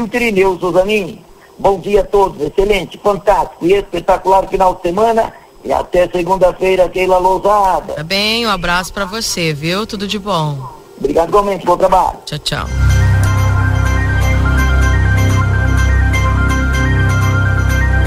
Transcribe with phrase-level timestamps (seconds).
[0.00, 1.20] Niltrineu Souzanin.
[1.58, 5.32] Bom dia a todos, excelente, fantástico e espetacular final de semana.
[5.64, 7.94] E até segunda-feira, Keila Lousada.
[7.94, 9.86] Tá bem, um abraço para você, viu?
[9.86, 10.58] Tudo de bom.
[10.98, 12.18] Obrigado, igualmente, bom trabalho.
[12.24, 12.66] Tchau, tchau.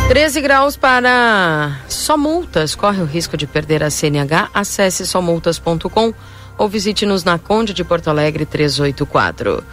[0.07, 2.75] Treze graus para só multas.
[2.75, 4.49] Corre o risco de perder a CNH?
[4.53, 6.13] Acesse somultas.com
[6.57, 9.63] ou visite-nos na Conde de Porto Alegre 384.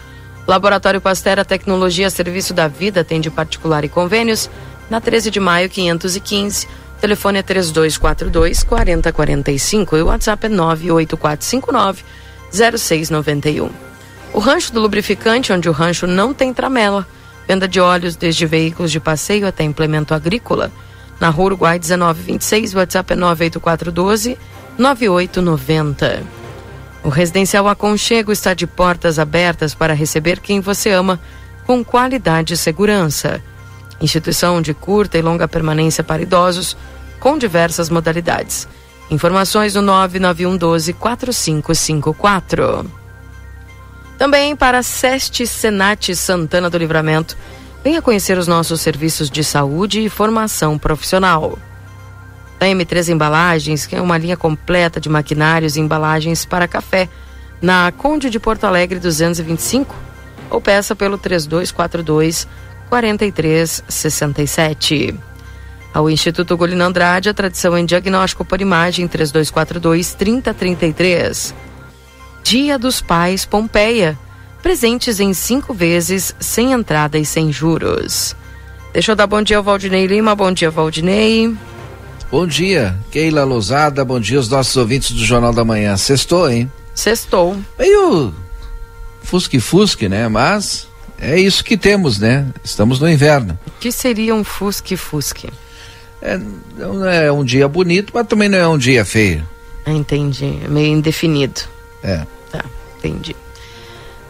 [0.46, 4.48] Laboratório Pastera Tecnologia Serviço da Vida atende particular e convênios
[4.88, 6.66] na 13 de maio 515.
[6.66, 12.04] O telefone é 3242 4045 e o WhatsApp é 98459
[12.52, 13.70] 0691.
[14.32, 17.06] O Rancho do Lubrificante, onde o rancho não tem tramela.
[17.48, 20.70] Venda de óleos desde veículos de passeio até implemento agrícola.
[21.18, 24.38] Na Rua Uruguai 1926, o WhatsApp é 98412
[24.78, 26.35] 9890.
[27.06, 31.20] O Residencial Aconchego está de portas abertas para receber quem você ama
[31.64, 33.40] com qualidade e segurança.
[34.00, 36.76] Instituição de curta e longa permanência para idosos
[37.20, 38.66] com diversas modalidades.
[39.08, 42.90] Informações no 99112 4554.
[44.18, 47.36] Também para Seste Senat Santana do Livramento.
[47.84, 51.56] Venha conhecer os nossos serviços de saúde e formação profissional
[52.58, 57.08] da M3 Embalagens, que é uma linha completa de maquinários e embalagens para café,
[57.60, 59.94] na Conde de Porto Alegre 225,
[60.50, 62.46] ou peça pelo 3242
[62.88, 65.14] 4367.
[65.92, 71.54] Ao Instituto Golino Andrade, a tradição em diagnóstico por imagem 3242 3033.
[72.42, 74.16] Dia dos Pais Pompeia.
[74.62, 78.36] Presentes em cinco vezes, sem entrada e sem juros.
[78.92, 80.34] Deixa eu dar bom dia ao Valdinei Lima.
[80.34, 81.56] Bom dia, Valdinei.
[82.30, 85.96] Bom dia, Keila Lousada, bom dia aos nossos ouvintes do Jornal da Manhã.
[85.96, 86.70] Sextou, hein?
[86.92, 87.56] Sextou.
[87.78, 88.34] Meio
[89.22, 90.26] fusque-fusque, né?
[90.26, 90.88] Mas
[91.20, 92.46] é isso que temos, né?
[92.64, 93.56] Estamos no inverno.
[93.64, 95.50] O que seria um fusque-fusque?
[96.20, 96.38] É,
[96.76, 99.46] não é um dia bonito, mas também não é um dia feio.
[99.86, 101.60] Entendi, é meio indefinido.
[102.02, 102.26] É.
[102.50, 102.64] Tá,
[102.98, 103.36] entendi.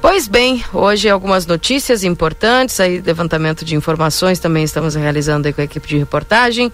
[0.03, 5.63] Pois bem, hoje algumas notícias importantes, aí levantamento de informações também estamos realizando aí com
[5.63, 6.71] a equipe de reportagem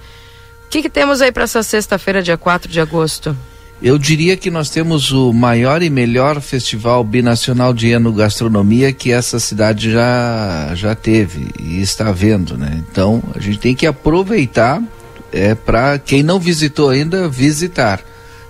[0.72, 3.36] que, que temos aí para essa sexta-feira, dia 4 de agosto?
[3.82, 9.38] Eu diria que nós temos o maior e melhor festival binacional de enogastronomia que essa
[9.38, 12.82] cidade já, já teve e está vendo, né?
[12.90, 14.82] Então a gente tem que aproveitar
[15.30, 18.00] é, para quem não visitou ainda visitar.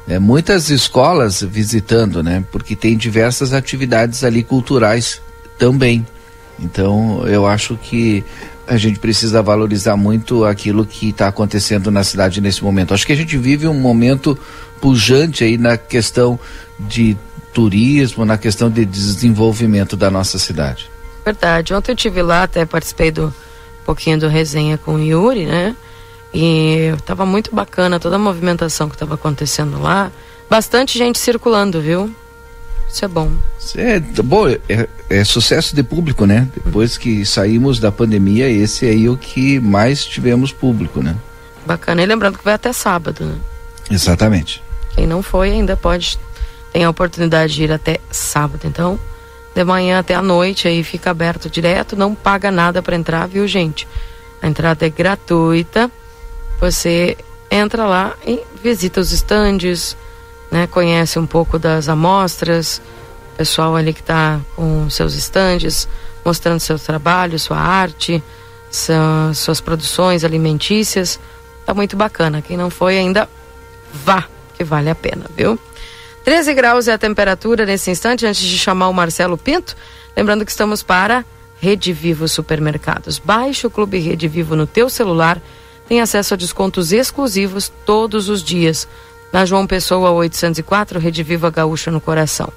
[0.06, 2.44] É, muitas escolas visitando, né?
[2.52, 5.20] Porque tem diversas atividades ali culturais
[5.58, 6.06] também.
[6.60, 8.22] Então eu acho que
[8.72, 12.94] a gente precisa valorizar muito aquilo que está acontecendo na cidade nesse momento.
[12.94, 14.38] Acho que a gente vive um momento
[14.80, 16.38] pujante aí na questão
[16.78, 17.16] de
[17.52, 20.90] turismo, na questão de desenvolvimento da nossa cidade.
[21.24, 21.74] Verdade.
[21.74, 25.76] Ontem eu tive lá, até participei do um pouquinho do resenha com o Yuri, né?
[26.32, 30.10] E estava muito bacana toda a movimentação que estava acontecendo lá.
[30.48, 32.14] Bastante gente circulando, viu?
[32.92, 33.32] Isso é bom.
[33.74, 36.46] É, bom, é, é, sucesso de público, né?
[36.54, 41.16] Depois que saímos da pandemia, esse aí é o que mais tivemos público, né?
[41.64, 42.02] Bacana.
[42.02, 43.36] E lembrando que vai até sábado, né?
[43.90, 44.62] Exatamente.
[44.94, 46.18] Quem não foi ainda pode,
[46.70, 48.66] tem a oportunidade de ir até sábado.
[48.66, 49.00] Então,
[49.54, 53.48] de manhã até a noite aí fica aberto direto, não paga nada para entrar, viu,
[53.48, 53.88] gente?
[54.42, 55.90] A entrada é gratuita.
[56.60, 57.16] Você
[57.50, 59.96] entra lá e visita os estandes,
[60.52, 62.82] né, conhece um pouco das amostras,
[63.38, 65.88] pessoal ali que está com seus estandes,
[66.22, 68.22] mostrando seu trabalho, sua arte,
[68.70, 71.18] sua, suas produções alimentícias.
[71.64, 72.42] Tá muito bacana.
[72.42, 73.28] Quem não foi ainda,
[74.04, 75.58] vá, que vale a pena, viu?
[76.22, 79.74] 13 graus é a temperatura nesse instante, antes de chamar o Marcelo Pinto.
[80.14, 81.24] Lembrando que estamos para
[81.60, 83.18] Rede Vivo Supermercados.
[83.18, 85.40] Baixe o Clube Rede Vivo no teu celular.
[85.88, 88.86] Tem acesso a descontos exclusivos todos os dias
[89.32, 92.52] na João Pessoa 804, Rede Viva Gaúcha no coração.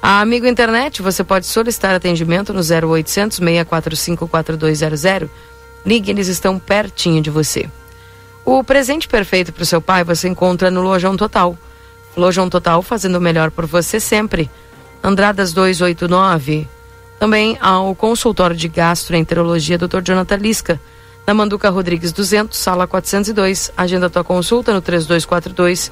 [0.00, 5.28] A Amigo Internet, você pode solicitar atendimento no 0800 645 4200.
[5.84, 7.68] Ligue, eles estão pertinho de você.
[8.44, 11.58] O presente perfeito para o seu pai você encontra no Lojão Total.
[12.16, 14.48] Lojão Total fazendo o melhor por você sempre.
[15.02, 16.68] Andradas 289.
[17.18, 20.00] Também ao consultório de gastroenterologia Dr.
[20.04, 20.80] Jonathan Lisca
[21.26, 23.72] na Manduca Rodrigues 200, sala 402.
[23.76, 25.90] Agenda tua consulta no 3242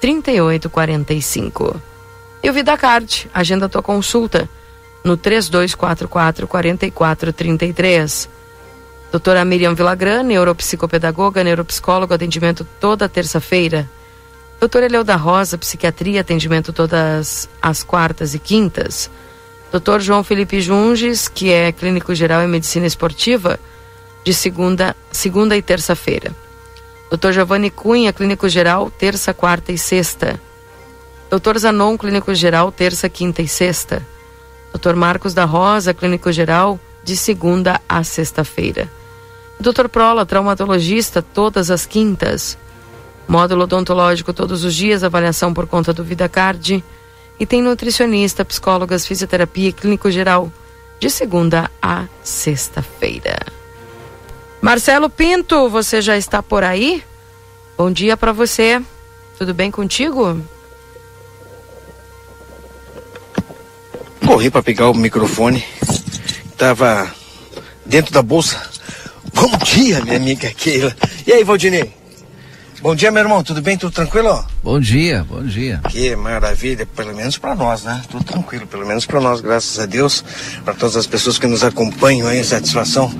[0.00, 1.80] 3845.
[2.42, 4.48] E o VidaCard, agenda tua consulta
[5.02, 8.28] no 3244 4433.
[9.10, 13.88] Doutora Miriam Vilagran, neuropsicopedagoga, neuropsicólogo, atendimento toda terça-feira.
[14.60, 19.10] Doutora Eleuda Rosa, psiquiatria, atendimento todas as quartas e quintas.
[19.72, 20.00] Dr.
[20.00, 23.58] João Felipe Junges, que é clínico geral em medicina esportiva,
[24.24, 26.34] de segunda, segunda e terça-feira.
[27.10, 27.32] Dr.
[27.32, 30.40] Giovanni Cunha, clínico geral, terça, quarta e sexta.
[31.30, 31.58] Dr.
[31.58, 34.04] Zanon, clínico geral, terça, quinta e sexta.
[34.72, 34.94] Dr.
[34.94, 38.90] Marcos da Rosa, clínico geral, de segunda a sexta-feira.
[39.60, 39.88] Dr.
[39.88, 42.58] Prola, traumatologista, todas as quintas.
[43.28, 46.82] Módulo odontológico todos os dias, avaliação por conta do VidaCard.
[47.38, 50.50] E tem nutricionista, psicólogas, fisioterapia e clínico geral,
[50.98, 53.63] de segunda a sexta-feira.
[54.64, 57.04] Marcelo Pinto, você já está por aí?
[57.76, 58.80] Bom dia para você.
[59.36, 60.40] Tudo bem contigo?
[64.26, 65.62] Corri para pegar o microfone.
[66.56, 67.14] Tava
[67.84, 68.58] dentro da bolsa.
[69.34, 70.96] Bom dia, minha amiga Keila.
[71.26, 71.92] E aí, Valdinei?
[72.80, 73.44] Bom dia, meu irmão.
[73.44, 73.76] Tudo bem?
[73.76, 74.46] Tudo tranquilo?
[74.62, 75.82] Bom dia, bom dia.
[75.90, 78.02] Que maravilha, pelo menos para nós, né?
[78.10, 80.24] Tudo tranquilo, pelo menos para nós, graças a Deus.
[80.64, 83.12] Para todas as pessoas que nos acompanham aí, satisfação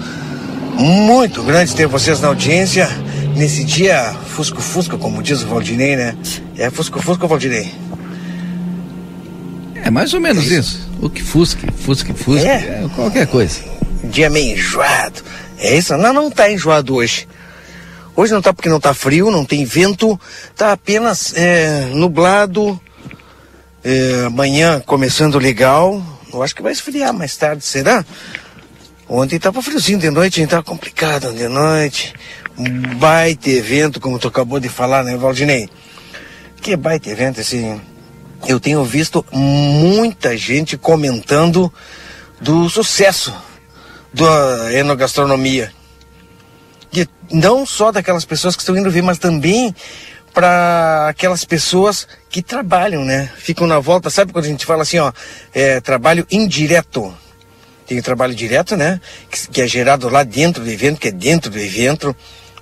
[0.78, 2.88] muito grande ter vocês na audiência
[3.36, 6.16] nesse dia fusco-fusco, como diz o Valdinei, né?
[6.56, 7.72] É fusco-fusco, Valdinei?
[9.74, 10.78] É mais ou menos é isso.
[10.78, 10.88] isso.
[11.00, 12.84] O que fusque, fusque, fusque, é.
[12.84, 13.60] é qualquer coisa.
[14.04, 15.22] Dia meio enjoado.
[15.58, 15.96] É isso?
[15.96, 17.28] Não, não tá enjoado hoje.
[18.16, 20.18] Hoje não tá porque não tá frio, não tem vento,
[20.56, 22.80] tá apenas é, nublado.
[23.82, 26.02] É, amanhã começando legal.
[26.32, 28.04] Eu acho que vai esfriar mais tarde, será?
[29.14, 30.46] Ontem tava friozinho de noite?
[30.46, 32.14] Tava complicado de noite.
[32.96, 35.68] Baita evento, como tu acabou de falar, né, Valdinei?
[36.60, 37.80] Que baita evento, assim
[38.46, 41.72] eu tenho visto muita gente comentando
[42.40, 43.34] do sucesso
[44.12, 45.72] da enogastronomia.
[46.92, 49.74] E não só daquelas pessoas que estão indo ver, mas também
[50.32, 53.30] para aquelas pessoas que trabalham, né?
[53.36, 55.12] Ficam na volta, sabe quando a gente fala assim, ó,
[55.52, 57.14] é, trabalho indireto.
[57.86, 59.00] Tem o trabalho direto, né?
[59.30, 62.14] Que, que é gerado lá dentro do evento, que é dentro do evento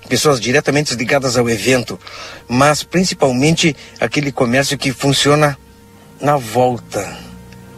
[0.07, 1.99] pessoas diretamente ligadas ao evento,
[2.47, 5.57] mas principalmente aquele comércio que funciona
[6.19, 7.17] na volta.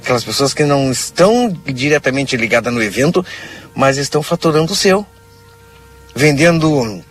[0.01, 3.25] Aquelas pessoas que não estão diretamente ligadas no evento,
[3.73, 5.05] mas estão faturando o seu.
[6.15, 7.03] Vendendo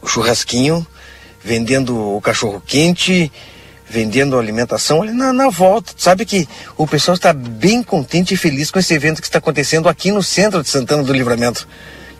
[0.00, 0.86] o churrasquinho,
[1.42, 3.30] vendendo o cachorro quente,
[3.90, 5.92] vendendo alimentação ali na, na volta.
[5.96, 9.88] Sabe que o pessoal está bem contente e feliz com esse evento que está acontecendo
[9.88, 11.66] aqui no centro de Santana do Livramento,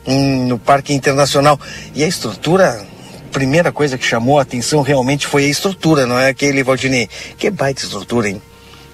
[0.04, 1.58] no Parque Internacional.
[1.94, 2.84] E a estrutura
[3.30, 7.08] primeira coisa que chamou a atenção realmente foi a estrutura, não é aquele Valdinei?
[7.38, 8.42] Que baita estrutura, hein?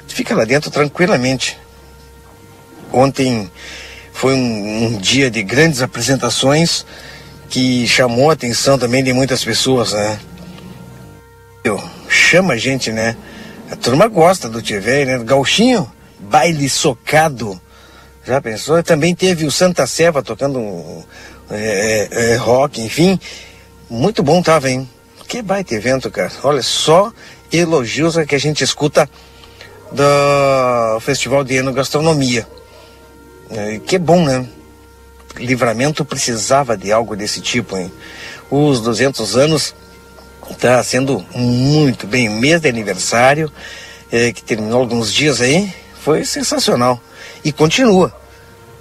[0.06, 1.58] Fica lá dentro tranquilamente.
[2.92, 3.50] Ontem
[4.12, 6.84] foi um, um dia de grandes apresentações
[7.48, 10.18] que chamou a atenção também de muitas pessoas, né?
[11.64, 11.82] Eu,
[12.16, 13.16] chama a gente, né?
[13.70, 15.18] A turma gosta do Tiver, né?
[15.18, 17.60] Gauchinho, baile socado.
[18.24, 18.82] Já pensou?
[18.82, 21.04] Também teve o Santa Seva tocando
[21.50, 23.20] é, é, é rock, enfim.
[23.88, 24.88] Muito bom tava, hein?
[25.28, 26.32] Que baita evento, cara.
[26.42, 27.12] Olha, só
[27.52, 29.08] elogios que a gente escuta
[29.92, 32.46] do Festival de Enogastronomia.
[33.50, 34.46] É, que bom, né?
[35.36, 37.92] Livramento precisava de algo desse tipo, hein?
[38.50, 39.74] Os 200 anos
[40.50, 42.28] está sendo muito bem.
[42.28, 43.50] Mês de aniversário,
[44.10, 45.72] é, que terminou alguns dias aí,
[46.02, 47.00] foi sensacional.
[47.44, 48.14] E continua.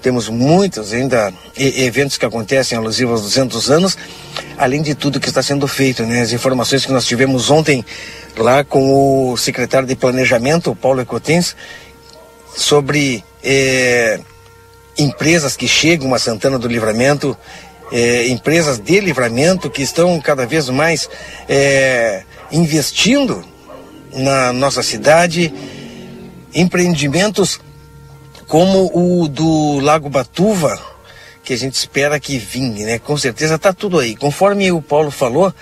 [0.02, 3.98] Temos muitos ainda eventos que acontecem alusivos aos 200 anos,
[4.56, 6.22] além de tudo que está sendo feito, né?
[6.22, 7.84] As informações que nós tivemos ontem
[8.38, 11.56] lá com o secretário de Planejamento, Paulo Ecotens,
[12.56, 14.20] sobre é,
[14.98, 17.36] empresas que chegam a Santana do Livramento,
[17.96, 21.10] é, empresas de livramento que estão cada vez mais
[21.48, 23.42] é, investindo
[24.14, 25.54] na nossa cidade,
[26.54, 27.58] empreendimentos
[28.48, 30.78] como o do Lago Batuva,
[31.42, 33.00] que a gente espera que vingue, né?
[33.00, 34.14] Com certeza está tudo aí.
[34.14, 35.54] Conforme o Paulo falou,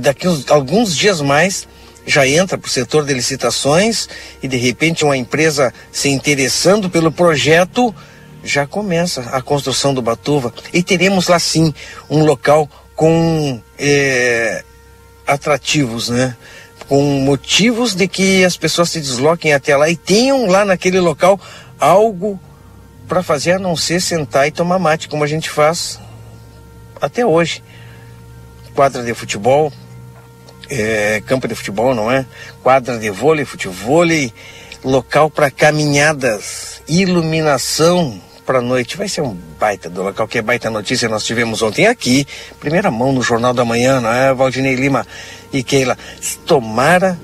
[0.00, 1.66] daqui uns, alguns dias mais
[2.06, 4.08] já entra para o setor de licitações
[4.40, 7.92] e de repente uma empresa se interessando pelo projeto
[8.42, 11.74] já começa a construção do Batuva e teremos lá sim
[12.08, 14.64] um local com é,
[15.26, 16.36] atrativos, né?
[16.88, 21.40] Com motivos de que as pessoas se desloquem até lá e tenham lá naquele local
[21.78, 22.38] algo
[23.08, 25.98] para fazer a não ser sentar e tomar mate, como a gente faz
[27.00, 27.62] até hoje
[28.74, 29.72] quadra de futebol,
[30.68, 32.24] é, campo de futebol, não é?
[32.62, 34.04] Quadra de vôlei, futebol,
[34.84, 38.20] local para caminhadas, iluminação
[38.50, 38.96] para noite.
[38.96, 42.26] Vai ser um baita do local, que é baita notícia nós tivemos ontem aqui,
[42.58, 44.34] primeira mão no Jornal da Manhã, não é?
[44.34, 45.06] Valdinei Lima
[45.52, 45.96] e Keila.
[46.44, 47.16] Tomara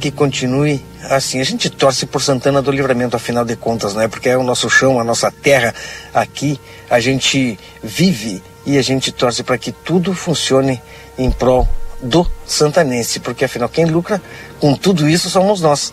[0.00, 4.08] que continue assim, a gente torce por Santana do Livramento, afinal de contas, né?
[4.08, 5.74] Porque é o nosso chão, a nossa terra
[6.14, 6.58] aqui,
[6.88, 10.80] a gente vive e a gente torce para que tudo funcione
[11.18, 11.68] em prol
[12.00, 14.22] do santanense, porque afinal quem lucra
[14.58, 15.92] com tudo isso somos nós.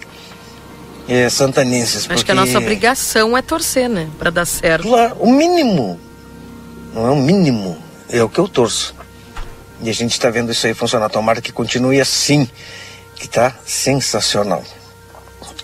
[1.07, 1.98] É, santanenses.
[1.98, 2.24] Acho porque...
[2.24, 4.10] que a nossa obrigação é torcer, né?
[4.17, 4.88] Para dar certo.
[4.88, 6.00] Claro, o mínimo.
[6.93, 7.77] Não é o mínimo.
[8.10, 8.95] É o que eu torço.
[9.81, 11.10] E a gente está vendo isso aí funcionar.
[11.10, 12.48] Tomara que continue assim,
[13.15, 14.63] que está sensacional.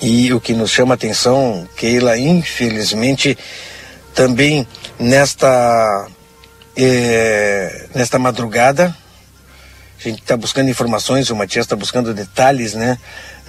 [0.01, 3.37] E o que nos chama a atenção, Keila, infelizmente,
[4.13, 4.67] também
[4.97, 6.07] nesta,
[6.75, 8.95] é, nesta madrugada,
[9.99, 12.97] a gente está buscando informações, o Matias está buscando detalhes, né?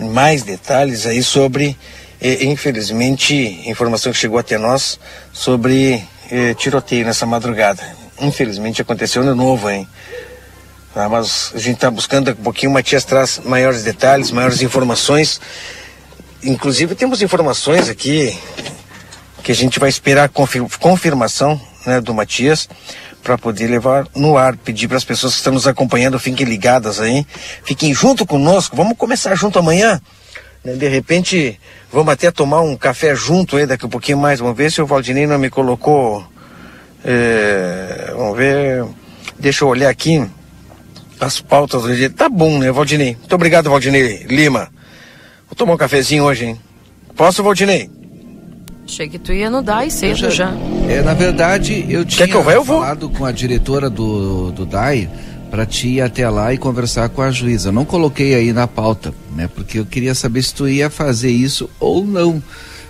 [0.00, 1.78] Mais detalhes aí sobre,
[2.20, 3.34] eh, infelizmente,
[3.66, 4.98] informação que chegou até nós
[5.32, 7.82] sobre eh, tiroteio nessa madrugada.
[8.20, 9.86] Infelizmente aconteceu de novo, hein?
[10.94, 15.40] Ah, mas a gente está buscando um pouquinho, o Matias traz maiores detalhes, maiores informações.
[16.42, 18.36] Inclusive temos informações aqui
[19.44, 22.68] que a gente vai esperar confir confirmação né, do Matias
[23.22, 27.00] para poder levar no ar, pedir para as pessoas que estão nos acompanhando, fiquem ligadas
[27.00, 27.26] aí,
[27.64, 30.00] fiquem junto conosco, vamos começar junto amanhã.
[30.64, 30.74] Né?
[30.74, 31.58] De repente,
[31.92, 34.40] vamos até tomar um café junto aí daqui a um pouquinho mais.
[34.40, 36.24] Vamos ver se o Valdinei não me colocou.
[37.04, 38.84] É, vamos ver.
[39.38, 40.26] Deixa eu olhar aqui
[41.18, 42.10] as pautas do dia.
[42.10, 43.16] Tá bom, né, Valdinei?
[43.16, 44.68] Muito obrigado, Valdinei Lima.
[45.46, 46.60] Vou tomar um cafezinho hoje, hein?
[47.16, 47.90] Posso, Valdinei?
[48.90, 50.52] Achei que tu ia no DAI cedo já, já.
[50.88, 52.54] É, na verdade, eu tinha que eu vá?
[52.54, 52.80] Eu vou.
[52.80, 55.08] falado com a diretora do, do DAI
[55.48, 57.70] para te ir até lá e conversar com a juíza.
[57.70, 59.48] Não coloquei aí na pauta, né?
[59.54, 62.42] Porque eu queria saber se tu ia fazer isso ou não.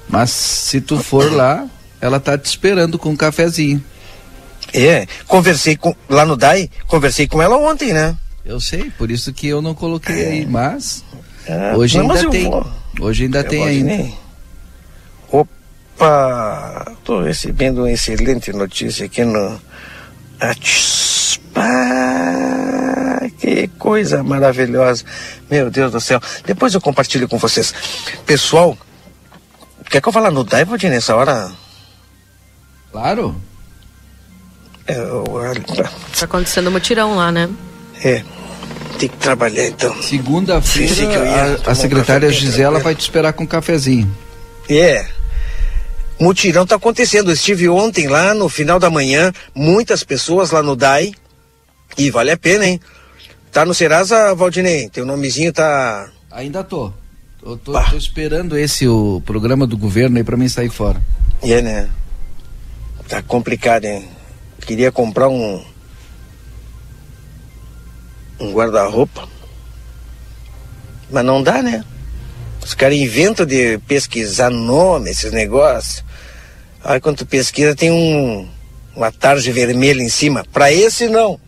[0.08, 1.66] Mas se tu for lá,
[2.00, 3.84] ela tá te esperando com um cafezinho.
[4.72, 8.16] É, conversei com lá no DAI, conversei com ela ontem, né?
[8.42, 11.04] Eu sei, por isso que eu não coloquei aí, mas
[11.46, 12.50] É, hoje não, mas ainda eu tem.
[12.50, 12.66] vou.
[13.00, 13.88] Hoje ainda Eu tem vou, ainda.
[13.90, 14.29] Valdinei.
[16.10, 19.60] Opa, tô recebendo uma excelente notícia aqui no
[20.40, 21.60] Atispa.
[23.38, 25.04] Que coisa maravilhosa.
[25.50, 26.18] Meu Deus do céu.
[26.46, 27.74] Depois eu compartilho com vocês.
[28.24, 28.78] Pessoal,
[29.90, 31.52] quer que eu fale no Dive nessa hora?
[32.90, 33.36] Claro.
[34.86, 35.26] É, eu-
[36.18, 37.46] Tá acontecendo mutirão lá, né?
[38.02, 38.24] é,
[38.98, 39.94] tem que trabalhar então.
[40.02, 44.10] Segunda-feira, a, a um secretária café bem Gisela vai te esperar com um cafezinho.
[44.66, 45.19] É.
[46.20, 47.30] Mutirão tá acontecendo.
[47.30, 51.14] Eu estive ontem lá no final da manhã, muitas pessoas lá no DAI.
[51.96, 52.78] E vale a pena, hein?
[53.50, 54.90] Tá no Serasa, Valdinei?
[54.90, 56.10] Teu nomezinho tá.
[56.30, 56.92] Ainda tô.
[57.42, 61.02] Eu tô, tô esperando esse o programa do governo aí pra mim sair fora.
[61.42, 61.90] É, né?
[63.08, 64.06] Tá complicado, hein?
[64.60, 65.64] Queria comprar um.
[68.38, 69.26] Um guarda-roupa.
[71.10, 71.82] Mas não dá, né?
[72.62, 76.04] Os caras inventam de pesquisar nome, esses negócios.
[76.84, 78.48] Aí quando tu pesquisa tem um.
[78.96, 80.44] Uma tarde vermelha em cima.
[80.52, 81.38] Pra esse não.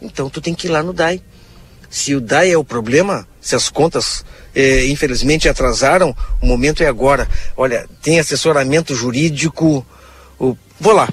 [0.00, 1.20] Então tu tem que ir lá no DAI.
[1.90, 4.24] Se o DAI é o problema, se as contas
[4.54, 7.28] eh, infelizmente atrasaram, o momento é agora.
[7.56, 9.84] Olha, tem assessoramento jurídico.
[10.38, 11.08] o- Vou lá.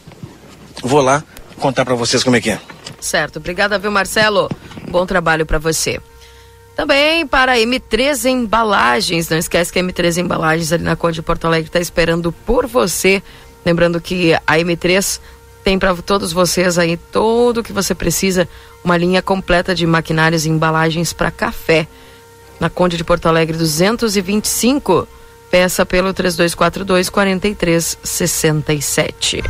[0.83, 1.23] Vou lá
[1.59, 2.59] contar pra vocês como é que é.
[2.99, 3.37] Certo.
[3.37, 4.49] Obrigada, viu, Marcelo?
[4.89, 5.99] Bom trabalho para você.
[6.75, 9.29] Também para a M3 Embalagens.
[9.29, 12.65] Não esquece que a M3 Embalagens ali na Conde de Porto Alegre está esperando por
[12.65, 13.21] você.
[13.65, 15.19] Lembrando que a M3
[15.63, 18.49] tem para todos vocês aí tudo o que você precisa.
[18.83, 21.87] Uma linha completa de maquinários e embalagens para café.
[22.59, 25.07] Na Conde de Porto Alegre 225.
[25.49, 29.43] Peça pelo 3242 4367.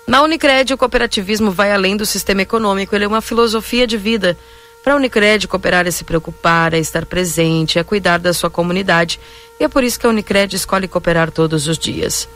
[0.08, 4.36] Na Unicred, o cooperativismo vai além do sistema econômico, ele é uma filosofia de vida.
[4.84, 9.20] Para a Unicred, cooperar é se preocupar, é estar presente, é cuidar da sua comunidade.
[9.60, 12.28] E é por isso que a Unicred escolhe cooperar todos os dias.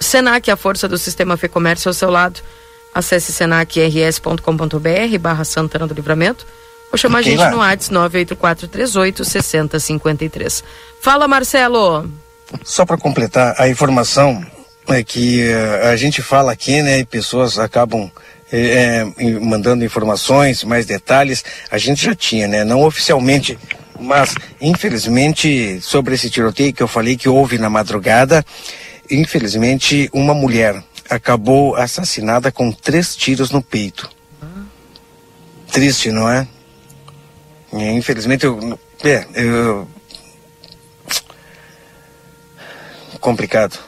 [0.00, 2.40] Senac, a força do sistema Fê Comércio ao seu lado.
[2.92, 6.44] Acesse senacrs.com.br barra Santana do Livramento
[6.90, 7.50] ou chama a gente lá.
[7.50, 10.64] no WhatsApp 98438 6053.
[11.00, 12.10] Fala, Marcelo.
[12.64, 14.44] Só para completar a informação
[14.88, 18.10] é que eh, a gente fala aqui, né, e pessoas acabam
[18.52, 19.04] é,
[19.40, 22.64] mandando informações, mais detalhes, a gente já tinha, né?
[22.64, 23.56] Não oficialmente,
[24.00, 28.44] mas infelizmente sobre esse tiroteio que eu falei que houve na madrugada,
[29.10, 34.08] infelizmente uma mulher acabou assassinada com três tiros no peito.
[35.72, 36.46] Triste, não é?
[37.72, 39.88] Infelizmente eu, é, eu
[43.20, 43.78] complicado,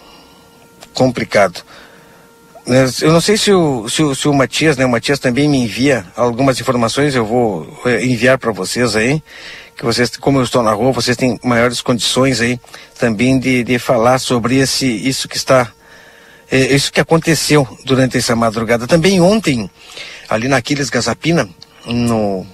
[0.95, 1.65] complicado.
[3.01, 4.87] Eu não sei se o, se o, se o Matias, né?
[4.87, 9.21] O Matias também me envia algumas informações, eu vou eh, enviar para vocês aí,
[9.83, 12.61] que vocês, como eu estou na rua, vocês têm maiores condições aí
[12.97, 15.73] também de, de falar sobre esse, isso que está,
[16.49, 18.87] é, isso que aconteceu durante essa madrugada.
[18.87, 19.69] Também ontem,
[20.29, 21.49] ali na Aquiles Gazapina,
[21.85, 22.47] no,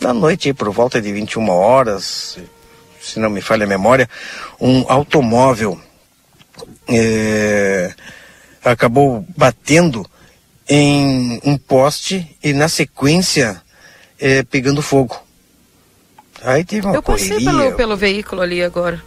[0.00, 2.38] na noite, por volta de 21 horas,
[3.00, 4.10] se não me falha a memória,
[4.60, 5.80] um automóvel
[6.88, 7.94] é,
[8.64, 10.04] acabou batendo
[10.68, 13.62] em um poste e na sequência
[14.18, 15.27] é, pegando fogo.
[16.42, 17.50] Aí teve uma Eu passei correria.
[17.50, 19.02] pelo, pelo veículo ali agora.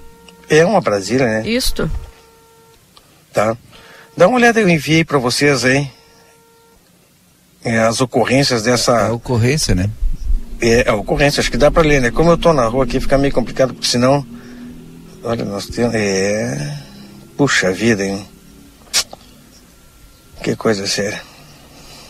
[0.49, 1.47] É uma Brasília, né?
[1.47, 1.89] Isto.
[3.31, 3.55] Tá.
[4.17, 5.89] Dá uma olhada, eu enviei para vocês aí
[7.63, 9.07] é, as ocorrências dessa.
[9.07, 9.89] A ocorrência, né?
[10.59, 12.11] É, a ocorrência, acho que dá para ler, né?
[12.11, 14.25] Como eu tô na rua aqui, fica meio complicado, porque senão.
[15.23, 15.93] Olha, nós temos.
[15.93, 16.77] É.
[17.37, 18.27] Puxa vida, hein?
[20.43, 21.21] Que coisa séria.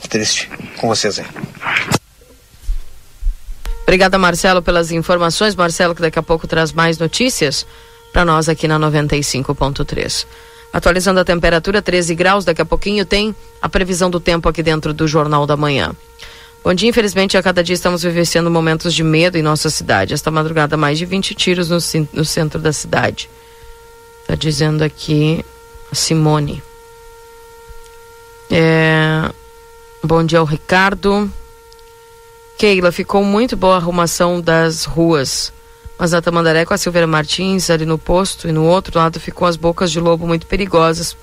[0.10, 0.50] Triste.
[0.78, 1.26] Com vocês aí.
[3.92, 5.54] Obrigada, Marcelo, pelas informações.
[5.54, 7.68] Marcelo, que daqui a pouco traz mais notícias
[8.14, 10.26] para nós aqui na 95.3.
[10.72, 12.46] Atualizando a temperatura, 13 graus.
[12.46, 15.92] Daqui a pouquinho tem a previsão do tempo aqui dentro do Jornal da Manhã.
[16.64, 20.14] Bom dia, infelizmente, a cada dia estamos vivenciando momentos de medo em nossa cidade.
[20.14, 21.80] Esta madrugada, mais de 20 tiros no,
[22.14, 23.30] no centro da cidade.
[24.22, 25.44] Está dizendo aqui
[25.92, 26.64] a Simone.
[28.50, 29.30] É...
[30.02, 31.30] Bom dia ao Ricardo.
[32.62, 35.52] Keila, ficou muito boa a arrumação das ruas.
[35.98, 39.48] Mas na Tamandaré com a Silveira Martins, ali no posto, e no outro lado ficou
[39.48, 41.18] as bocas de lobo muito perigosas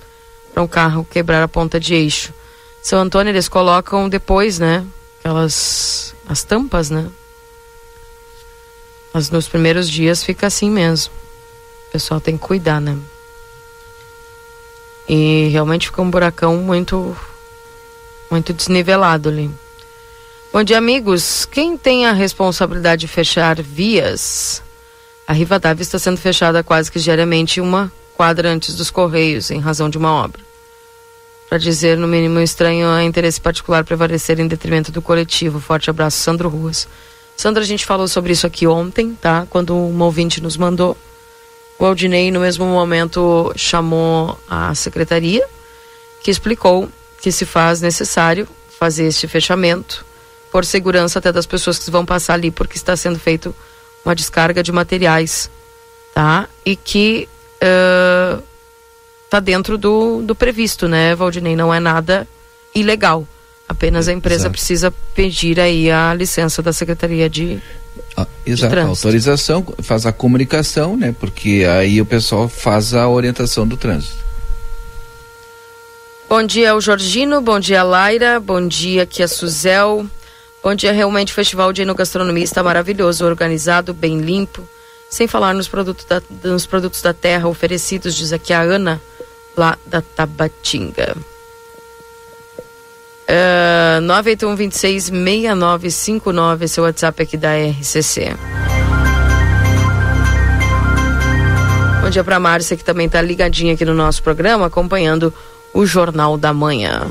[0.53, 2.35] para um carro quebrar a ponta de eixo.
[2.83, 4.85] São Antônio eles colocam depois, né?
[5.21, 6.13] Aquelas.
[6.29, 7.09] as tampas, né?
[9.15, 11.15] Mas nos primeiros dias fica assim mesmo.
[11.87, 12.99] O pessoal tem que cuidar, né?
[15.09, 17.17] E realmente fica um buracão muito.
[18.29, 19.49] muito desnivelado ali.
[20.51, 21.45] Bom dia, amigos.
[21.45, 24.63] Quem tem a responsabilidade de fechar vias?
[25.27, 29.91] A Rivadavia está sendo fechada quase que diariamente uma quadra antes dos Correios, em razão
[29.91, 30.41] de uma obra.
[31.51, 35.61] Para dizer, no mínimo, estranho a interesse particular prevalecer em detrimento do coletivo.
[35.61, 36.89] Forte abraço, Sandro Ruas.
[37.37, 39.47] Sandra, a gente falou sobre isso aqui ontem, tá?
[39.51, 40.97] Quando um ouvinte nos mandou.
[41.79, 45.47] O Aldinei, no mesmo momento, chamou a secretaria,
[46.23, 46.89] que explicou
[47.21, 50.08] que se faz necessário fazer este fechamento
[50.59, 53.55] por segurança até das pessoas que vão passar ali, porque está sendo feito
[54.05, 55.49] uma descarga de materiais,
[56.13, 56.49] tá?
[56.67, 57.29] E que
[57.61, 61.55] está uh, dentro do, do previsto, né, Valdinei?
[61.55, 62.27] Não é nada
[62.75, 63.25] ilegal.
[63.69, 64.51] Apenas a empresa Exato.
[64.51, 67.63] precisa pedir aí a licença da Secretaria de.
[68.17, 71.15] Ah, exato, de autorização, faz a comunicação, né?
[71.21, 74.25] Porque aí o pessoal faz a orientação do trânsito.
[76.29, 80.05] Bom dia ao Jorgino, bom dia Laira, bom dia aqui a Suzel.
[80.63, 84.69] Bom dia, realmente o Festival de Enogastronomia está maravilhoso, organizado, bem limpo,
[85.09, 89.01] sem falar nos produtos da, nos produtos da terra oferecidos, diz aqui a Ana,
[89.57, 91.17] lá da Tabatinga.
[93.29, 98.35] Uh, 981-26-6959, esse é o WhatsApp aqui da RCC.
[102.01, 105.33] Bom dia para Márcia, que também está ligadinha aqui no nosso programa, acompanhando
[105.75, 107.03] o Jornal da Manhã.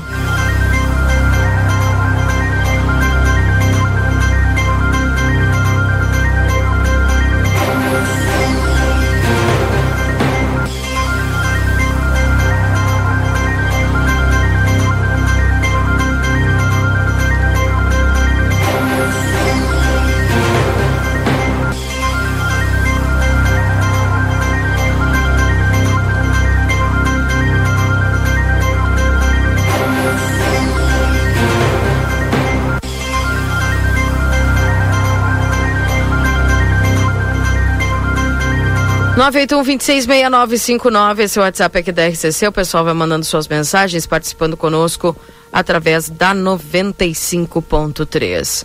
[39.18, 42.46] 981-266959, esse WhatsApp aqui da RCC.
[42.46, 45.16] O pessoal vai mandando suas mensagens, participando conosco
[45.52, 48.64] através da 95.3.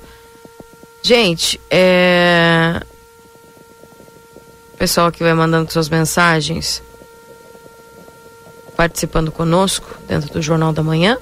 [1.02, 2.80] Gente, é.
[4.74, 6.84] O pessoal que vai mandando suas mensagens,
[8.78, 11.18] participando conosco dentro do Jornal da Manhã.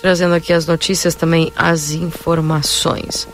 [0.00, 3.28] trazendo aqui as notícias também, as informações.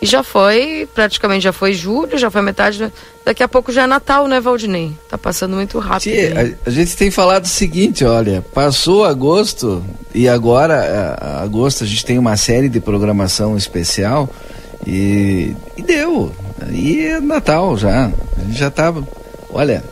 [0.00, 2.90] E já foi, praticamente já foi julho, já foi metade.
[3.28, 4.94] Daqui a pouco já é Natal, né, Valdinei?
[5.06, 6.14] Tá passando muito rápido.
[6.14, 11.84] Sim, a, a, gente tem falado o seguinte, olha, passou agosto e agora, a, agosto,
[11.84, 14.30] a gente tem uma série de programação especial
[14.86, 16.34] e, e deu.
[16.70, 18.10] E é Natal já.
[18.38, 19.06] A gente já tava.
[19.50, 19.84] Olha,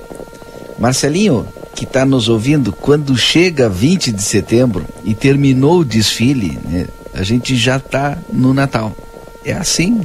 [0.78, 6.86] Marcelinho, que está nos ouvindo, quando chega 20 de setembro e terminou o desfile, né,
[7.12, 8.96] a gente já está no Natal.
[9.44, 10.00] É assim.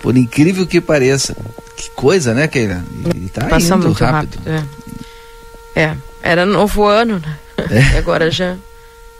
[0.00, 1.36] Por incrível que pareça.
[1.76, 2.84] Que coisa, né, Keila?
[3.14, 4.38] E tá Passa indo muito rápido.
[4.44, 4.68] rápido
[5.74, 5.82] é.
[5.82, 5.96] é.
[6.22, 7.38] era novo ano, né?
[7.70, 7.98] É.
[7.98, 8.56] Agora já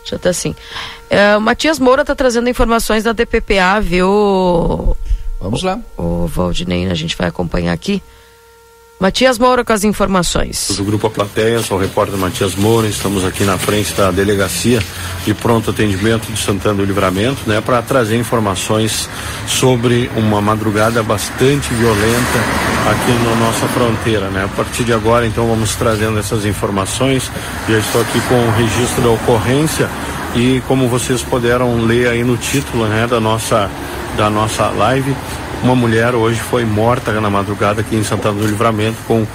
[0.03, 0.55] já tá assim.
[1.09, 4.95] É, o Matias Moura tá trazendo informações da DPPA, viu?
[5.39, 5.79] Vamos lá.
[5.97, 8.01] O, o Valdinei, a gente vai acompanhar aqui.
[8.99, 10.71] Matias Moura com as informações.
[10.75, 14.83] Do Grupo A Plateia, sou o repórter Matias Moura, estamos aqui na frente da delegacia
[15.25, 19.07] de pronto atendimento de Santana do Livramento, né, para trazer informações
[19.47, 22.39] sobre uma madrugada bastante violenta
[22.91, 24.43] aqui na nossa fronteira, né?
[24.43, 27.31] A partir de agora, então, vamos trazendo essas informações.
[27.69, 29.89] Já estou aqui com o registro da ocorrência
[30.35, 33.69] e como vocês puderam ler aí no título, né, da nossa
[34.17, 35.15] da nossa live,
[35.63, 39.25] uma mulher hoje foi morta na madrugada aqui em Santana do Livramento com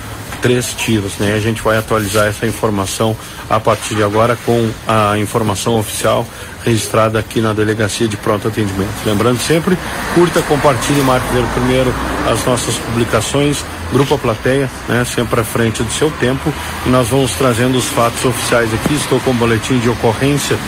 [0.41, 1.33] três tiros, né?
[1.35, 3.17] A gente vai atualizar essa informação
[3.49, 6.27] a partir de agora com a informação oficial
[6.63, 8.93] registrada aqui na Delegacia de Pronto Atendimento.
[9.07, 9.77] Lembrando sempre,
[10.15, 11.95] curta, compartilhe, marque ver primeiro
[12.31, 15.05] as nossas publicações, Grupo A Plateia, né?
[15.05, 16.53] Sempre à frente do seu tempo
[16.85, 18.95] e nós vamos trazendo os fatos oficiais aqui.
[18.95, 20.59] Estou com o boletim de ocorrência,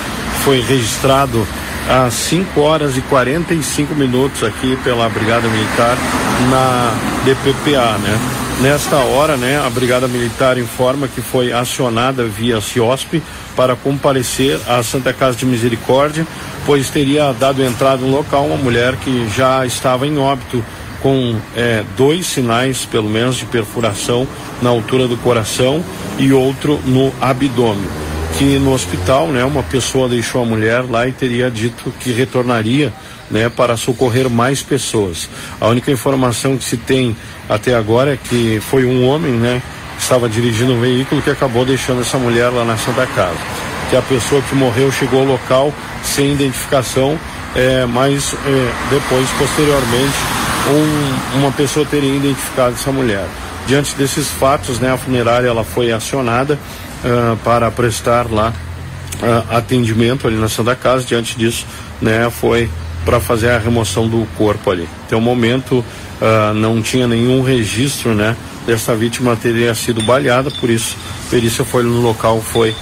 [0.42, 1.46] foi registrado
[1.88, 5.96] às 5 horas e 45 minutos aqui pela Brigada Militar
[6.50, 6.92] na
[7.24, 8.18] DPPA, né?
[8.60, 13.22] Nesta hora, né, a Brigada Militar informa que foi acionada via CIOSP
[13.54, 16.26] para comparecer à Santa Casa de Misericórdia,
[16.64, 20.64] pois teria dado entrada no local uma mulher que já estava em óbito
[21.02, 24.26] com é, dois sinais, pelo menos, de perfuração
[24.62, 25.84] na altura do coração
[26.18, 28.05] e outro no abdômen
[28.38, 32.92] que no hospital, né, uma pessoa deixou a mulher lá e teria dito que retornaria,
[33.30, 35.28] né, para socorrer mais pessoas.
[35.60, 37.16] A única informação que se tem
[37.48, 39.62] até agora é que foi um homem, né,
[39.96, 43.38] que estava dirigindo um veículo que acabou deixando essa mulher lá na Santa Casa.
[43.88, 45.72] Que a pessoa que morreu chegou ao local
[46.04, 47.18] sem identificação,
[47.54, 50.16] é, mas é, depois, posteriormente,
[50.68, 53.24] um, uma pessoa teria identificado essa mulher.
[53.66, 56.58] Diante desses fatos, né, a funerária ela foi acionada
[57.04, 58.52] uh, para prestar lá
[59.22, 61.04] uh, atendimento ali na Santa Casa.
[61.04, 61.66] Diante disso,
[62.00, 62.68] né, foi
[63.04, 64.88] para fazer a remoção do corpo ali.
[65.06, 70.68] Até o momento uh, não tinha nenhum registro, né, dessa vítima teria sido baleada, por
[70.68, 72.74] isso a perícia foi no local, foi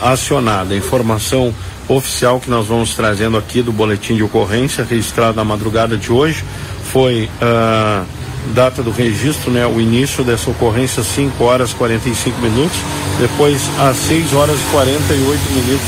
[0.00, 0.74] acionada.
[0.74, 1.52] Informação
[1.88, 6.44] oficial que nós vamos trazendo aqui do boletim de ocorrência registrado na madrugada de hoje
[6.92, 8.06] foi uh,
[8.54, 12.76] data do registro, né, o início dessa ocorrência 5 horas 45 minutos,
[13.18, 15.86] depois às 6 horas e 48 minutos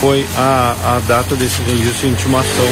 [0.00, 2.66] foi a, a data desse registro de intimação.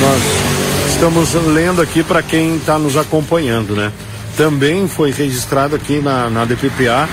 [0.00, 3.92] Nós estamos lendo aqui para quem está nos acompanhando, né?
[4.36, 7.08] Também foi registrado aqui na, na DPPA,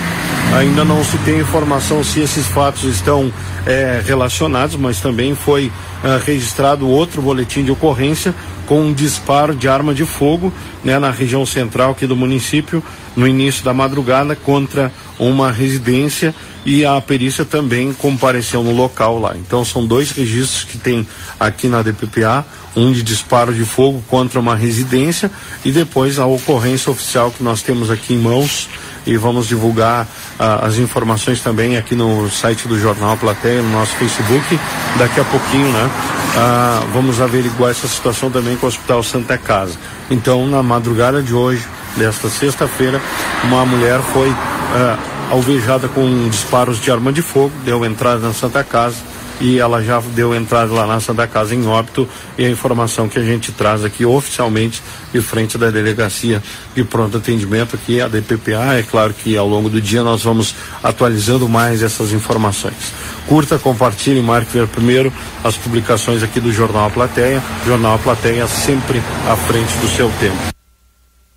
[0.57, 3.31] ainda não se tem informação se esses fatos estão
[3.65, 5.71] é, relacionados, mas também foi
[6.03, 8.35] é, registrado outro boletim de ocorrência
[8.73, 10.51] com um disparo de arma de fogo
[10.83, 12.83] né, na região central aqui do município
[13.15, 16.33] no início da madrugada contra uma residência
[16.65, 19.35] e a perícia também compareceu no local lá.
[19.37, 21.07] Então são dois registros que tem
[21.39, 22.43] aqui na DPPA,
[22.75, 25.29] um de disparo de fogo contra uma residência
[25.63, 28.67] e depois a ocorrência oficial que nós temos aqui em mãos
[29.05, 30.07] e vamos divulgar
[30.39, 34.59] ah, as informações também aqui no site do Jornal Plateia, no nosso Facebook,
[34.97, 35.89] daqui a pouquinho, né?
[36.37, 39.77] Ah, vamos averiguar essa situação também com o Hospital Santa Casa.
[40.09, 41.65] Então, na madrugada de hoje,
[41.97, 43.01] desta sexta-feira,
[43.43, 44.29] uma mulher foi
[44.75, 44.97] ah,
[45.31, 49.12] alvejada com disparos de arma de fogo, deu entrada na Santa Casa
[49.43, 53.19] e ela já deu entrada lá na Santa Casa em óbito e a informação que
[53.19, 56.41] a gente traz aqui oficialmente de frente da delegacia
[56.73, 60.55] de pronto atendimento aqui a DPPA, é claro que ao longo do dia nós vamos
[60.81, 62.93] atualizando mais essas informações.
[63.27, 65.11] Curta, compartilhe, marque ver primeiro
[65.43, 67.43] as publicações aqui do Jornal a Plateia.
[67.65, 70.37] Jornal a Plateia sempre à frente do seu tempo.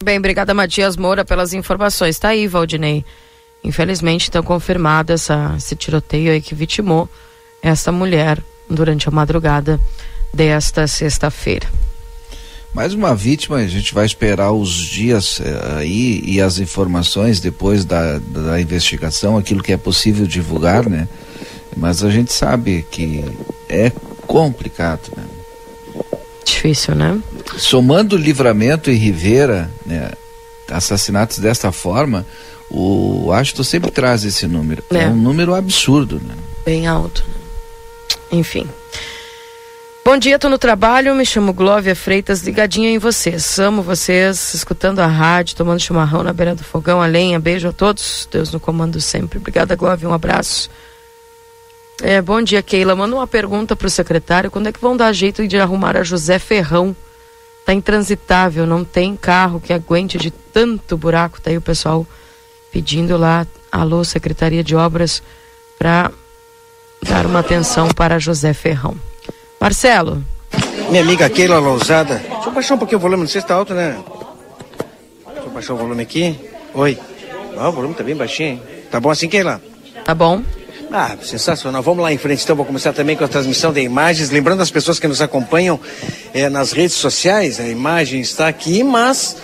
[0.05, 2.21] Bem, obrigada Matias Moura pelas informações.
[2.21, 3.05] Tá aí, Valdinei.
[3.64, 7.11] Infelizmente, está confirmado essa, esse tiroteio aí que vitimou
[7.66, 8.38] essa mulher
[8.70, 9.81] durante a madrugada
[10.33, 11.66] desta sexta-feira.
[12.72, 17.85] Mais uma vítima, a gente vai esperar os dias eh, aí e as informações depois
[17.85, 21.09] da, da investigação, aquilo que é possível divulgar, né?
[21.76, 23.24] Mas a gente sabe que
[23.68, 23.90] é
[24.26, 25.24] complicado, né?
[26.44, 27.18] Difícil, né?
[27.57, 30.12] Somando Livramento e Rivera, né,
[30.70, 32.26] assassinatos desta forma,
[32.70, 34.85] o Ashton sempre traz esse número.
[34.90, 36.35] É, é um número absurdo, né?
[36.64, 37.24] Bem alto.
[37.26, 37.36] Né?
[38.30, 38.68] Enfim.
[40.04, 43.58] Bom dia, tô no trabalho, me chamo Glóvia Freitas, ligadinha em vocês.
[43.58, 47.40] Amo vocês, escutando a rádio, tomando chimarrão na beira do fogão, a lenha.
[47.40, 49.38] Beijo a todos, Deus no comando sempre.
[49.38, 50.70] Obrigada, Glóvia, um abraço.
[52.02, 52.94] É, bom dia, Keila.
[52.94, 54.50] Manda uma pergunta para o secretário.
[54.50, 56.94] Quando é que vão dar jeito de arrumar a José Ferrão?
[57.64, 61.40] Tá intransitável, não tem carro que aguente de tanto buraco.
[61.40, 62.06] Tá aí o pessoal
[62.70, 65.20] pedindo lá, alô, Secretaria de Obras,
[65.76, 66.12] para
[67.02, 68.96] dar uma atenção para José Ferrão.
[69.61, 70.22] Marcelo.
[70.90, 72.16] Minha amiga Keila Lousada.
[72.16, 73.98] Deixa eu baixar um pouquinho o volume, não sei se tá alto, né?
[75.26, 76.38] Deixa eu baixar o volume aqui.
[76.74, 76.98] Oi.
[77.59, 78.62] Ah, o volume tá bem baixinho, hein?
[78.90, 79.61] Tá bom assim, Keila?
[80.04, 80.42] Tá bom.
[80.92, 81.82] Ah, sensacional.
[81.82, 82.54] Vamos lá em frente, então.
[82.54, 84.30] Vou começar também com a transmissão de imagens.
[84.30, 85.80] Lembrando as pessoas que nos acompanham
[86.32, 89.37] é, nas redes sociais, a imagem está aqui, mas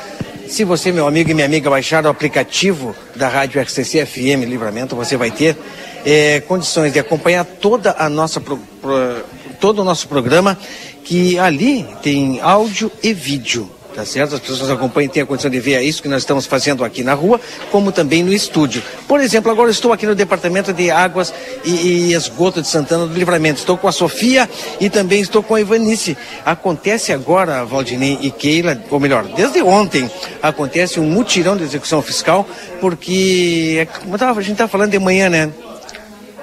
[0.47, 4.95] se você, meu amigo e minha amiga, baixar o aplicativo da Rádio RCC FM Livramento,
[4.95, 5.57] você vai ter
[6.05, 9.25] é, condições de acompanhar toda a nossa pro, pro,
[9.61, 10.59] todo o nosso programa,
[11.05, 13.71] que ali tem áudio e vídeo.
[13.95, 14.35] Tá certo?
[14.35, 17.13] As pessoas acompanham têm a condição de ver isso que nós estamos fazendo aqui na
[17.13, 17.39] rua,
[17.71, 18.83] como também no estúdio.
[19.07, 23.13] Por exemplo, agora estou aqui no Departamento de Águas e, e Esgoto de Santana do
[23.13, 23.61] Livramento.
[23.61, 24.49] Estou com a Sofia
[24.81, 26.17] e também estou com a Ivanice.
[26.45, 30.11] Acontece agora, Valdinei e Keila, ou melhor, desde ontem,
[30.43, 32.49] acontece um mutirão de execução fiscal,
[32.81, 35.53] porque, é a gente estava falando de manhã, né?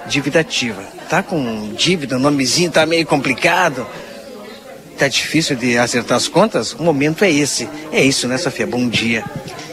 [0.09, 0.81] Dívida ativa.
[1.09, 3.87] Tá com dívida, o nomezinho tá meio complicado
[4.99, 7.69] tá difícil de acertar as contas, o momento é esse.
[7.89, 8.67] É isso, né, Sofia?
[8.67, 9.23] Bom dia.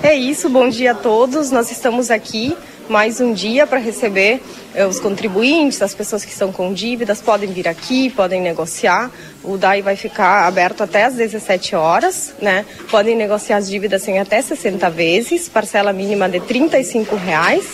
[0.00, 1.50] É isso, bom dia a todos.
[1.50, 2.56] Nós estamos aqui
[2.88, 4.40] mais um dia para receber
[4.72, 9.10] eh, os contribuintes, as pessoas que estão com dívidas, podem vir aqui, podem negociar.
[9.42, 12.64] O DAI vai ficar aberto até às 17 horas, né?
[12.88, 16.68] Podem negociar as dívidas em até 60 vezes, parcela mínima de R$
[17.24, 17.64] reais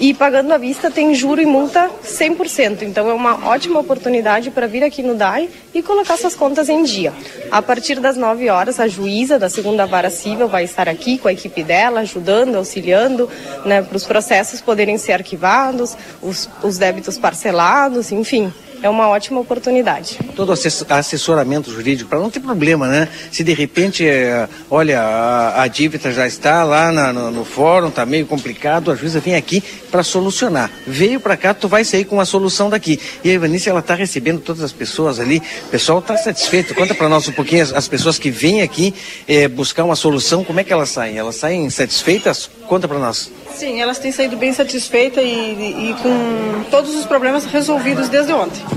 [0.00, 2.82] e pagando à vista tem juro e multa 100%.
[2.82, 6.82] Então é uma ótima oportunidade para vir aqui no DAI e colocar suas contas em
[6.84, 7.12] dia.
[7.50, 11.28] A partir das 9 horas, a juíza da segunda vara civil vai estar aqui com
[11.28, 13.28] a equipe dela, ajudando, auxiliando
[13.64, 18.52] né, para os processos poderem ser arquivados, os, os débitos parcelados, enfim
[18.82, 20.18] é uma ótima oportunidade.
[20.34, 23.08] Todo assessoramento jurídico, para não ter problema, né?
[23.30, 27.88] Se de repente, é, olha, a, a, dívida já está lá na, no, no, fórum,
[27.88, 30.70] está meio complicado, a juíza vem aqui para solucionar.
[30.86, 33.00] Veio para cá, tu vai sair com uma solução daqui.
[33.24, 36.74] E a Ivanice, ela está recebendo todas as pessoas ali, o pessoal está satisfeito.
[36.74, 38.94] Conta para nós um pouquinho as, as, pessoas que vêm aqui
[39.26, 41.18] é, buscar uma solução, como é que elas saem?
[41.18, 42.50] Elas saem satisfeitas?
[42.66, 43.30] Conta para nós.
[43.54, 48.32] Sim, elas têm saído bem satisfeitas e, e, e com todos os problemas resolvidos desde
[48.32, 48.67] ontem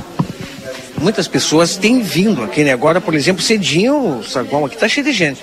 [1.01, 2.71] muitas pessoas têm vindo aqui, né?
[2.71, 5.41] Agora, por exemplo, cedinho, o saguão aqui está cheio de gente.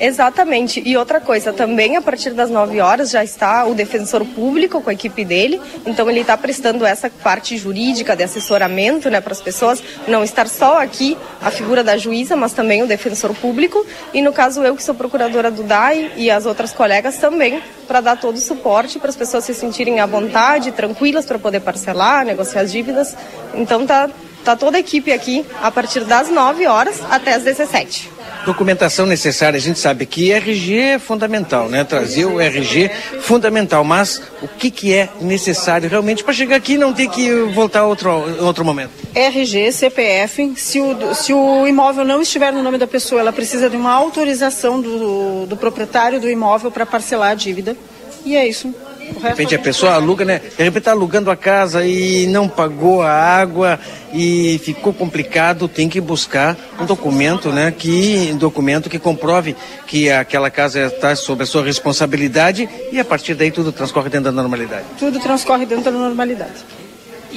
[0.00, 0.80] Exatamente.
[0.84, 4.90] E outra coisa, também a partir das 9 horas já está o defensor público com
[4.90, 5.60] a equipe dele.
[5.84, 10.48] Então ele está prestando essa parte jurídica de assessoramento né, para as pessoas não estar
[10.48, 13.84] só aqui a figura da juíza, mas também o defensor público.
[14.14, 18.00] E no caso eu que sou procuradora do DAI e as outras colegas também para
[18.00, 22.24] dar todo o suporte para as pessoas se sentirem à vontade, tranquilas para poder parcelar,
[22.24, 23.16] negociar as dívidas.
[23.54, 24.08] Então tá
[24.44, 29.58] tá toda a equipe aqui a partir das 9 horas até as 17 documentação necessária.
[29.58, 31.84] A gente sabe que RG é fundamental, né?
[31.84, 36.78] Trazer o RG fundamental, mas o que, que é necessário realmente para chegar aqui e
[36.78, 38.90] não ter que voltar outro outro momento?
[39.14, 40.54] RG, CPF.
[40.56, 43.92] Se o, se o imóvel não estiver no nome da pessoa, ela precisa de uma
[43.92, 47.76] autorização do, do proprietário do imóvel para parcelar a dívida.
[48.24, 48.74] E é isso.
[49.12, 50.38] De repente a pessoa aluga, né?
[50.38, 53.78] De repente está alugando a casa e não pagou a água
[54.12, 57.72] e ficou complicado, tem que buscar um documento, né?
[57.76, 63.04] Que um documento que comprove que aquela casa está sob a sua responsabilidade e a
[63.04, 64.84] partir daí tudo transcorre dentro da normalidade.
[64.98, 66.77] Tudo transcorre dentro da normalidade.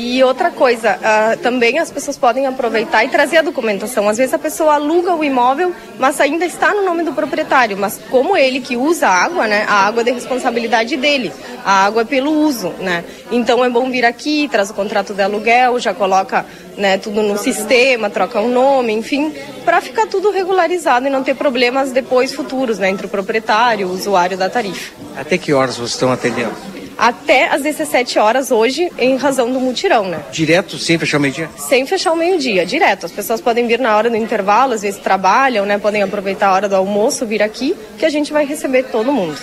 [0.04, 4.10] E outra coisa, uh, também as pessoas podem aproveitar e trazer a documentação.
[4.10, 7.78] Às vezes a pessoa aluga o imóvel, mas ainda está no nome do proprietário.
[7.78, 9.64] Mas como ele que usa a água, né?
[9.68, 11.32] A água é de responsabilidade dele.
[11.64, 13.04] A água é pelo uso, né?
[13.32, 17.38] Então é bom vir aqui, traz o contrato de aluguel, já coloca né, tudo no
[17.38, 19.32] sistema, troca um nome, enfim,
[19.64, 22.90] para ficar tudo regularizado e não ter problemas depois futuros, né?
[22.90, 24.92] Entre o proprietário o usuário da tarifa.
[25.16, 26.81] Até que horas vocês estão atendendo?
[27.02, 30.20] Até às 17 horas hoje, em razão do mutirão, né?
[30.32, 31.50] Direto, sem fechar o meio-dia?
[31.58, 33.08] Sem fechar o meio-dia, direto.
[33.08, 35.80] As pessoas podem vir na hora do intervalo, às vezes trabalham, né?
[35.80, 39.36] Podem aproveitar a hora do almoço, vir aqui, que a gente vai receber todo mundo.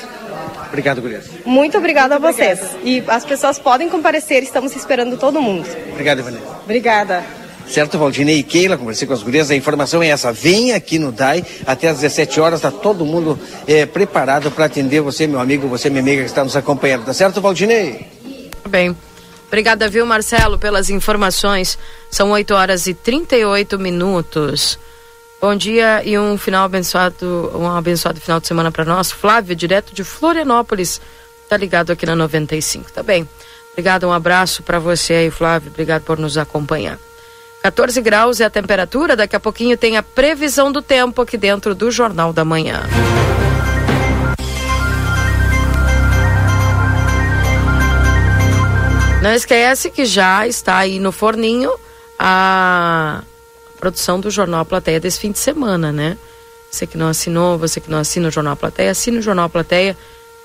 [0.69, 1.27] Obrigado, Gurias.
[1.45, 2.61] Muito obrigada a vocês.
[2.85, 5.67] E as pessoas podem comparecer, estamos esperando todo mundo.
[5.91, 6.61] Obrigado, Vanessa.
[6.63, 7.25] Obrigada.
[7.69, 10.33] Certo, Valdinei e Keila, conversei com as gurias, a informação é essa.
[10.33, 15.01] Vem aqui no DAI, até às 17 horas, está todo mundo é, preparado para atender
[15.01, 17.05] você, meu amigo, você, minha amiga que está nos acompanhando.
[17.05, 18.07] Tá certo, Valdinei?
[18.69, 18.97] Bem.
[19.47, 21.79] Obrigada, viu, Marcelo, pelas informações.
[22.11, 24.79] São 8 horas e 38 minutos.
[25.41, 29.13] Bom dia e um final abençoado, um abençoado final de semana para nós.
[29.13, 31.01] Flávio, direto de Florianópolis,
[31.49, 33.29] tá ligado aqui na 95, tá bem?
[33.73, 35.71] Obrigado, um abraço para você aí, Flávio.
[35.71, 36.99] Obrigado por nos acompanhar.
[37.63, 39.17] 14 graus é a temperatura.
[39.17, 42.83] Daqui a pouquinho tem a previsão do tempo aqui dentro do Jornal da Manhã.
[49.23, 51.73] Não esquece que já está aí no forninho
[52.19, 53.23] a
[53.79, 56.17] produção do Jornal Plateia desse fim de semana, né?
[56.71, 59.97] Você que não assinou, você que não assina o Jornal Plateia, assine o Jornal Plateia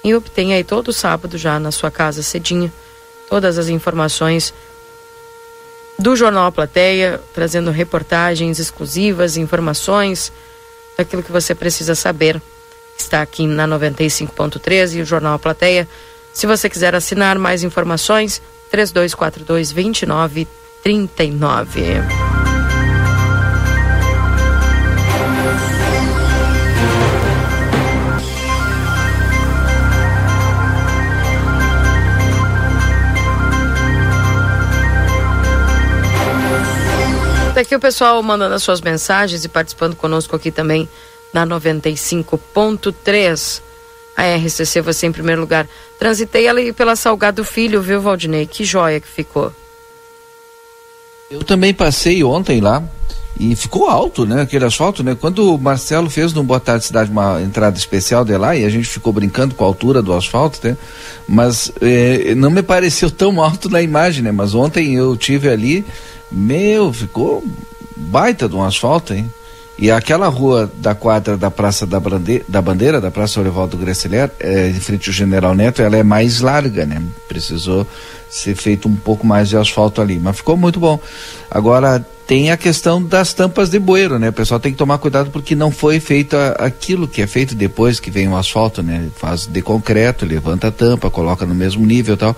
[0.04, 2.71] e obtenha aí todo sábado já na sua casa cedinho
[3.30, 4.54] todas as informações
[5.97, 10.32] do Jornal Plateia, trazendo reportagens exclusivas, informações
[10.97, 12.41] daquilo que você precisa saber.
[12.97, 15.88] Está aqui na 95.3 e o Jornal Plateia.
[16.34, 22.42] Se você quiser assinar mais informações, 3242 2939.
[37.63, 40.88] Aqui o pessoal mandando as suas mensagens e participando conosco aqui também
[41.34, 43.62] na 95.3.
[44.15, 45.67] A RCC, você em primeiro lugar.
[45.97, 48.45] Transitei ali pela Salgado Filho, viu, Valdinei?
[48.45, 49.52] Que joia que ficou.
[51.32, 52.84] Eu também passei ontem lá
[53.39, 54.41] e ficou alto, né?
[54.41, 55.15] Aquele asfalto, né?
[55.19, 58.69] Quando o Marcelo fez no Boa Tarde Cidade uma entrada especial de lá e a
[58.69, 60.78] gente ficou brincando com a altura do asfalto, né?
[61.28, 64.32] Mas eh, não me pareceu tão alto na imagem, né?
[64.32, 65.84] Mas ontem eu tive ali,
[66.32, 67.43] meu, ficou
[67.96, 69.30] baita de um asfalto, hein?
[69.77, 74.29] E aquela rua da quadra da Praça da, Brande, da Bandeira, da Praça Olivaldo Gressler,
[74.39, 77.01] é, em frente ao General Neto, ela é mais larga, né?
[77.27, 77.86] Precisou
[78.29, 80.99] ser feito um pouco mais de asfalto ali, mas ficou muito bom.
[81.49, 84.29] Agora tem a questão das tampas de bueiro, né?
[84.29, 87.99] O pessoal tem que tomar cuidado porque não foi feito aquilo que é feito depois
[87.99, 89.09] que vem o asfalto, né?
[89.15, 92.36] Faz de concreto, levanta a tampa, coloca no mesmo nível tal.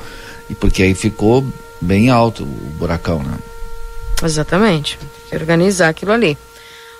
[0.50, 1.45] E porque aí ficou
[1.82, 3.38] bem alto o buracão, né?
[4.24, 4.98] Exatamente.
[5.34, 6.38] Organizar aquilo ali.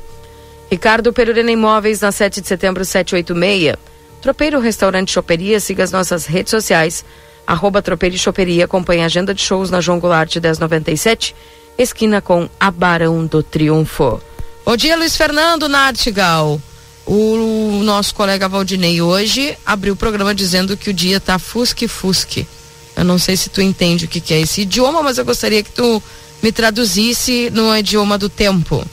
[0.71, 3.77] Ricardo Perurena Imóveis, na 7 de setembro, 786.
[4.21, 7.05] Tropeiro Restaurante Choperia, siga as nossas redes sociais.
[7.47, 11.35] Arroba Tropeiro e Choperia, acompanhe a agenda de shows na João Goulart 1097,
[11.79, 14.21] esquina com a Barão do Triunfo.
[14.67, 16.61] Bom dia, Luiz Fernando Nartigal.
[17.07, 22.47] O nosso colega Valdinei hoje abriu o programa dizendo que o dia tá fusque-fusque.
[22.95, 25.63] Eu não sei se tu entende o que, que é esse idioma, mas eu gostaria
[25.63, 26.03] que tu
[26.43, 28.85] me traduzisse no idioma do tempo.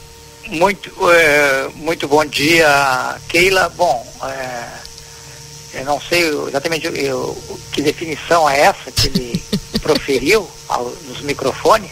[0.48, 3.68] Muito, é, muito bom dia, Keila.
[3.70, 7.36] Bom, é, eu não sei exatamente eu,
[7.72, 9.44] que definição é essa que ele
[9.82, 11.90] proferiu ao, nos microfones,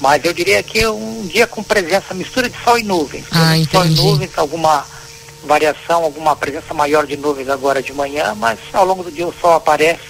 [0.00, 3.24] mas eu diria que é um dia com presença, mistura de sol e nuvens.
[3.32, 4.86] Ah, sol e nuvens, alguma
[5.44, 9.34] variação, alguma presença maior de nuvens agora de manhã, mas ao longo do dia o
[9.40, 10.00] sol aparece,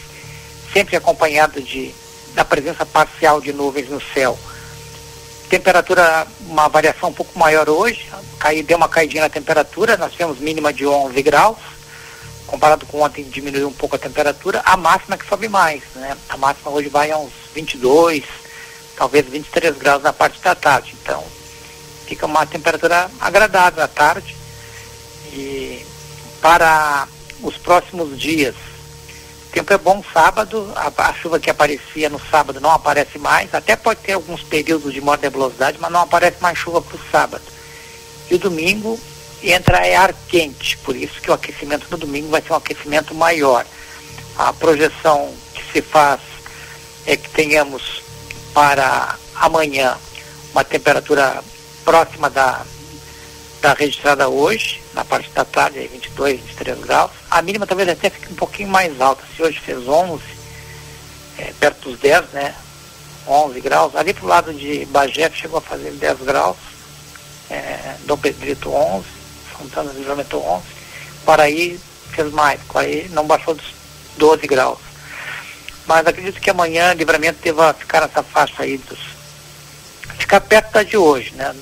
[0.73, 1.95] sempre acompanhado de
[2.37, 4.39] da presença parcial de nuvens no céu.
[5.49, 8.07] Temperatura, uma variação um pouco maior hoje,
[8.39, 11.57] cai, deu uma caidinha na temperatura, nós tivemos mínima de 11 graus,
[12.47, 16.17] comparado com ontem diminuiu um pouco a temperatura, a máxima que sobe mais, né?
[16.29, 18.23] A máxima hoje vai a uns 22,
[18.97, 21.25] talvez 23 graus na parte da tarde, então
[22.07, 24.37] fica uma temperatura agradável à tarde
[25.33, 25.85] e
[26.43, 27.09] para
[27.43, 28.55] os próximos dias,
[29.57, 33.75] tempo é bom sábado, a, a, chuva que aparecia no sábado não aparece mais, até
[33.75, 37.45] pode ter alguns períodos de maior nebulosidade, mas não aparece mais chuva para o sábado.
[38.31, 39.01] E o domingo
[39.43, 43.15] entra é ar quente, por isso que o aquecimento no domingo vai ser um aquecimento
[43.15, 43.65] maior.
[44.37, 46.21] A projeção que se faz
[47.07, 48.03] é que tenhamos
[48.53, 49.97] para amanhã
[50.53, 51.43] uma temperatura
[51.83, 52.61] próxima da,
[53.67, 57.11] da registrada hoje, na parte da tarde, aí 22, 23 graus.
[57.29, 59.25] A mínima talvez até fique um pouquinho mais alta.
[59.35, 60.23] Se hoje fez 11,
[61.37, 62.55] é, perto dos 10, né?
[63.27, 63.97] 11 graus.
[63.97, 66.57] Ali pro lado de Bagé chegou a fazer 10 graus.
[67.51, 69.05] É, Dom Pedrito 11,
[69.59, 70.65] Santana Livramento 11.
[71.25, 71.81] Paraí
[72.13, 73.67] fez mais, Paraí não baixou dos
[74.17, 74.79] 12 graus.
[75.89, 79.01] Mas acredito que amanhã Livramento deva ficar nessa faixa aí dos.
[80.21, 81.53] ficar perto da de hoje, né?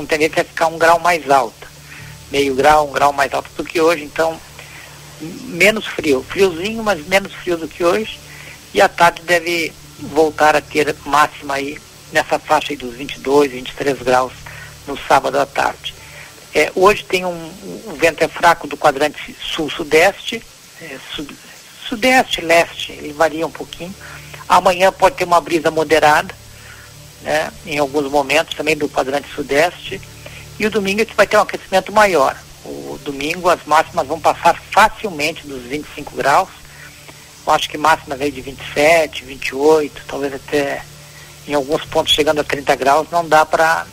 [0.00, 1.68] Com tendência a ficar um grau mais alta.
[2.32, 4.40] Meio grau, um grau mais alto do que hoje, então
[5.20, 6.24] menos frio.
[6.26, 8.18] Friozinho, mas menos frio do que hoje.
[8.72, 11.78] E à tarde deve voltar a ter máxima aí
[12.12, 14.32] nessa faixa aí dos 22, 23 graus
[14.86, 15.94] no sábado à tarde.
[16.54, 17.52] É, hoje tem um,
[17.86, 20.42] um, vento é fraco do quadrante sul-sudeste,
[20.80, 21.30] é, sud,
[21.86, 23.94] sudeste, leste, ele varia um pouquinho.
[24.48, 26.34] Amanhã pode ter uma brisa moderada,
[27.22, 30.00] né, em alguns momentos também do quadrante sudeste.
[30.58, 32.36] E o domingo vai ter um aquecimento maior.
[32.64, 36.48] O domingo as máximas vão passar facilmente dos 25 graus.
[37.46, 40.84] Eu acho que máxima veio de 27, 28, talvez até
[41.48, 43.08] em alguns pontos chegando a 30 graus.
[43.10, 43.86] Não dá para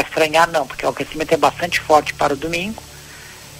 [0.00, 2.82] estranhar não, porque o aquecimento é bastante forte para o domingo.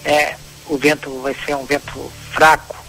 [0.05, 0.37] É,
[0.69, 2.80] o vento vai ser um vento fraco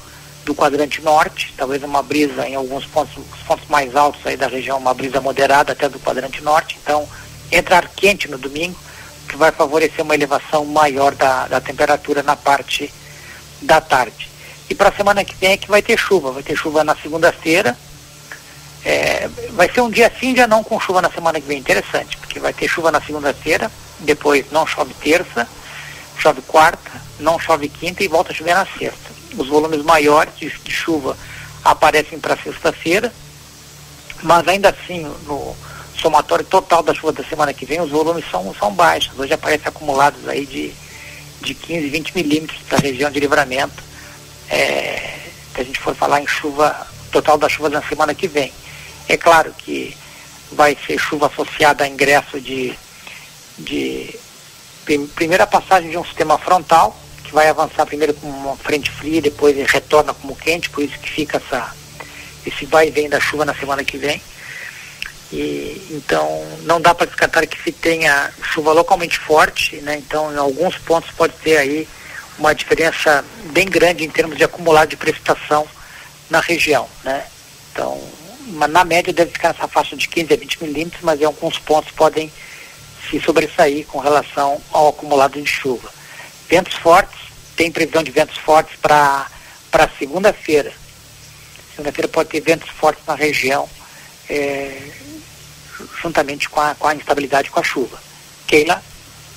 [0.45, 4.47] do quadrante norte, talvez uma brisa em alguns pontos, os pontos mais altos aí da
[4.47, 6.77] região, uma brisa moderada até do quadrante norte.
[6.81, 7.07] Então,
[7.51, 8.77] entrar quente no domingo,
[9.27, 12.91] que vai favorecer uma elevação maior da, da temperatura na parte
[13.61, 14.29] da tarde.
[14.69, 16.95] E para a semana que vem é que vai ter chuva, vai ter chuva na
[16.95, 17.77] segunda-feira.
[18.83, 22.17] É, vai ser um dia sim, dia não com chuva na semana que vem, interessante,
[22.17, 25.47] porque vai ter chuva na segunda-feira, depois não chove terça,
[26.17, 26.89] chove quarta,
[27.19, 29.10] não chove quinta e volta a chover na sexta.
[29.37, 31.17] Os volumes maiores de, de chuva
[31.63, 33.13] aparecem para sexta-feira,
[34.23, 35.55] mas ainda assim no,
[36.01, 39.17] somatório total da chuva da semana que vem, os volumes são, são baixos.
[39.17, 40.73] Hoje aparecem acumulados aí de,
[41.41, 43.83] de 15, 20 milímetros da região de livramento.
[44.49, 45.19] É,
[45.53, 48.51] se a gente for falar em chuva, total da chuva da semana que vem.
[49.07, 49.95] É claro que
[50.51, 52.73] vai ser chuva associada a ingresso de,
[53.57, 54.19] de
[55.15, 56.97] primeira passagem de um sistema frontal,
[57.31, 61.09] que vai avançar primeiro com uma frente fria, depois retorna como quente, por isso que
[61.09, 61.73] fica essa,
[62.45, 64.21] esse vai e vem da chuva na semana que vem.
[65.31, 69.95] E, então, não dá para descartar que se tenha chuva localmente forte, né?
[69.95, 71.87] Então, em alguns pontos pode ter aí
[72.37, 73.23] uma diferença
[73.53, 75.65] bem grande em termos de acumulado de precipitação
[76.29, 77.25] na região, né?
[77.71, 77.97] Então,
[78.69, 81.91] na média deve ficar nessa faixa de 15 a 20 milímetros, mas em alguns pontos
[81.91, 82.29] podem
[83.09, 86.00] se sobressair com relação ao acumulado de chuva.
[86.51, 87.17] Ventos fortes,
[87.55, 89.25] tem previsão de ventos fortes para
[89.97, 90.73] segunda-feira.
[91.71, 93.69] Segunda-feira pode ter ventos fortes na região.
[94.29, 94.77] É,
[96.01, 97.97] juntamente com a, com a instabilidade com a chuva.
[98.45, 98.83] Keila?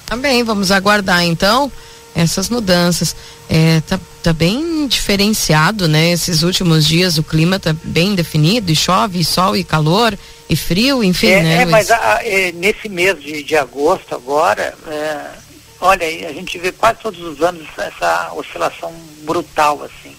[0.07, 1.71] Também, vamos aguardar então
[2.15, 3.15] essas mudanças.
[3.49, 6.11] É, tá, tá bem diferenciado, né?
[6.11, 10.57] Esses últimos dias o clima tá bem definido, e chove, e sol, e calor, e
[10.57, 11.63] frio, enfim, é, né?
[11.63, 15.44] É, mas a, é, nesse mês de, de agosto agora, é,
[15.85, 20.17] olha, a gente vê quase todos os anos essa oscilação brutal, assim,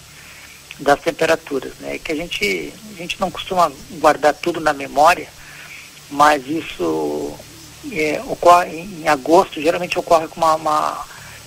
[0.79, 1.97] das temperaturas, né?
[1.97, 5.27] Que a gente, a gente não costuma guardar tudo na memória,
[6.11, 7.33] mas isso
[7.91, 11.05] é, ocorre em agosto, geralmente ocorre com uma, uma,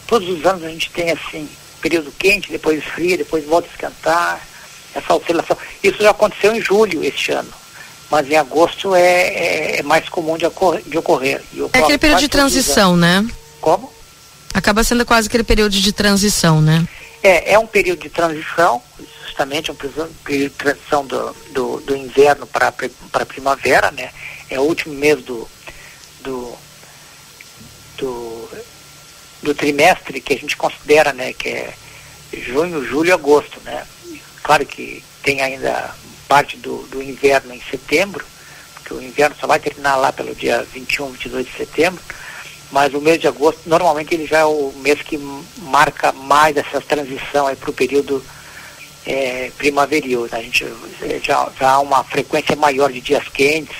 [0.08, 1.48] Todos os anos a gente tem assim,
[1.80, 4.48] período quente, depois frio, depois volta a esquentar,
[4.94, 5.56] essa oscilação.
[5.80, 7.52] Isso já aconteceu em julho este ano,
[8.10, 10.82] mas em agosto é, é, é mais comum de, ocorrer.
[10.84, 11.40] De ocorrer
[11.72, 13.24] é aquele período de transição, né?
[13.60, 13.97] Como?
[14.54, 16.86] Acaba sendo quase aquele período de transição, né?
[17.22, 18.82] É, é um período de transição,
[19.26, 24.10] justamente um período de transição do, do, do inverno para a primavera, né?
[24.50, 25.48] é o último mês do,
[26.20, 26.56] do,
[27.98, 28.48] do,
[29.42, 31.74] do, trimestre que a gente considera, né, que é
[32.32, 33.86] junho, julho e agosto, né.
[34.42, 35.94] Claro que tem ainda
[36.26, 38.24] parte do, do inverno em setembro,
[38.74, 42.02] porque o inverno só vai terminar lá pelo dia 21, 22 de setembro,
[42.70, 45.18] mas o mês de agosto, normalmente ele já é o mês que
[45.58, 48.22] marca mais essa transição aí para o período
[49.06, 50.22] é, primaveril.
[50.22, 50.30] Né?
[50.32, 50.66] A gente
[51.24, 53.76] já, já há uma frequência maior de dias quentes,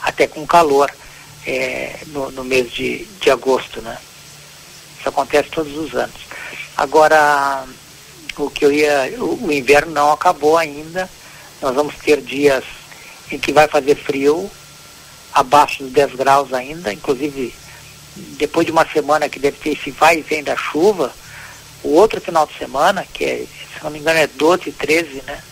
[0.00, 0.90] até com calor
[1.46, 3.98] é, no, no, mês de, de agosto, né?
[4.98, 6.20] Isso acontece todos os anos.
[6.76, 7.64] Agora,
[8.36, 11.08] o que eu ia, o, o inverno não acabou ainda.
[11.60, 12.64] Nós vamos ter dias
[13.30, 14.50] em que vai fazer frio,
[15.32, 17.54] abaixo dos 10 graus ainda, inclusive
[18.38, 21.12] depois de uma semana que deve ter esse vai e vem da chuva,
[21.82, 25.22] o outro final de semana, que é, se não me engano é 12 e 13,
[25.26, 25.42] né?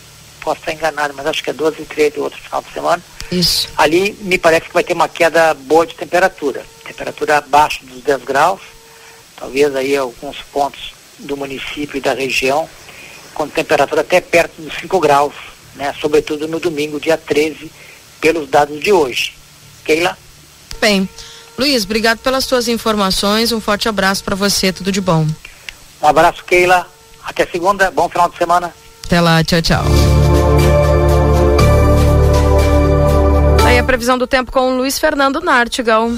[0.41, 3.03] Posso estar enganado, mas acho que é 12 e 13 o outro final de semana
[3.31, 3.69] isso.
[3.77, 6.65] Ali me parece que vai ter uma queda boa de temperatura.
[6.85, 8.61] Temperatura abaixo dos 10 graus,
[9.37, 12.69] talvez aí alguns pontos do município e da região,
[13.35, 15.35] com temperatura até perto dos 5 graus,
[15.75, 15.95] né?
[16.01, 17.71] sobretudo no domingo, dia 13,
[18.21, 19.35] pelos dados de hoje.
[19.85, 20.17] Keila.
[20.81, 21.09] Bem,
[21.59, 23.51] Luiz, obrigado pelas suas informações.
[23.51, 24.73] Um forte abraço para você.
[24.73, 25.27] Tudo de bom.
[26.01, 26.87] Um abraço, Keila.
[27.25, 27.91] Até segunda.
[27.91, 28.73] Bom final de semana.
[29.05, 29.43] Até lá.
[29.43, 29.85] Tchau, tchau.
[33.67, 36.11] Aí a previsão do tempo com o Luiz Fernando Nartigal.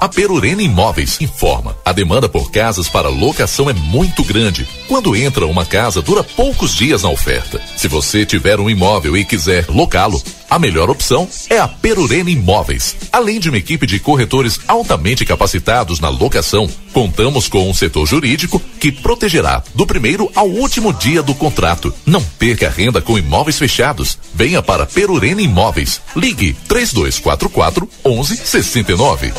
[0.00, 4.68] A Perurena Imóveis informa: a demanda por casas para locação é muito grande.
[4.86, 7.60] Quando entra uma casa, dura poucos dias na oferta.
[7.76, 12.96] Se você tiver um imóvel e quiser locá-lo, a melhor opção é a Perurena Imóveis.
[13.12, 18.60] Além de uma equipe de corretores altamente capacitados na locação, contamos com um setor jurídico
[18.80, 21.92] que protegerá do primeiro ao último dia do contrato.
[22.06, 24.18] Não perca renda com imóveis fechados.
[24.34, 26.00] Venha para Perurena Imóveis.
[26.16, 29.32] Ligue 3244 1169.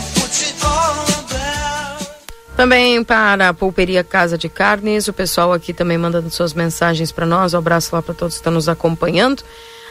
[2.59, 7.25] Também para a Pulperia Casa de Carnes, o pessoal aqui também mandando suas mensagens para
[7.25, 7.53] nós.
[7.53, 9.43] Um abraço lá para todos que estão nos acompanhando.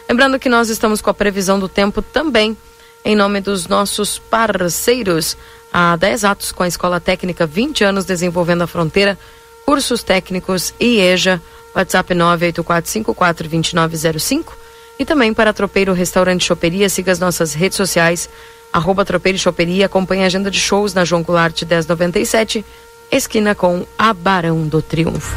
[0.09, 2.57] Lembrando que nós estamos com a previsão do tempo também
[3.05, 5.37] em nome dos nossos parceiros.
[5.73, 9.19] Há 10 atos com a Escola Técnica, 20 anos desenvolvendo a fronteira,
[9.67, 11.41] cursos técnicos e EJA,
[11.75, 14.53] WhatsApp 984542905
[14.99, 18.31] e também para Tropeiro Restaurante Choperia, siga as nossas redes sociais,
[18.73, 22.65] arroba Tropeiro Choperia, acompanhe a agenda de shows na João Goulart 1097,
[23.11, 25.37] esquina com a Barão do Triunfo.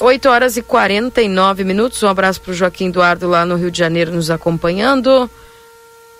[0.00, 2.02] 8 horas e 49 minutos.
[2.02, 5.30] Um abraço para o Joaquim Eduardo lá no Rio de Janeiro nos acompanhando.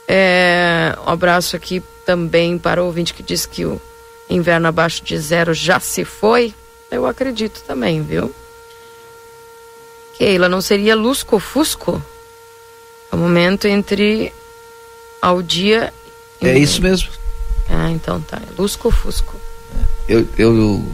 [0.06, 3.80] É, um abraço aqui também para o ouvinte que diz que o
[4.28, 6.54] inverno abaixo de zero já se foi.
[6.90, 8.32] Eu acredito também, viu?
[10.16, 12.00] Keila, não seria lusco-fusco?
[13.10, 14.32] É o momento entre
[15.20, 15.92] ao dia.
[16.40, 17.10] É isso mesmo.
[17.68, 18.36] Ah, então tá.
[18.36, 19.34] É lusco-fusco.
[20.08, 20.84] Eu, eu,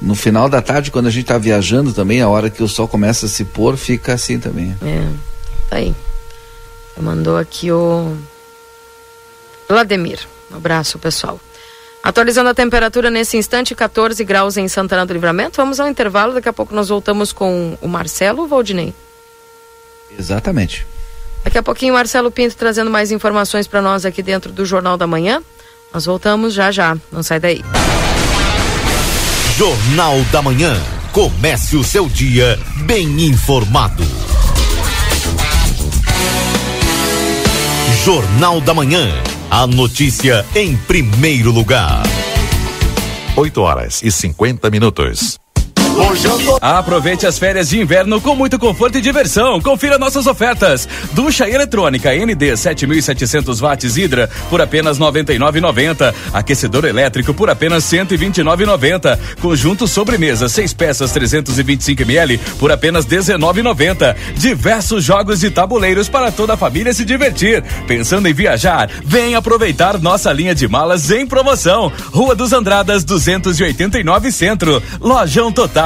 [0.00, 2.86] no final da tarde, quando a gente tá viajando também, a hora que o sol
[2.86, 4.76] começa a se pôr, fica assim também.
[4.82, 5.08] É,
[5.70, 5.94] tá aí.
[6.98, 8.16] Mandou aqui o
[9.68, 10.20] Vladimir.
[10.50, 11.40] Um abraço, pessoal.
[12.02, 15.56] Atualizando a temperatura nesse instante, 14 graus em Santana do Livramento.
[15.56, 18.94] Vamos ao intervalo, daqui a pouco nós voltamos com o Marcelo Valdinei.
[20.16, 20.86] Exatamente.
[21.42, 25.06] Daqui a pouquinho, Marcelo Pinto trazendo mais informações para nós aqui dentro do Jornal da
[25.06, 25.42] Manhã.
[25.92, 26.96] Nós voltamos já já.
[27.10, 27.64] Não sai daí.
[29.56, 30.78] Jornal da Manhã.
[31.12, 34.04] Comece o seu dia bem informado.
[38.04, 39.08] Jornal da Manhã.
[39.50, 42.02] A notícia em primeiro lugar.
[43.34, 45.38] 8 horas e 50 minutos.
[46.60, 49.60] Aproveite as férias de inverno com muito conforto e diversão.
[49.60, 50.88] Confira nossas ofertas.
[51.12, 56.14] Ducha eletrônica ND 7700 watts Hidra por apenas 99,90.
[56.32, 59.18] Aquecedor elétrico por apenas 129,90.
[59.40, 64.16] Conjunto sobremesa 6 peças 325 ml por apenas 19,90.
[64.36, 67.62] Diversos jogos e tabuleiros para toda a família se divertir.
[67.86, 68.90] Pensando em viajar?
[69.04, 71.92] Vem aproveitar nossa linha de malas em promoção.
[72.12, 74.82] Rua dos Andradas 289 Centro.
[75.00, 75.85] Lojão Total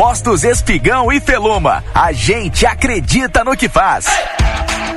[0.00, 1.84] Postos Espigão e Feluma.
[1.94, 4.06] A gente acredita no que faz.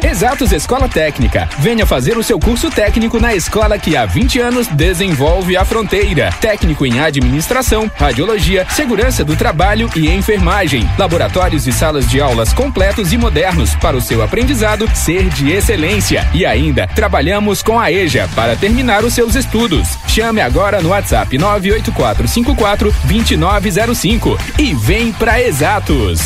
[0.03, 1.47] Exatos Escola Técnica.
[1.59, 6.29] Venha fazer o seu curso técnico na escola que há 20 anos desenvolve a fronteira.
[6.41, 10.87] Técnico em administração, radiologia, segurança do trabalho e enfermagem.
[10.99, 16.29] Laboratórios e salas de aulas completos e modernos para o seu aprendizado ser de excelência.
[16.33, 19.97] E ainda, trabalhamos com a EJA para terminar os seus estudos.
[20.07, 26.19] Chame agora no WhatsApp 98454 2905 e vem para Exatos.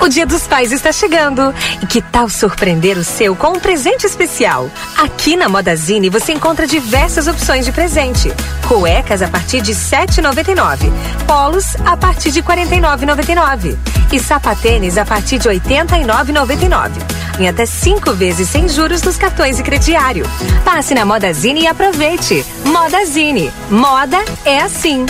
[0.00, 1.54] O Dia dos Pais está chegando.
[1.80, 4.68] E que tal surpreender o seu com um presente especial?
[4.98, 8.28] Aqui na Modazine você encontra diversas opções de presente.
[8.66, 10.90] Cuecas a partir de R$ 7,99.
[11.28, 13.78] Polos a partir de R$ 49,99.
[14.10, 16.90] E sapatênis a partir de R$ 89,99.
[17.38, 20.26] Em até cinco vezes sem juros nos cartões e crediário.
[20.64, 22.44] Passe na Modazine e aproveite.
[22.64, 23.52] Modazine.
[23.70, 25.06] Moda é assim.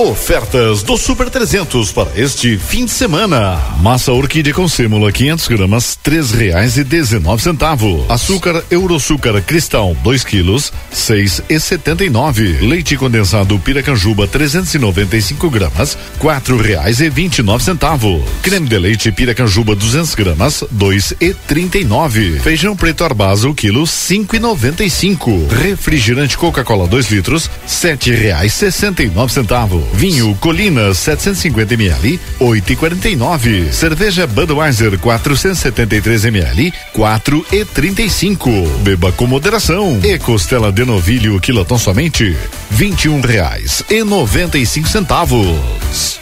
[0.00, 3.60] Ofertas do Super 300 para este fim de semana.
[3.82, 8.10] Massa orquídea com sêmula 500 gramas, três reais e dezenove centavos.
[8.10, 12.56] Açúcar Euroçúcar Cristal 2 quilos, seis e setenta e nove.
[12.62, 18.22] Leite condensado Piracanjuba 395 gramas, quatro reais e vinte e nove centavos.
[18.40, 22.40] Creme de leite Piracanjuba 200 gramas, dois e trinta e nove.
[22.40, 25.46] Feijão preto Arbasa o quilo cinco e noventa e cinco.
[25.48, 29.89] Refrigerante Coca-Cola 2 litros, sete reais sessenta e nove centavos.
[29.92, 33.72] Vinho Colina 750 ml, 8,49.
[33.72, 38.68] Cerveja Budweiser 473 ml, 4,35.
[38.82, 40.00] Beba com moderação.
[40.02, 42.36] E costela de novilho quilotão somente,
[42.70, 46.20] 21 reais e 95 centavos.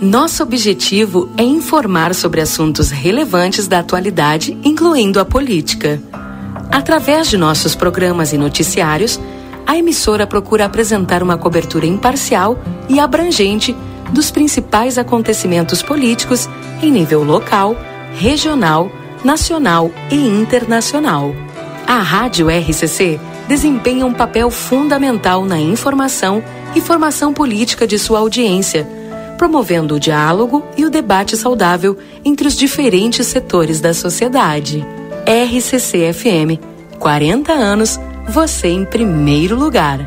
[0.00, 6.00] Nosso objetivo é informar sobre assuntos relevantes da atualidade, incluindo a política.
[6.74, 9.20] Através de nossos programas e noticiários,
[9.64, 12.58] a emissora procura apresentar uma cobertura imparcial
[12.88, 13.72] e abrangente
[14.10, 16.48] dos principais acontecimentos políticos
[16.82, 17.76] em nível local,
[18.16, 18.90] regional,
[19.22, 21.32] nacional e internacional.
[21.86, 26.42] A Rádio RCC desempenha um papel fundamental na informação
[26.74, 28.84] e formação política de sua audiência,
[29.38, 34.84] promovendo o diálogo e o debate saudável entre os diferentes setores da sociedade.
[35.26, 36.60] RCC FM.
[36.98, 37.98] 40 anos,
[38.28, 40.06] você em primeiro lugar.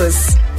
[0.01, 0.50] O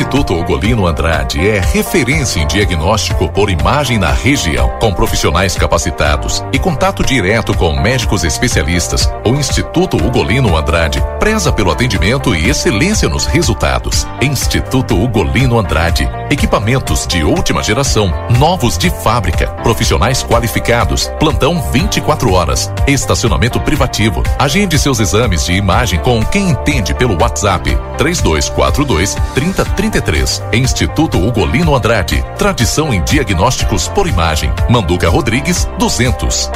[0.00, 6.58] Instituto Ugolino Andrade é referência em diagnóstico por imagem na região, com profissionais capacitados e
[6.58, 9.12] contato direto com médicos especialistas.
[9.26, 14.06] O Instituto Ugolino Andrade preza pelo atendimento e excelência nos resultados.
[14.22, 22.72] Instituto Ugolino Andrade, equipamentos de última geração, novos de fábrica, profissionais qualificados, plantão 24 horas,
[22.86, 24.22] estacionamento privativo.
[24.38, 30.42] Agende seus exames de imagem com quem entende pelo WhatsApp 3242 30 33.
[30.52, 32.24] Instituto Ugolino Andrade.
[32.38, 34.50] Tradição em diagnósticos por imagem.
[34.68, 36.50] Manduca Rodrigues, 200.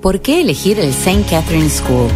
[0.00, 1.24] ¿Por qué elegir el St.
[1.28, 2.08] Catherine School?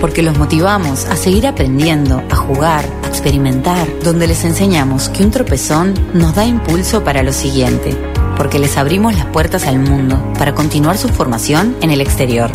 [0.00, 5.30] Porque los motivamos a seguir aprendiendo, a jugar, a experimentar, donde les enseñamos que un
[5.30, 7.96] tropezón nos da impulso para lo siguiente,
[8.36, 12.50] porque les abrimos las puertas al mundo para continuar su formación en el exterior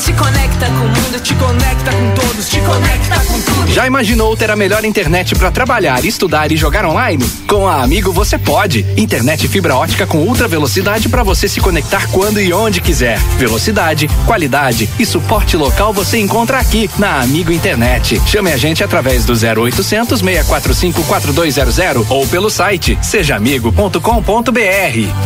[0.00, 3.72] se conecta com o mundo, te conecta com todos, te conecta com tudo.
[3.72, 7.24] Já imaginou ter a melhor internet para trabalhar, estudar e jogar online?
[7.46, 8.84] Com a Amigo você pode.
[8.96, 13.18] Internet fibra ótica com ultra velocidade para você se conectar quando e onde quiser.
[13.38, 18.20] Velocidade, qualidade e suporte local você encontra aqui na Amigo Internet.
[18.26, 24.00] Chame a gente através do 0800 645 4200 ou pelo site sejaamigo.com.br.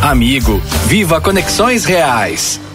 [0.01, 2.59] Amigo, viva conexões reais.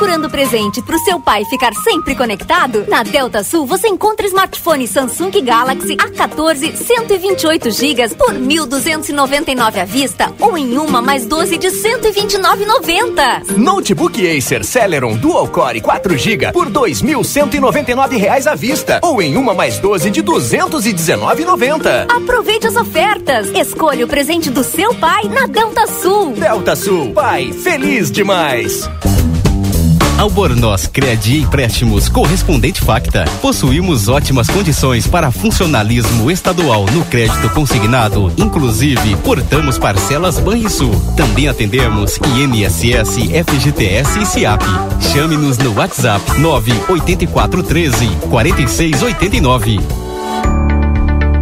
[0.00, 2.86] procurando presente pro seu pai ficar sempre conectado?
[2.88, 10.32] Na Delta Sul você encontra smartphone Samsung Galaxy A14 128 GB por 1.299 à vista
[10.40, 13.58] ou em uma mais 12 de 129,90.
[13.58, 19.52] Notebook Acer Celeron Dual Core 4 GB por 2.199 reais à vista ou em uma
[19.52, 22.06] mais 12 de 219,90.
[22.10, 23.50] Aproveite as ofertas.
[23.50, 26.32] Escolha o presente do seu pai na Delta Sul.
[26.32, 28.88] Delta Sul, pai, feliz demais.
[30.20, 33.24] Albornoz Crédito e Empréstimos Correspondente Facta.
[33.40, 38.30] Possuímos ótimas condições para funcionalismo estadual no crédito consignado.
[38.36, 40.94] Inclusive, portamos parcelas Banrisul.
[41.16, 43.16] Também atendemos INSS,
[43.46, 44.62] FGTS e SIAP.
[45.10, 50.09] Chame-nos no WhatsApp 98413 4689.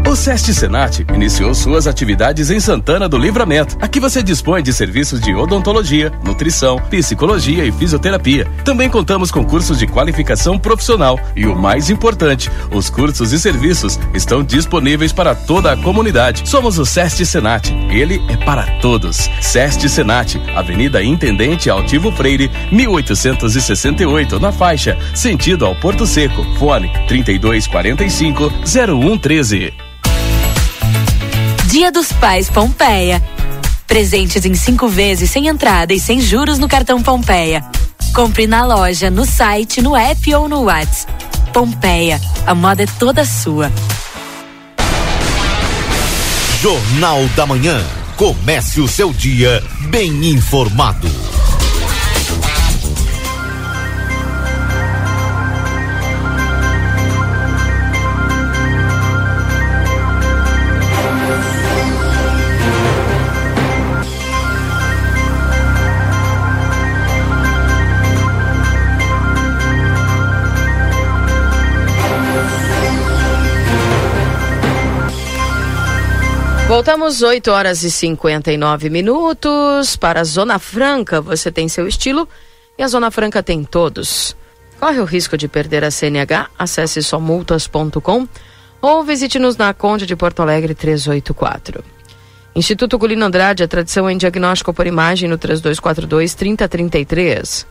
[0.09, 3.77] O SEST Senat iniciou suas atividades em Santana do Livramento.
[3.79, 8.47] Aqui você dispõe de serviços de odontologia, nutrição, psicologia e fisioterapia.
[8.65, 14.01] Também contamos com cursos de qualificação profissional e o mais importante, os cursos e serviços
[14.15, 16.49] estão disponíveis para toda a comunidade.
[16.49, 17.71] Somos o SEST Senat.
[17.91, 19.29] Ele é para todos.
[19.43, 26.43] SEST Senat, Avenida Intendente Altivo Freire, 1868, na faixa, sentido ao Porto Seco.
[26.59, 29.89] Fone 3245 0113.
[31.69, 33.23] Dia dos Pais Pompeia.
[33.87, 37.63] Presentes em cinco vezes sem entrada e sem juros no cartão Pompeia.
[38.15, 41.13] Compre na loja, no site, no app ou no WhatsApp.
[41.53, 43.71] Pompeia, a moda é toda sua.
[46.63, 47.85] Jornal da Manhã.
[48.17, 51.07] Comece o seu dia bem informado.
[76.79, 81.21] Voltamos 8 horas e 59 minutos para a Zona Franca.
[81.21, 82.29] Você tem seu estilo
[82.79, 84.37] e a Zona Franca tem todos.
[84.79, 86.49] Corre o risco de perder a CNH?
[86.57, 88.29] Acesse somultas.com
[88.81, 91.83] ou visite-nos na Conde de Porto Alegre 384.
[92.55, 97.67] Instituto Gulino Andrade, a tradição em diagnóstico por imagem no 3242 3033.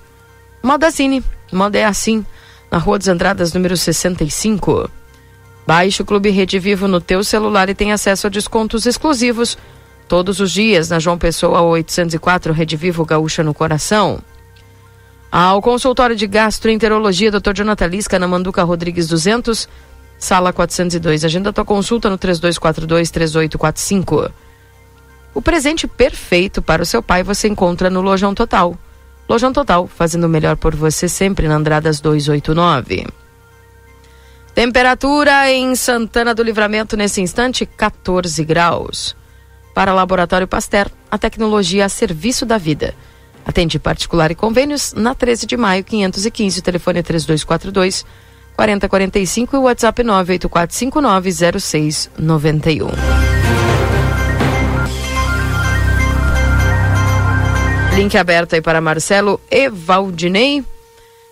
[0.61, 2.25] Moda Cine, moda é assim,
[2.69, 4.91] na Rua dos Andradas, número 65.
[5.67, 9.57] Baixe o Clube Rede Vivo no teu celular e tem acesso a descontos exclusivos
[10.07, 14.19] todos os dias na João Pessoa 804 Rede Vivo Gaúcha no Coração.
[15.29, 17.51] Ao consultório de gastroenterologia Dr.
[17.53, 19.67] Jonathan Lisca na Manduca Rodrigues 200,
[20.17, 21.25] sala 402.
[21.25, 24.31] Agenda tua consulta no 3242 3845.
[25.33, 28.73] O presente perfeito para o seu pai você encontra no Lojão Total.
[29.27, 33.05] Lojão Total, fazendo o melhor por você sempre na Andradas 289.
[34.57, 39.15] Temperatura em Santana do Livramento nesse instante, 14 graus.
[39.71, 42.95] Para Laboratório Pasteur, a tecnologia a serviço da vida.
[43.45, 48.03] Atende particular e convênios na 13 de maio, 515, telefone 3242
[48.55, 52.89] 4045 e WhatsApp 984590691.
[57.95, 60.65] Link aberto aí para Marcelo Evaldinei.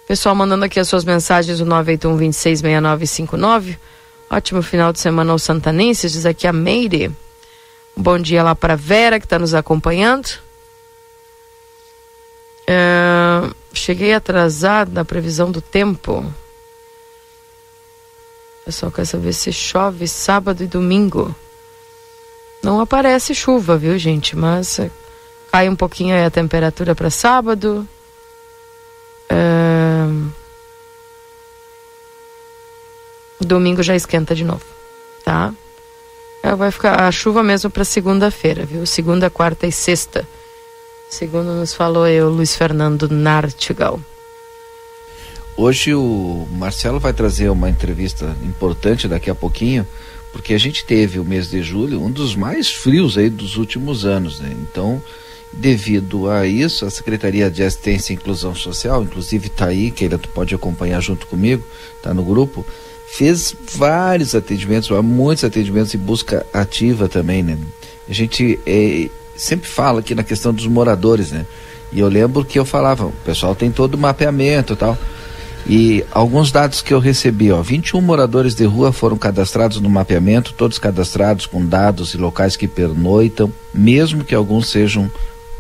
[0.07, 3.77] Pessoal mandando aqui as suas mensagens, o 981 266959.
[4.29, 7.11] Ótimo final de semana aos santanenses, diz aqui a Meire.
[7.97, 10.29] Bom dia lá para Vera, que está nos acompanhando.
[12.67, 16.25] É, cheguei atrasado na previsão do tempo.
[18.63, 21.35] Pessoal quer saber se chove sábado e domingo.
[22.61, 24.35] Não aparece chuva, viu, gente?
[24.35, 24.91] Mas é,
[25.51, 27.87] cai um pouquinho aí a temperatura para sábado.
[29.29, 30.05] É...
[33.39, 34.63] Domingo já esquenta de novo,
[35.23, 35.53] tá?
[36.41, 38.85] É, vai ficar a chuva mesmo para segunda-feira, viu?
[38.85, 40.27] Segunda, quarta e sexta.
[41.09, 43.99] Segundo nos falou eu, Luiz Fernando Nartigal.
[45.57, 49.87] Hoje o Marcelo vai trazer uma entrevista importante daqui a pouquinho,
[50.33, 54.05] porque a gente teve o mês de julho um dos mais frios aí dos últimos
[54.05, 54.53] anos, né?
[54.61, 55.01] Então,
[55.55, 60.29] devido a isso, a Secretaria de Assistência e Inclusão Social, inclusive está aí, que tu
[60.29, 61.63] pode acompanhar junto comigo,
[62.01, 62.65] tá no grupo,
[63.07, 67.57] fez vários atendimentos, muitos atendimentos em busca ativa também, né?
[68.07, 71.45] A gente é, sempre fala aqui na questão dos moradores, né?
[71.91, 74.97] E eu lembro que eu falava, o pessoal tem todo o mapeamento e tal.
[75.67, 80.53] E alguns dados que eu recebi, ó, 21 moradores de rua foram cadastrados no mapeamento,
[80.53, 85.09] todos cadastrados com dados e locais que pernoitam, mesmo que alguns sejam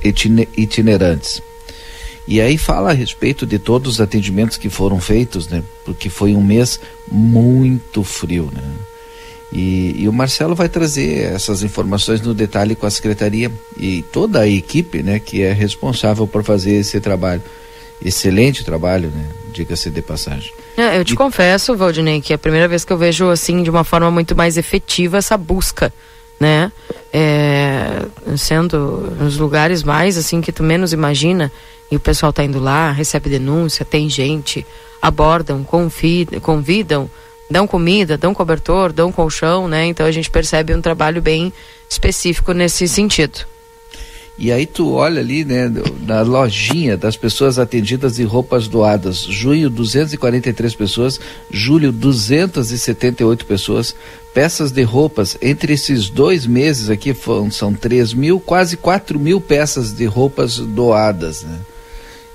[0.05, 1.41] itinerantes.
[2.27, 5.63] E aí fala a respeito de todos os atendimentos que foram feitos, né?
[5.83, 6.79] Porque foi um mês
[7.09, 8.63] muito frio, né?
[9.51, 14.41] E, e, o Marcelo vai trazer essas informações no detalhe com a secretaria e toda
[14.41, 17.41] a equipe, né, que é responsável por fazer esse trabalho.
[18.03, 19.25] Excelente trabalho, né?
[19.53, 20.51] Diga-se de passagem.
[20.75, 21.15] É, eu te e...
[21.15, 24.35] confesso, Valdinei, que é a primeira vez que eu vejo assim de uma forma muito
[24.35, 25.93] mais efetiva essa busca,
[26.39, 26.71] né?
[27.13, 28.05] É,
[28.37, 31.51] sendo nos lugares mais assim que tu menos imagina
[31.89, 34.65] e o pessoal tá indo lá, recebe denúncia, tem gente,
[35.01, 37.09] abordam, convidam, convidam
[37.49, 39.85] dão comida, dão cobertor, dão colchão, né?
[39.85, 41.53] Então a gente percebe um trabalho bem
[41.89, 43.45] específico nesse sentido.
[44.37, 45.71] E aí tu olha ali, né,
[46.05, 51.19] na lojinha das pessoas atendidas de roupas doadas, junho 243 pessoas,
[51.49, 53.95] julho 278 pessoas,
[54.33, 59.39] peças de roupas, entre esses dois meses aqui foram, são 3 mil, quase 4 mil
[59.39, 61.57] peças de roupas doadas, né?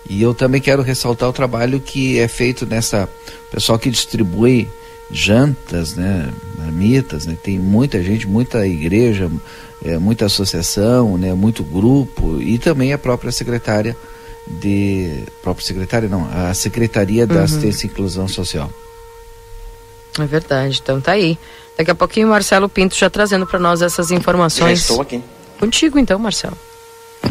[0.09, 3.07] E eu também quero ressaltar o trabalho que é feito nessa,
[3.53, 4.67] pessoal que distribui
[5.13, 9.31] jantas, né, marmitas, né, tem muita gente, muita igreja,
[9.85, 13.97] é, muita associação, né, muito grupo e também a própria secretária
[14.47, 17.45] de própria secretária não, a secretaria da uhum.
[17.45, 18.71] assistência e inclusão social.
[20.19, 21.39] É verdade, então tá aí.
[21.79, 24.81] Daqui a pouquinho o Marcelo Pinto já trazendo para nós essas informações.
[24.81, 25.23] Já estou aqui.
[25.59, 26.57] Contigo então, Marcelo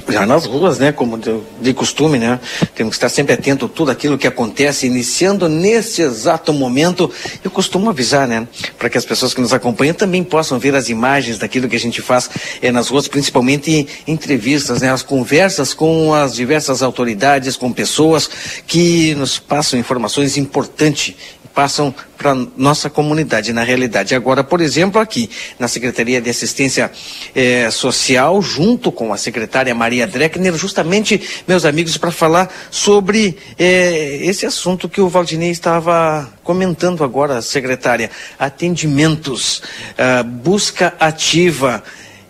[0.08, 2.40] já nas ruas, né, como de, costume, né,
[2.76, 7.12] temos que estar sempre atento a tudo aquilo que acontece, iniciando nesse exato momento.
[7.44, 10.90] Eu costumo avisar, né, para que as pessoas que nos acompanham também possam ver as
[10.90, 12.30] imagens daquilo que a gente faz
[12.62, 18.30] é, nas ruas, principalmente entrevistas, né, as conversas com as diversas autoridades, com pessoas
[18.66, 21.16] que nos passam informações importantes
[21.54, 24.14] passam para nossa comunidade, na realidade.
[24.14, 26.92] Agora, por exemplo, aqui na Secretaria de Assistência
[27.34, 34.20] eh, Social, junto com a secretária Maria Dreckner, justamente, meus amigos, para falar sobre eh,
[34.22, 38.10] esse assunto que o Valdinei estava comentando agora, secretária.
[38.38, 39.62] Atendimentos,
[39.98, 41.84] uh, busca ativa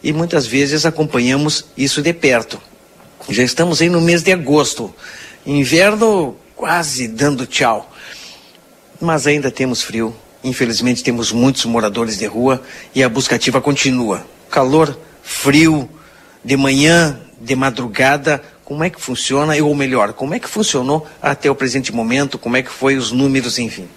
[0.04, 2.62] e muitas vezes acompanhamos isso de perto.
[3.30, 4.94] Já estamos aí no mês de agosto,
[5.46, 7.89] inverno quase dando tchau
[9.00, 10.16] mas ainda temos frio.
[10.43, 12.62] Infelizmente temos muitos moradores de rua
[12.93, 14.26] e a busca ativa continua.
[14.50, 15.89] Calor, frio,
[16.43, 21.50] de manhã, de madrugada, como é que funciona, ou melhor, como é que funcionou até
[21.50, 23.88] o presente momento, como é que foi os números, enfim.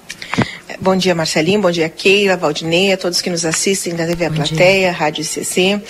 [0.81, 4.89] Bom dia, Marcelinho, bom dia, Keila, Valdineia, todos que nos assistem da TV A Plateia,
[4.89, 4.93] dia.
[4.93, 5.81] Rádio ICC.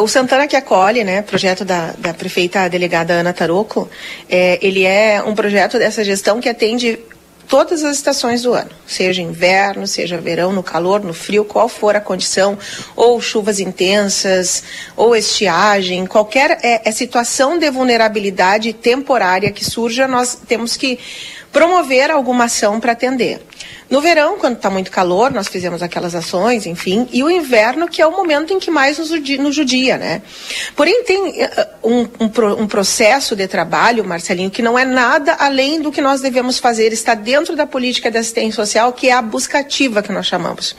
[0.00, 3.88] O Santana que acolhe, né, projeto da, da prefeita delegada Ana Taroco,
[4.28, 6.98] é, ele é um projeto dessa gestão que atende
[7.50, 11.96] todas as estações do ano, seja inverno, seja verão, no calor, no frio, qual for
[11.96, 12.56] a condição,
[12.94, 14.62] ou chuvas intensas,
[14.96, 21.00] ou estiagem, qualquer é, é situação de vulnerabilidade temporária que surja, nós temos que
[21.52, 23.40] promover alguma ação para atender.
[23.90, 28.00] No verão, quando está muito calor, nós fizemos aquelas ações, enfim, e o inverno, que
[28.00, 30.22] é o momento em que mais nos judia, nos judia né?
[30.76, 35.80] Porém, tem uh, um, um, um, processo de trabalho, Marcelinho, que não é nada além
[35.80, 39.20] do que nós devemos fazer, está dentro da política de assistência social, que é a
[39.20, 40.76] busca ativa que nós chamamos.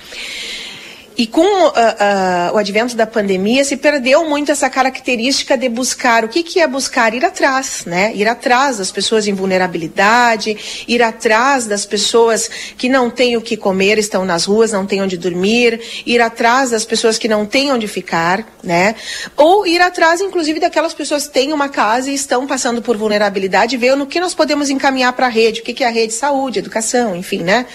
[1.22, 6.26] E com uh, uh, o advento da pandemia, se perdeu muito essa característica de buscar.
[6.26, 7.14] O que, que é buscar?
[7.14, 8.12] Ir atrás, né?
[8.16, 10.58] Ir atrás das pessoas em vulnerabilidade,
[10.88, 15.00] ir atrás das pessoas que não têm o que comer, estão nas ruas, não têm
[15.00, 18.96] onde dormir, ir atrás das pessoas que não têm onde ficar, né?
[19.38, 23.78] Ou ir atrás, inclusive, daquelas pessoas que têm uma casa e estão passando por vulnerabilidade,
[23.78, 26.14] ver no que nós podemos encaminhar para a rede, o que, que é a rede
[26.14, 27.68] saúde, educação, enfim, né?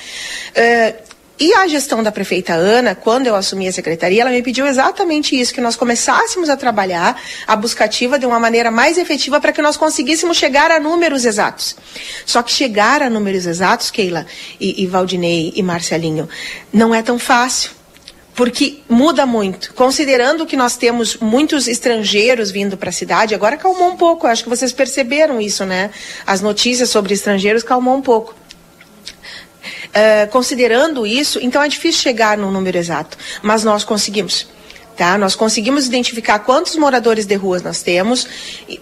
[0.51, 1.06] Uh,
[1.39, 5.39] e a gestão da prefeita Ana, quando eu assumi a secretaria, ela me pediu exatamente
[5.39, 9.61] isso, que nós começássemos a trabalhar a buscativa de uma maneira mais efetiva para que
[9.61, 11.77] nós conseguíssemos chegar a números exatos.
[12.25, 14.27] Só que chegar a números exatos, Keila
[14.59, 16.29] e, e Valdinei e Marcelinho,
[16.73, 17.71] não é tão fácil
[18.35, 19.73] porque muda muito.
[19.73, 24.27] Considerando que nós temos muitos estrangeiros vindo para a cidade, agora calmou um pouco.
[24.27, 25.91] Acho que vocês perceberam isso, né?
[26.27, 28.35] As notícias sobre estrangeiros calmou um pouco.
[29.89, 34.47] Uh, considerando isso, então é difícil chegar no número exato, mas nós conseguimos.
[34.97, 35.19] Tá?
[35.19, 38.27] Nós conseguimos identificar quantos moradores de ruas nós temos,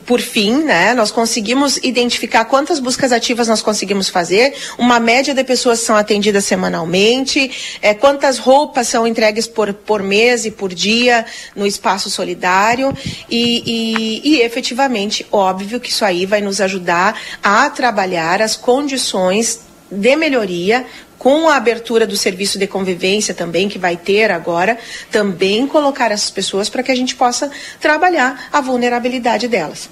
[0.07, 0.95] por fim, né?
[0.95, 6.45] Nós conseguimos identificar quantas buscas ativas nós conseguimos fazer, uma média de pessoas são atendidas
[6.45, 11.27] semanalmente, é, quantas roupas são entregues por, por mês e por dia
[11.57, 12.97] no espaço solidário
[13.29, 19.64] e, e, e efetivamente, óbvio que isso aí vai nos ajudar a trabalhar as condições
[19.95, 20.85] de melhoria,
[21.19, 24.77] com a abertura do serviço de convivência também, que vai ter agora,
[25.11, 29.89] também colocar essas pessoas para que a gente possa trabalhar a vulnerabilidade delas.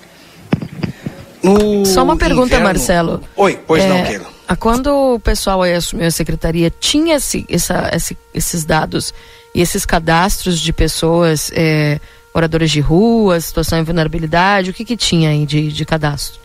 [1.42, 3.22] No Só uma pergunta, inverno- Marcelo.
[3.36, 4.26] Oi, pois não, É, Keila.
[4.46, 9.12] a Quando o pessoal aí assumiu a secretaria, tinha esse, essa- esse- esses dados
[9.54, 11.98] e esses cadastros de pessoas, é,
[12.34, 16.40] moradores de rua, situação de vulnerabilidade, o que que tinha aí de, de cadastro?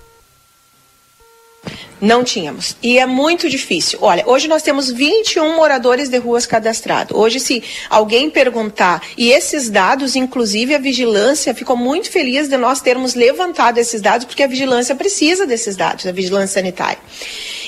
[1.99, 2.75] Não tínhamos.
[2.81, 3.99] E é muito difícil.
[4.01, 7.17] Olha, hoje nós temos 21 moradores de ruas cadastrados.
[7.17, 12.81] Hoje, se alguém perguntar, e esses dados, inclusive a vigilância, ficou muito feliz de nós
[12.81, 16.99] termos levantado esses dados, porque a vigilância precisa desses dados, a vigilância sanitária.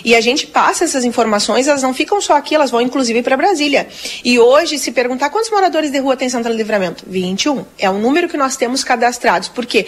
[0.04, 3.36] E a gente passa essas informações, elas não ficam só aqui, elas vão inclusive para
[3.36, 3.88] Brasília.
[4.24, 7.04] E hoje, se perguntar quantos moradores de rua tem Santana Livramento?
[7.08, 7.66] 21.
[7.78, 9.50] É o número que nós temos cadastrados.
[9.50, 9.86] Por quê?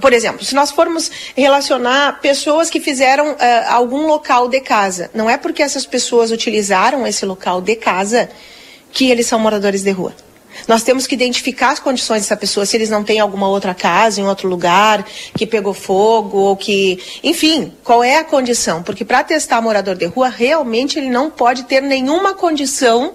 [0.00, 5.28] Por exemplo, se nós formos relacionar pessoas que fizeram ah, algum local de casa, não
[5.28, 8.28] é porque essas pessoas utilizaram esse local de casa
[8.92, 10.14] que eles são moradores de rua.
[10.66, 14.20] Nós temos que identificar as condições dessa pessoa, se eles não têm alguma outra casa
[14.20, 15.04] em outro lugar,
[15.34, 16.98] que pegou fogo, ou que.
[17.22, 18.82] Enfim, qual é a condição?
[18.82, 23.14] Porque para testar morador de rua, realmente ele não pode ter nenhuma condição,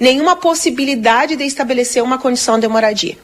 [0.00, 3.16] nenhuma possibilidade de estabelecer uma condição de moradia.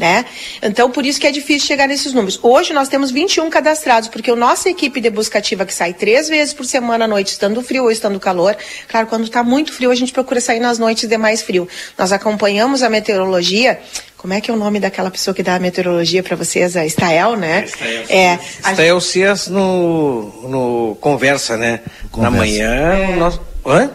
[0.00, 0.24] Né?
[0.62, 2.40] Então, por isso que é difícil chegar nesses números.
[2.42, 6.26] Hoje nós temos 21 cadastrados, porque a nossa equipe de busca ativa que sai três
[6.26, 8.56] vezes por semana à noite, estando frio ou estando calor,
[8.88, 11.68] claro, quando está muito frio, a gente procura sair nas noites de mais frio.
[11.98, 13.78] Nós acompanhamos a meteorologia.
[14.16, 16.78] Como é que é o nome daquela pessoa que dá a meteorologia para vocês?
[16.78, 17.66] A Estael, né?
[18.08, 21.80] É, a Está o Cias no, no Conversa, né?
[22.04, 22.36] Na Conversa.
[22.38, 23.40] manhã, o nosso.
[23.66, 23.90] Hã?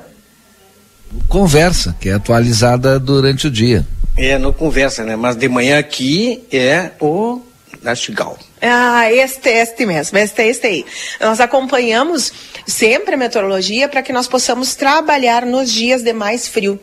[1.28, 3.86] Conversa, que é atualizada durante o dia.
[4.18, 5.16] É, no Conversa, né?
[5.16, 7.42] Mas de manhã aqui é o
[7.82, 8.38] Nastigal.
[8.62, 10.86] Ah, este, este mesmo, este, este aí.
[11.20, 12.32] Nós acompanhamos
[12.66, 16.80] sempre a meteorologia para que nós possamos trabalhar nos dias de mais frio.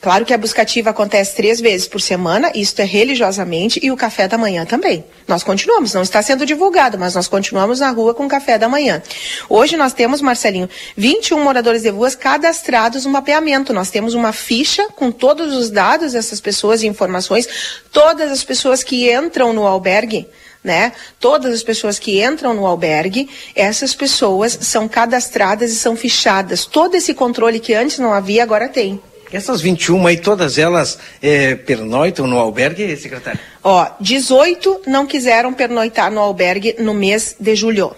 [0.00, 4.28] Claro que a buscativa acontece três vezes por semana, isto é religiosamente, e o café
[4.28, 5.04] da manhã também.
[5.26, 8.68] Nós continuamos, não está sendo divulgado, mas nós continuamos na rua com o café da
[8.68, 9.02] manhã.
[9.48, 13.72] Hoje nós temos, Marcelinho, 21 moradores de ruas cadastrados no mapeamento.
[13.72, 17.48] Nós temos uma ficha com todos os dados dessas pessoas e informações,
[17.90, 20.28] todas as pessoas que entram no albergue
[20.66, 20.92] né?
[21.20, 26.66] Todas as pessoas que entram no albergue, essas pessoas são cadastradas e são fichadas.
[26.66, 29.00] Todo esse controle que antes não havia, agora tem.
[29.32, 33.40] Essas 21 aí, todas elas é, pernoitam no albergue, secretário?
[33.62, 37.94] Ó, 18 não quiseram pernoitar no albergue no mês de julho.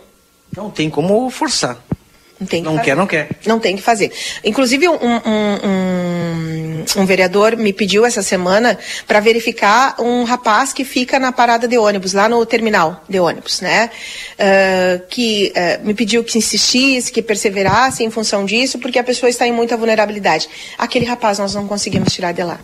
[0.55, 1.79] Não tem como forçar.
[2.41, 2.85] Não tem que Não fazer.
[2.85, 3.29] quer, não quer.
[3.47, 4.13] Não tem que fazer.
[4.45, 5.21] Inclusive, um, um-
[5.65, 11.67] um- um vereador me pediu essa semana para verificar um rapaz que fica na parada
[11.67, 13.91] de ônibus, lá no terminal de ônibus, né?
[14.39, 19.29] Ah, que ah, me pediu que insistisse, que perseverasse em função disso, porque a pessoa
[19.29, 20.49] está em muita vulnerabilidade.
[20.79, 22.59] Aquele rapaz nós não conseguimos tirar de lá,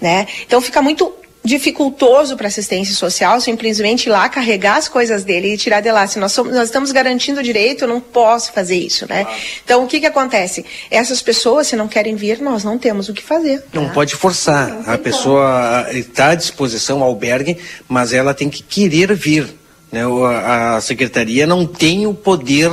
[0.00, 0.26] né?
[0.46, 1.10] Então fica muito
[1.44, 6.06] dificultoso para assistência social simplesmente ir lá carregar as coisas dele e tirar de lá.
[6.06, 9.26] Se nós, somos- nós estamos garantindo o direito, eu não posso fazer isso, né?
[9.64, 10.64] Então o que que acontece?
[10.90, 13.62] Essas pessoas, se não querem vir, nós não temos o que fazer.
[13.72, 14.82] Não pode forçar.
[14.88, 19.46] A pessoa está à disposição ao albergue, mas ela tem que querer vir.
[19.92, 20.00] Né?
[20.44, 22.70] A secretaria não tem o poder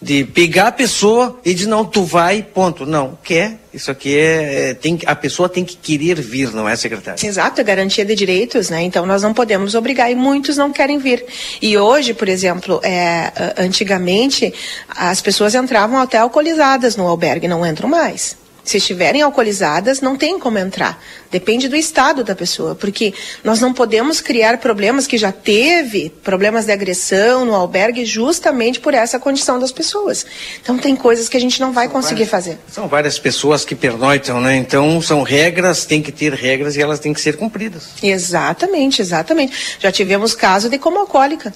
[0.00, 2.86] de pegar a pessoa e dizer, não, tu vai, ponto.
[2.86, 3.58] Não, quer.
[3.74, 4.70] Isso aqui é.
[4.70, 7.26] é- tem, a pessoa tem que querer vir, não é, secretária?
[7.26, 8.82] Exato, é garantia de direitos, né?
[8.82, 11.24] Então nós não podemos obrigar e muitos não querem vir.
[11.60, 14.52] E hoje, por exemplo, é, antigamente
[14.88, 18.36] as pessoas entravam até alcoolizadas no albergue, não entram mais.
[18.68, 21.02] Se estiverem alcoolizadas, não tem como entrar.
[21.30, 26.66] Depende do estado da pessoa, porque nós não podemos criar problemas que já teve, problemas
[26.66, 30.26] de agressão no albergue, justamente por essa condição das pessoas.
[30.60, 32.58] Então tem coisas que a gente não vai conseguir fazer.
[32.70, 34.54] São várias pessoas que pernoitam, né?
[34.56, 37.88] Então são regras, tem que ter regras e elas têm que ser cumpridas.
[38.02, 39.78] Exatamente, exatamente.
[39.80, 41.54] Já tivemos caso de coma alcoólica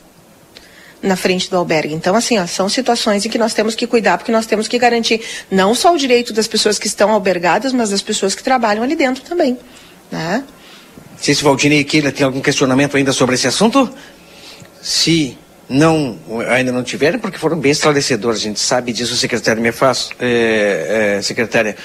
[1.03, 1.93] na frente do albergue.
[1.93, 4.79] Então, assim, ó, são situações em que nós temos que cuidar, porque nós temos que
[4.79, 8.83] garantir não só o direito das pessoas que estão albergadas, mas das pessoas que trabalham
[8.83, 9.59] ali dentro também.
[10.11, 10.45] Né?
[11.13, 13.93] Não sei se Valdinei e Keila tem algum questionamento ainda sobre esse assunto.
[14.81, 15.37] Se
[15.69, 20.11] não, ainda não tiverem, porque foram bem esclarecedores, a gente sabe disso, secretário me faz,
[20.21, 21.77] é, é, secretária.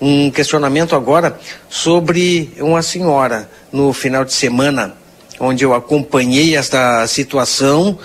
[0.00, 4.94] Um questionamento agora sobre uma senhora no final de semana,
[5.40, 7.98] onde eu acompanhei esta situação.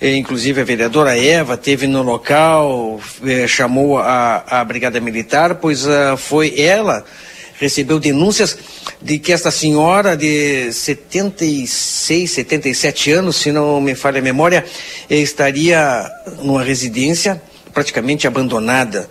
[0.00, 5.86] Eh, Inclusive a vereadora Eva teve no local, eh, chamou a, a Brigada Militar, pois
[5.86, 7.04] ah, foi ela
[7.58, 8.56] recebeu denúncias
[9.02, 14.64] de que esta senhora de 76, 77 anos, se não me falha a memória,
[15.10, 16.08] eh, estaria
[16.42, 17.40] numa residência
[17.74, 19.08] praticamente abandonada,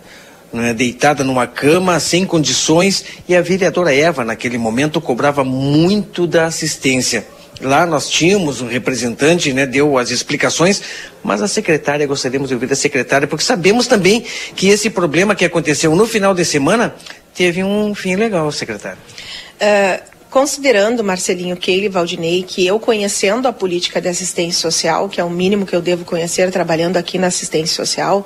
[0.52, 6.46] né, deitada numa cama, sem condições, e a vereadora Eva, naquele momento, cobrava muito da
[6.46, 7.26] assistência.
[7.60, 10.80] Lá nós tínhamos um representante, né, deu as explicações,
[11.24, 14.24] mas a secretária, gostaríamos de ouvir da secretária, porque sabemos também
[14.54, 16.94] que esse problema que aconteceu no final de semana
[17.34, 18.98] teve um fim legal, secretária.
[19.60, 25.24] Uh, considerando, Marcelinho, Keile, Valdinei, que eu conhecendo a política de assistência social, que é
[25.24, 28.24] o mínimo que eu devo conhecer trabalhando aqui na assistência social,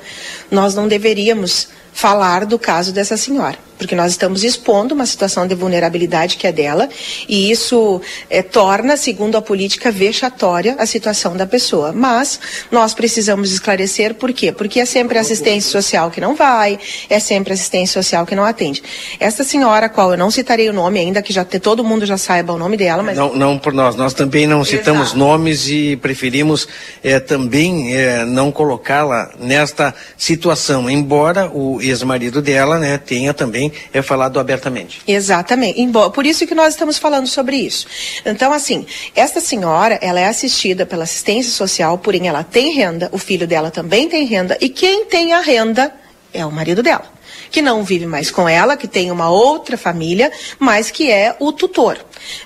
[0.51, 5.57] nós não deveríamos falar do caso dessa senhora porque nós estamos expondo uma situação de
[5.57, 6.89] vulnerabilidade que é dela,
[7.29, 11.93] e isso é, torna, segundo a política, vexatória a situação da pessoa.
[11.93, 12.39] Mas
[12.71, 14.53] nós precisamos esclarecer por quê?
[14.53, 16.79] Porque é sempre assistência social que não vai,
[17.11, 18.81] é sempre assistência social que não atende.
[19.19, 22.53] Esta senhora, qual eu não citarei o nome ainda, que já todo mundo já saiba
[22.53, 23.17] o nome dela, mas.
[23.17, 25.19] Não, não por nós, nós também não citamos Exato.
[25.19, 26.69] nomes e preferimos
[27.03, 34.03] é, também é, não colocá-la nesta situação, embora o ex-marido dela né, tenha também é
[34.03, 35.03] falado abertamente.
[35.07, 35.81] Exatamente.
[36.15, 37.87] Por isso que nós estamos falando sobre isso.
[38.25, 43.19] Então, assim, esta senhora, ela é assistida pela assistência social, porém ela tem renda, o
[43.19, 45.93] filho dela também tem renda, e quem tem a renda
[46.33, 47.22] é o marido dela
[47.53, 51.53] que não vive mais com ela, que tem uma outra família, mas que é o
[51.53, 51.99] tutor.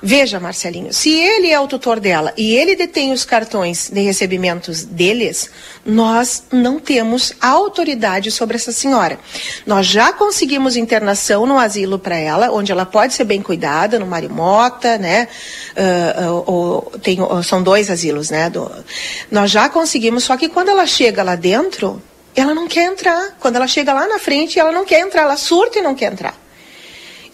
[0.02, 4.84] Veja, Marcelinho, se ele é o tutor dela e ele detém os cartões de recebimentos
[4.84, 5.48] deles,
[5.84, 9.18] nós não temos autoridade sobre essa senhora.
[9.64, 14.06] Nós já conseguimos internação no asilo para ela, onde ela pode ser bem cuidada, no
[14.06, 15.28] Marimota, né?
[15.76, 18.50] Uh, tem, são dois asilos, né?
[18.50, 18.70] Do,
[19.30, 22.02] nós já conseguimos, só que quando ela chega lá dentro,
[22.36, 23.36] ela não quer entrar.
[23.40, 26.12] Quando ela chega lá na frente, ela não quer entrar, ela surta e não quer
[26.12, 26.45] entrar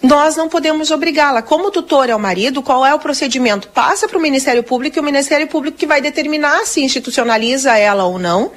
[0.03, 1.43] nós não podemos obrigá-la.
[1.43, 3.69] Como tutor é o marido, qual é o procedimento?
[3.69, 8.05] Passa para o Ministério Público e o Ministério Público que vai determinar se institucionaliza ela
[8.05, 8.51] ou não.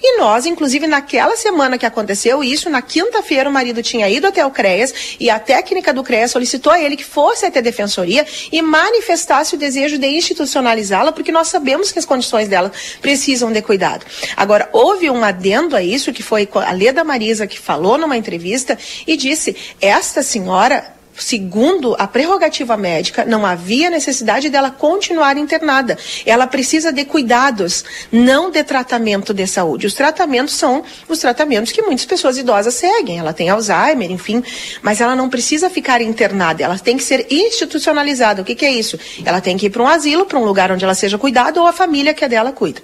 [0.00, 4.46] E nós, inclusive, naquela semana que aconteceu isso, na quinta-feira o marido tinha ido até
[4.46, 8.24] o CREAS e a técnica do CREAS solicitou a ele que fosse até a defensoria
[8.52, 12.70] e manifestasse o desejo de institucionalizá-la, porque nós sabemos que as condições dela
[13.02, 14.06] precisam de cuidado.
[14.36, 18.78] Agora, houve um adendo a isso, que foi a Leda Marisa que falou numa entrevista
[19.06, 20.83] e disse: esta senhora
[21.16, 25.96] segundo a prerrogativa médica, não havia necessidade dela continuar internada.
[26.26, 29.86] Ela precisa de cuidados, não de tratamento de saúde.
[29.86, 33.18] Os tratamentos são os tratamentos que muitas pessoas idosas seguem.
[33.18, 34.42] Ela tem Alzheimer, enfim,
[34.82, 36.62] mas ela não precisa ficar internada.
[36.62, 38.42] Ela tem que ser institucionalizada.
[38.42, 38.98] O que, que é isso?
[39.24, 41.66] Ela tem que ir para um asilo, para um lugar onde ela seja cuidada ou
[41.66, 42.80] a família que é dela cuida.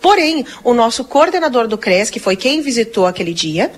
[0.00, 3.70] Porém, o nosso coordenador do CRES, que foi quem visitou aquele dia,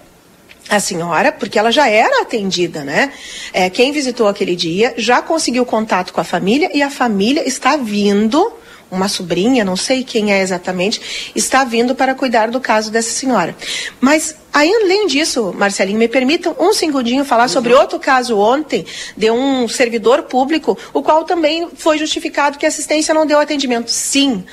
[0.68, 3.12] a senhora, porque ela já era atendida, né?
[3.52, 7.76] É, quem visitou aquele dia já conseguiu contato com a família e a família está
[7.76, 8.52] vindo,
[8.90, 13.56] uma sobrinha, não sei quem é exatamente, está vindo para cuidar do caso dessa senhora.
[14.00, 18.84] Mas, além disso, Marcelinho, me permitam um segundinho falar sobre outro caso ontem
[19.16, 23.90] de um servidor público, o qual também foi justificado que a assistência não deu atendimento.
[23.90, 24.44] Sim,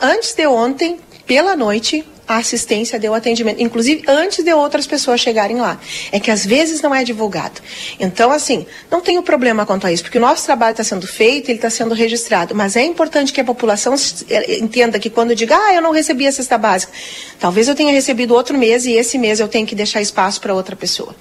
[0.00, 5.56] antes de ontem, pela noite, a assistência deu atendimento, inclusive antes de outras pessoas chegarem
[5.56, 5.80] lá.
[6.12, 7.60] É que às vezes não é divulgado.
[7.98, 11.48] Então, assim, não tenho problema quanto a isso, porque o nosso trabalho está sendo feito,
[11.48, 12.54] ele está sendo registrado.
[12.54, 13.94] Mas é importante que a população
[14.28, 16.92] eh, entenda que quando diga, ah, eu não recebi a cesta básica,
[17.40, 20.54] talvez eu tenha recebido outro mês e esse mês eu tenho que deixar espaço para
[20.54, 21.16] outra pessoa.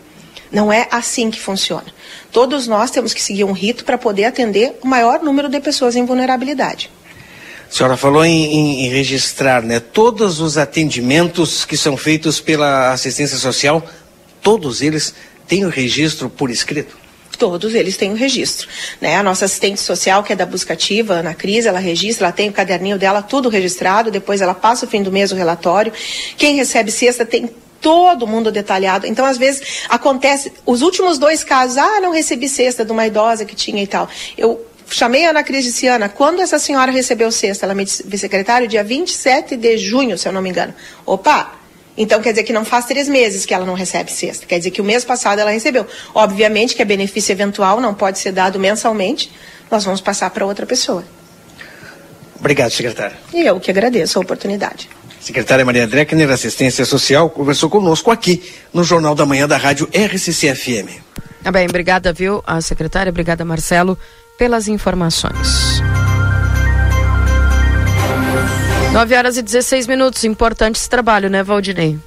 [0.51, 1.86] Não é assim que funciona.
[2.32, 5.95] Todos nós temos que seguir um rito para poder atender o maior número de pessoas
[5.95, 6.89] em vulnerabilidade.
[7.70, 9.80] A senhora falou em, em, registrar, né?
[9.80, 13.86] Todos os atendimentos que são feitos pela assistência social,
[14.41, 15.13] todos eles
[15.47, 16.97] têm o registro por escrito?
[17.38, 18.68] Todos eles têm o um registro.
[18.99, 19.15] Né?
[19.15, 22.53] A nossa assistente social, que é da Buscativa, Ana Cris, ela registra, ela tem o
[22.53, 25.93] caderninho dela tudo registrado, depois ela passa o fim do mês o relatório.
[26.36, 27.49] Quem recebe cesta tem
[27.80, 29.05] todo mundo detalhado.
[29.05, 33.45] Então, às vezes, acontece, os últimos dois casos, ah, não recebi cesta de uma idosa
[33.45, 34.09] que tinha e tal.
[34.36, 37.65] Eu chamei a Ana Cris e disse, Ana, quando essa senhora recebeu sexta?
[37.65, 40.73] Ela me disse, secretário, dia 27 de junho, se eu não me engano.
[41.05, 41.53] Opa,
[41.97, 44.45] então quer dizer que não faz três meses que ela não recebe sexta.
[44.45, 45.85] Quer dizer que o mês passado ela recebeu.
[46.13, 49.31] Obviamente que é benefício eventual, não pode ser dado mensalmente.
[49.69, 51.03] Nós vamos passar para outra pessoa.
[52.39, 53.17] Obrigado, secretária.
[53.33, 54.89] E eu que agradeço a oportunidade.
[55.20, 61.01] Secretária Maria Dreckner, Assistência Social, conversou conosco aqui no Jornal da Manhã da Rádio RCC-FM.
[61.43, 63.97] Tá bem, obrigada, viu, a secretária, obrigada, Marcelo
[64.38, 65.82] pelas informações.
[68.93, 70.24] 9 horas e 16 minutos.
[70.24, 72.00] Importante esse trabalho, né, Valdinei?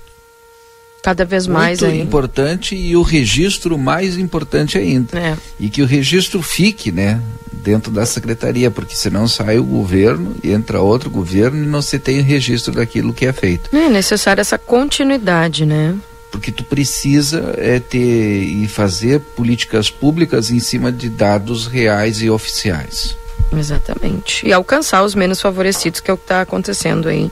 [1.02, 2.00] Cada vez mais Muito aí.
[2.00, 5.18] importante e o registro mais importante ainda.
[5.18, 5.36] É.
[5.58, 7.20] E que o registro fique, né,
[7.52, 12.20] dentro da secretaria, porque senão sai o governo, entra outro governo e não se tem
[12.20, 13.74] registro daquilo que é feito.
[13.74, 15.94] É necessária essa continuidade, né?
[16.30, 22.30] Porque tu precisa é, ter e fazer políticas públicas em cima de dados reais e
[22.30, 23.16] oficiais.
[23.52, 24.46] Exatamente.
[24.46, 27.30] E alcançar os menos favorecidos, que é o que está acontecendo aí.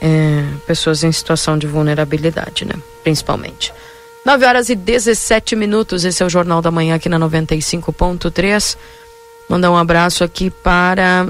[0.00, 2.74] É, pessoas em situação de vulnerabilidade, né?
[3.02, 3.72] Principalmente.
[4.24, 6.04] 9 horas e 17 minutos.
[6.04, 8.76] Esse é o Jornal da Manhã aqui na 95.3.
[9.48, 11.26] Mandar um abraço aqui para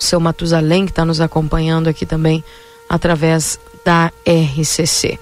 [0.00, 2.42] o seu Matusalém, que está nos acompanhando aqui também
[2.88, 5.18] através da RCC.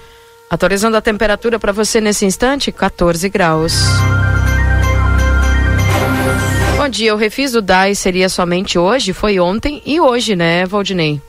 [0.53, 3.73] Atualizando a temperatura para você nesse instante, 14 graus.
[6.77, 9.13] Bom dia, o refis do DAI seria somente hoje?
[9.13, 11.19] Foi ontem e hoje, né, Valdinei?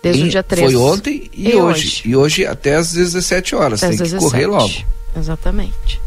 [0.00, 0.72] Desde E o dia 13.
[0.72, 1.86] Foi ontem e, E hoje.
[1.88, 2.02] hoje.
[2.04, 3.82] E hoje até às 17 horas.
[3.82, 4.48] Até Tem às que correr 17.
[4.48, 4.86] logo.
[5.18, 6.00] Exatamente.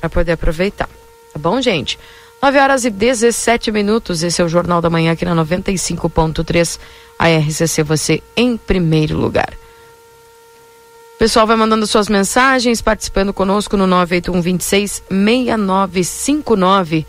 [0.00, 0.88] Para poder aproveitar.
[1.32, 1.96] Tá bom, gente?
[2.42, 4.24] 9 horas e 17 minutos.
[4.24, 6.80] Esse é o Jornal da Manhã aqui na 95.3.
[7.16, 9.61] A RCC, você em primeiro lugar.
[11.14, 17.06] O pessoal vai mandando suas mensagens, participando conosco no 981 26 6959.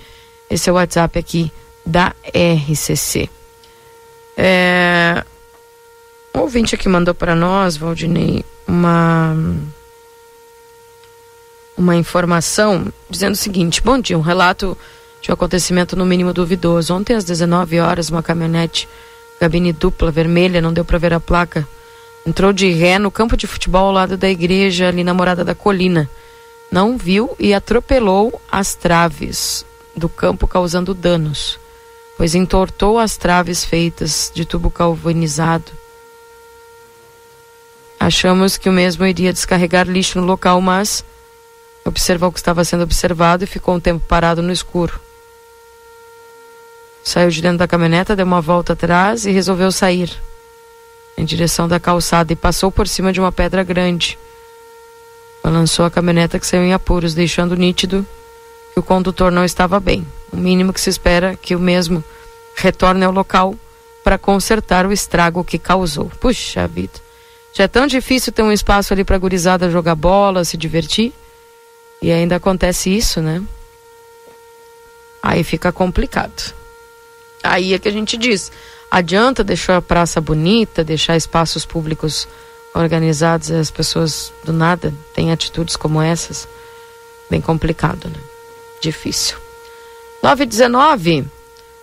[0.49, 1.51] Esse é o WhatsApp aqui
[1.85, 3.30] da RCC.
[4.38, 5.23] É...
[6.35, 9.35] Um ouvinte aqui mandou para nós, Valdinei, uma
[11.77, 14.77] uma informação dizendo o seguinte: Bom dia, um relato
[15.21, 16.93] de um acontecimento no mínimo duvidoso.
[16.93, 18.88] Ontem às 19 horas, uma caminhonete
[19.39, 21.67] cabine dupla vermelha, não deu para ver a placa,
[22.26, 25.54] entrou de ré no campo de futebol ao lado da igreja ali na Morada da
[25.54, 26.10] Colina.
[26.72, 31.60] Não viu e atropelou as traves do campo, causando danos,
[32.18, 35.72] pois entortou as traves feitas de tubo galvanizado.
[38.00, 41.06] Achamos que o mesmo iria descarregar lixo no local, mas
[41.86, 45.00] observou que estava sendo observado e ficou um tempo parado no escuro.
[47.04, 50.10] Saiu de dentro da caminhoneta, deu uma volta atrás e resolveu sair
[51.18, 54.18] em direção da calçada e passou por cima de uma pedra grande.
[55.44, 58.06] Balançou a caminhoneta que saiu em apuros, deixando nítido
[58.73, 60.06] que o condutor não estava bem.
[60.31, 62.03] O mínimo que se espera é que o mesmo
[62.56, 63.56] retorne ao local
[64.03, 66.11] para consertar o estrago que causou.
[66.19, 66.99] Puxa vida.
[67.53, 71.14] Já é tão difícil ter um espaço ali para gurizada jogar bola, se divertir.
[72.02, 73.41] E ainda acontece isso, né?
[75.22, 76.53] Aí fica complicado.
[77.44, 78.52] Aí é que a gente diz:
[78.94, 82.28] adianta deixar a praça bonita, deixar espaços públicos
[82.76, 86.48] organizados e as pessoas do nada têm atitudes como essas?
[87.28, 88.20] Bem complicado, né?
[88.80, 89.38] Difícil.
[90.22, 91.26] 9 19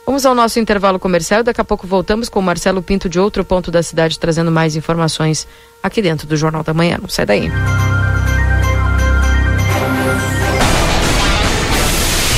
[0.06, 3.44] Vamos ao nosso intervalo comercial daqui a pouco voltamos com o Marcelo Pinto de outro
[3.44, 5.46] ponto da cidade trazendo mais informações
[5.82, 6.96] aqui dentro do Jornal da Manhã.
[7.00, 7.50] Não sai daí.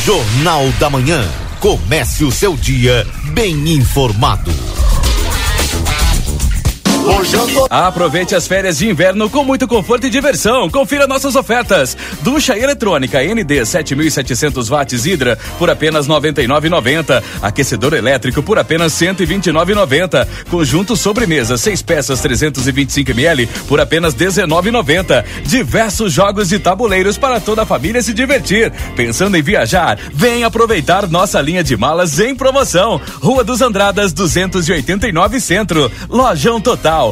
[0.04, 1.22] Jornal da Manhã.
[1.60, 4.52] Comece o seu dia bem informado.
[7.70, 10.68] Aproveite as férias de inverno com muito conforto e diversão.
[10.68, 11.96] Confira nossas ofertas.
[12.20, 17.22] Ducha eletrônica ND 7700 watts Hidra por apenas 99,90.
[17.40, 20.26] Aquecedor elétrico por apenas 129,90.
[20.50, 25.24] Conjunto sobremesa 6 peças 325 ml por apenas 19,90.
[25.44, 28.72] Diversos jogos e tabuleiros para toda a família se divertir.
[28.96, 29.98] Pensando em viajar?
[30.12, 33.00] Vem aproveitar nossa linha de malas em promoção.
[33.20, 35.90] Rua dos Andradas 289 Centro.
[36.08, 37.11] Lojão Total,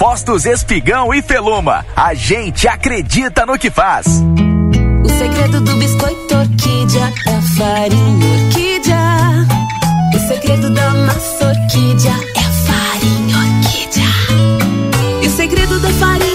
[0.00, 1.84] Postos Espigão e Feluma.
[1.94, 4.06] A gente acredita no que faz.
[5.04, 9.46] O segredo do biscoito orquídea é a farinha orquídea.
[10.14, 15.22] O segredo da massa orquídea é a farinha orquídea.
[15.22, 16.29] E o segredo da farinha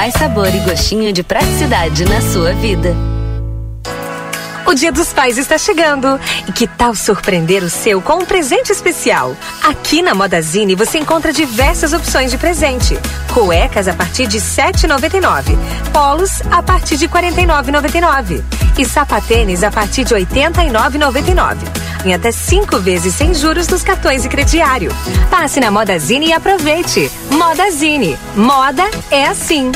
[0.00, 2.96] Mais sabor e gostinho de praticidade na sua vida.
[4.70, 6.20] O Dia dos Pais está chegando.
[6.46, 9.36] E que tal surpreender o seu com um presente especial?
[9.64, 12.96] Aqui na Modazine você encontra diversas opções de presente.
[13.34, 15.58] Cuecas a partir de R$ 7,99.
[15.92, 18.44] Polos a partir de R$ 49,99.
[18.78, 21.56] E sapatênis a partir de R$ 89,99.
[22.04, 24.92] Em até cinco vezes sem juros nos cartões e crediário.
[25.28, 27.10] Passe na Modazine e aproveite.
[27.28, 28.16] Modazine.
[28.36, 29.72] Moda é assim.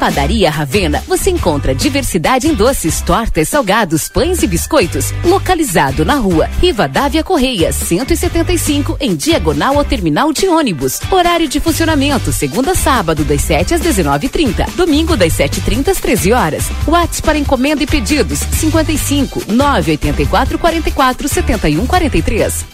[0.00, 5.12] Padaria Ravena você encontra diversidade em doces, tortas, salgados, pães e biscoitos.
[5.22, 11.00] Localizado na rua Rivadavia Correia, 175, em diagonal ao terminal de ônibus.
[11.10, 14.70] Horário de funcionamento, segunda a sábado, das 7 às 19h30.
[14.74, 16.64] Domingo, das 7h30 às 13 horas.
[16.86, 22.64] WhatsApp para encomenda e pedidos: 55 984 44 71 43.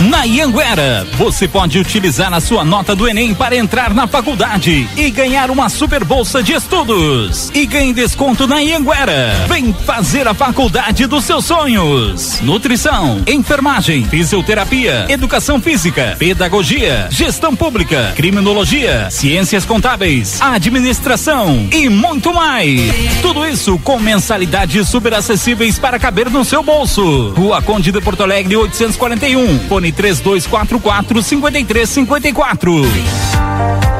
[0.00, 5.10] Na Ianguera, você pode utilizar a sua nota do Enem para entrar na faculdade e
[5.10, 7.50] ganhar uma super bolsa de estudos.
[7.52, 9.34] E ganhe desconto na Ianguera.
[9.48, 12.40] Vem fazer a faculdade dos seus sonhos.
[12.42, 22.80] Nutrição, enfermagem, fisioterapia, educação física, pedagogia, gestão pública, criminologia, ciências contábeis, administração e muito mais.
[23.20, 27.30] Tudo isso com mensalidades super acessíveis para caber no seu bolso.
[27.30, 29.58] Rua Conde de Porto Alegre 841.
[29.68, 33.97] Fone fone 3244 5354.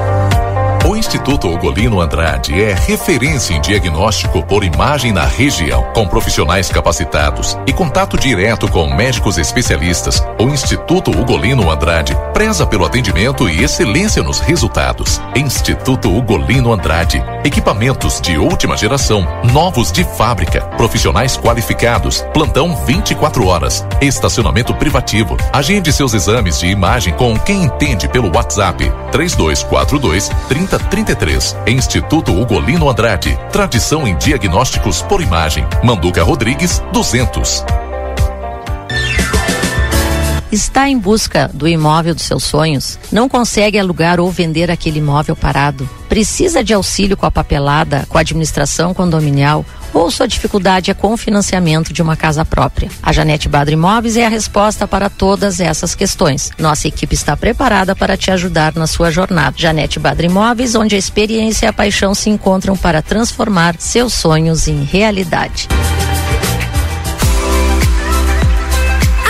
[0.98, 7.72] Instituto Ugolino Andrade é referência em diagnóstico por imagem na região, com profissionais capacitados e
[7.72, 10.20] contato direto com médicos especialistas.
[10.40, 15.20] O Instituto Ugolino Andrade preza pelo atendimento e excelência nos resultados.
[15.36, 23.86] Instituto Ugolino Andrade, equipamentos de última geração, novos de fábrica, profissionais qualificados, plantão 24 horas,
[24.00, 25.36] estacionamento privativo.
[25.52, 31.56] Agende seus exames de imagem com quem entende pelo WhatsApp 3242 30 33.
[31.66, 33.38] Instituto Ugolino Andrade.
[33.52, 35.64] Tradição em diagnósticos por imagem.
[35.82, 37.64] Manduca Rodrigues, 200.
[40.50, 42.98] Está em busca do imóvel dos seus sonhos?
[43.12, 45.88] Não consegue alugar ou vender aquele imóvel parado?
[46.08, 49.62] Precisa de auxílio com a papelada, com a administração condominial?
[49.92, 52.90] Ou sua dificuldade é com o financiamento de uma casa própria?
[53.02, 56.50] A Janete Badra Imóveis é a resposta para todas essas questões.
[56.58, 59.54] Nossa equipe está preparada para te ajudar na sua jornada.
[59.56, 64.68] Janete Badra Imóveis, onde a experiência e a paixão se encontram para transformar seus sonhos
[64.68, 65.68] em realidade.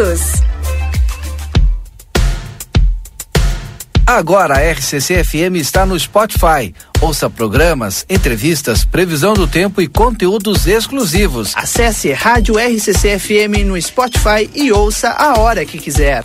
[0.00, 0.20] todos.
[4.06, 6.74] Agora a RCC FM está no Spotify.
[7.00, 11.52] Ouça programas, entrevistas, previsão do tempo e conteúdos exclusivos.
[11.54, 16.22] Acesse Rádio RCC FM no Spotify e ouça a hora que quiser.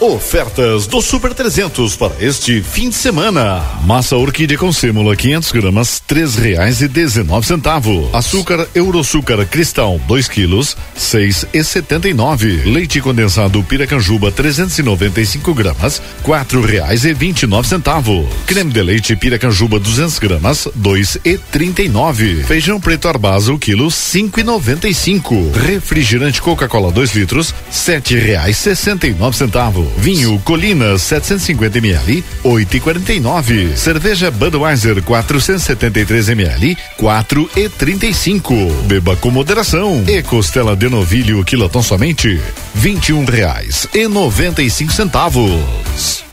[0.00, 3.64] Ofertas do Super 300 para este fim de semana.
[3.86, 8.14] Massa orquídea com sêmula 500 gramas, três reais e dezenove centavos.
[8.14, 12.62] Açúcar Euroçúcar Cristal 2 quilos, seis e setenta e nove.
[12.66, 18.26] Leite condensado Piracanjuba 395 gramas, quatro reais e vinte e nove centavos.
[18.46, 22.44] Creme de leite Piracanjuba 200 gramas, dois e trinta e nove.
[22.44, 25.50] Feijão preto Arbazo quilo cinco e noventa e cinco.
[25.52, 29.85] Refrigerante Coca-Cola 2 litros, sete reais sessenta e nove centavos.
[29.96, 33.76] Vinho Colina 750 ml, 8,49.
[33.76, 38.72] Cerveja Budweiser 473 ml, 4,35.
[38.84, 40.04] Beba com moderação.
[40.06, 42.40] E costela de novilho quilotão somente
[42.74, 46.24] 21 reais e 95 centavos.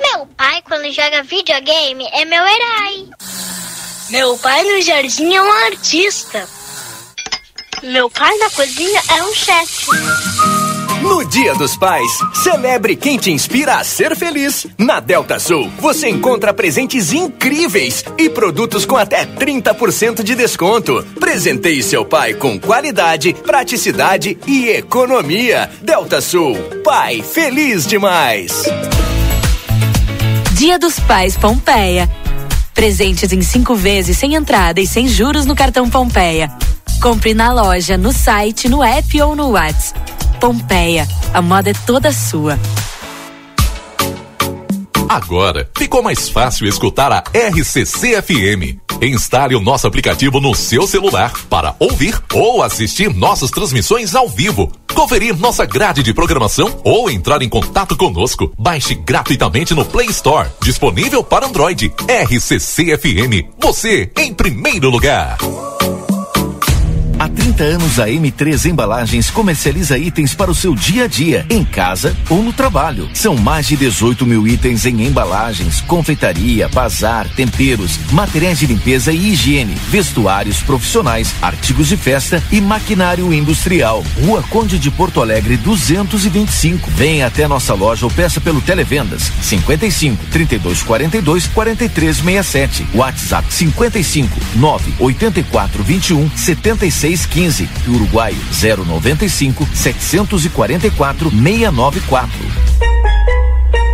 [0.00, 3.08] Meu pai, quando joga videogame, é meu herói.
[4.10, 6.48] Meu pai no jardim é um artista.
[7.82, 10.57] Meu pai na cozinha é um chefe.
[11.02, 12.10] No Dia dos Pais,
[12.42, 14.66] celebre quem te inspira a ser feliz.
[14.76, 21.06] Na Delta Sul, você encontra presentes incríveis e produtos com até 30% de desconto.
[21.20, 25.70] Presenteie seu pai com qualidade, praticidade e economia.
[25.82, 28.64] Delta Sul, pai feliz demais.
[30.54, 32.10] Dia dos Pais Pompeia.
[32.74, 36.50] Presentes em cinco vezes sem entrada e sem juros no cartão Pompeia.
[37.00, 40.08] Compre na loja, no site, no app ou no WhatsApp.
[40.40, 42.58] Pompeia, a moda é toda sua.
[45.08, 48.78] Agora ficou mais fácil escutar a RCC FM.
[49.00, 54.70] Instale o nosso aplicativo no seu celular para ouvir ou assistir nossas transmissões ao vivo,
[54.94, 58.52] conferir nossa grade de programação ou entrar em contato conosco.
[58.58, 61.92] Baixe gratuitamente no Play Store, disponível para Android.
[62.06, 65.38] RCC FM, você em primeiro lugar.
[67.18, 71.64] Há 30 anos a M3 Embalagens comercializa itens para o seu dia a dia, em
[71.64, 73.10] casa ou no trabalho.
[73.12, 79.32] São mais de 18 mil itens em embalagens, confeitaria, bazar, temperos, materiais de limpeza e
[79.32, 84.04] higiene, vestuários profissionais, artigos de festa e maquinário industrial.
[84.24, 86.88] Rua Conde de Porto Alegre 225.
[86.92, 92.86] Venha até nossa loja ou peça pelo Televendas 55 32 42 43 67.
[92.94, 103.07] WhatsApp 55 9 84 21 76 615 e Uruguai 095 744 694.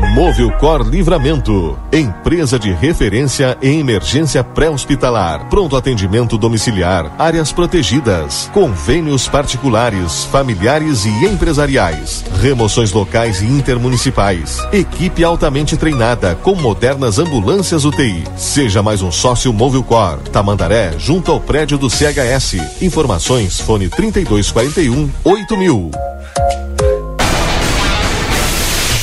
[0.01, 10.25] Movilcor Livramento, empresa de referência em emergência pré-hospitalar, pronto atendimento domiciliar, áreas protegidas, convênios particulares,
[10.25, 18.25] familiares e empresariais, remoções locais e intermunicipais, equipe altamente treinada com modernas ambulâncias UTI.
[18.37, 22.83] Seja mais um sócio Movilcor, Tamandaré, junto ao prédio do CHS.
[22.83, 25.91] Informações fone 3241 8000.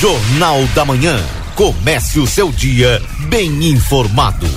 [0.02, 1.16] Jornal da Manhã.
[1.54, 4.48] Comece o seu dia bem informado.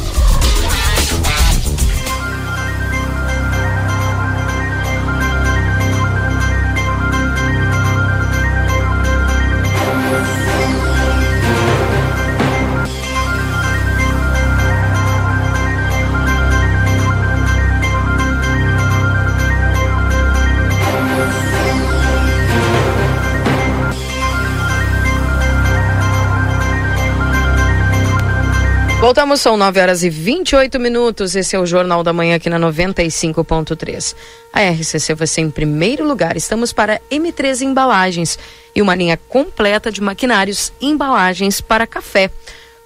[29.05, 31.35] Voltamos, são 9 horas e 28 minutos.
[31.35, 34.15] Esse é o Jornal da Manhã aqui na 95.3.
[34.51, 36.35] A RCC ser em primeiro lugar.
[36.35, 38.39] Estamos para M3 Embalagens
[38.75, 42.31] e uma linha completa de maquinários e embalagens para café.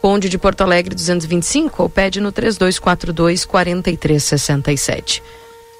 [0.02, 5.24] Conde de Porto Alegre 225 ou pede no 3242 4367.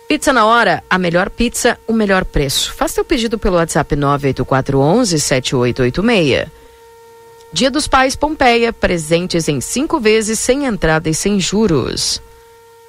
[0.08, 2.72] Pizza na hora, a melhor pizza, o melhor preço.
[2.72, 6.69] Faça seu pedido pelo WhatsApp 98411 7886.
[7.52, 12.22] Dia dos Pais Pompeia, presentes em cinco vezes, sem entrada e sem juros.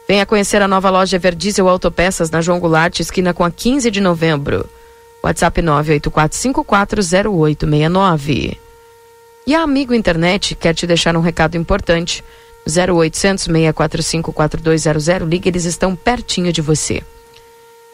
[0.06, 4.02] Venha conhecer a nova loja Everdiesel Autopeças na João Goulart, esquina com a 15 de
[4.02, 4.68] novembro.
[5.22, 8.58] WhatsApp 984540869.
[9.46, 12.22] E a Amigo Internet quer te deixar um recado importante.
[12.66, 17.02] 0800 645 4200, ligue, eles estão pertinho de você.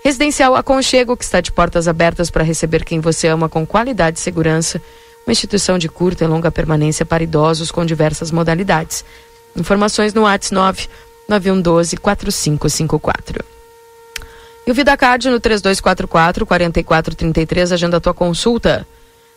[0.03, 4.23] Residencial Aconchego, que está de portas abertas para receber quem você ama com qualidade e
[4.23, 4.83] segurança
[5.27, 9.05] uma instituição de curta e longa permanência para idosos com diversas modalidades.
[9.57, 10.89] Informações no WhatsApp 9
[11.29, 13.45] 9112 4554.
[14.67, 18.87] E o VidaCard no 3244 4433, agenda a tua consulta.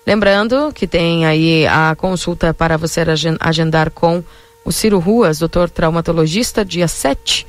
[0.06, 3.02] Lembrando que tem aí a consulta para você
[3.40, 4.24] agendar com
[4.64, 7.46] o Ciro Ruas, doutor traumatologista, dia 7.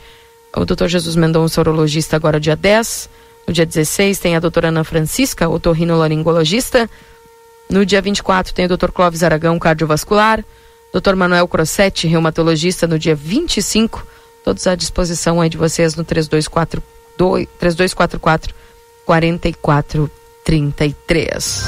[0.56, 3.08] O doutor Jesus Mendonça, urologista, agora dia 10.
[3.46, 6.88] No dia 16 tem a doutora Ana Francisca, otorrinolaringologista.
[7.70, 8.90] No dia 24 tem o Dr.
[8.90, 10.44] Clóvis Aragão, cardiovascular,
[10.92, 11.14] Dr.
[11.14, 14.04] Manuel Crossetti, reumatologista, no dia 25,
[14.44, 18.52] todos à disposição aí de vocês no 3242 3244
[19.06, 21.64] 4433.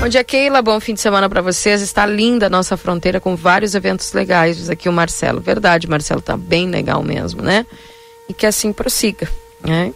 [0.00, 0.60] Bom dia, Keila.
[0.60, 1.82] Bom fim de semana para vocês.
[1.82, 4.56] Está linda a nossa fronteira com vários eventos legais.
[4.56, 5.40] Diz aqui o Marcelo.
[5.40, 7.64] Verdade, Marcelo, tá bem legal mesmo, né?
[8.28, 9.28] E que assim prossiga,
[9.62, 9.92] né?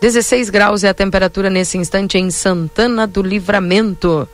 [0.00, 4.28] 16 graus é a temperatura nesse instante em Santana do Livramento.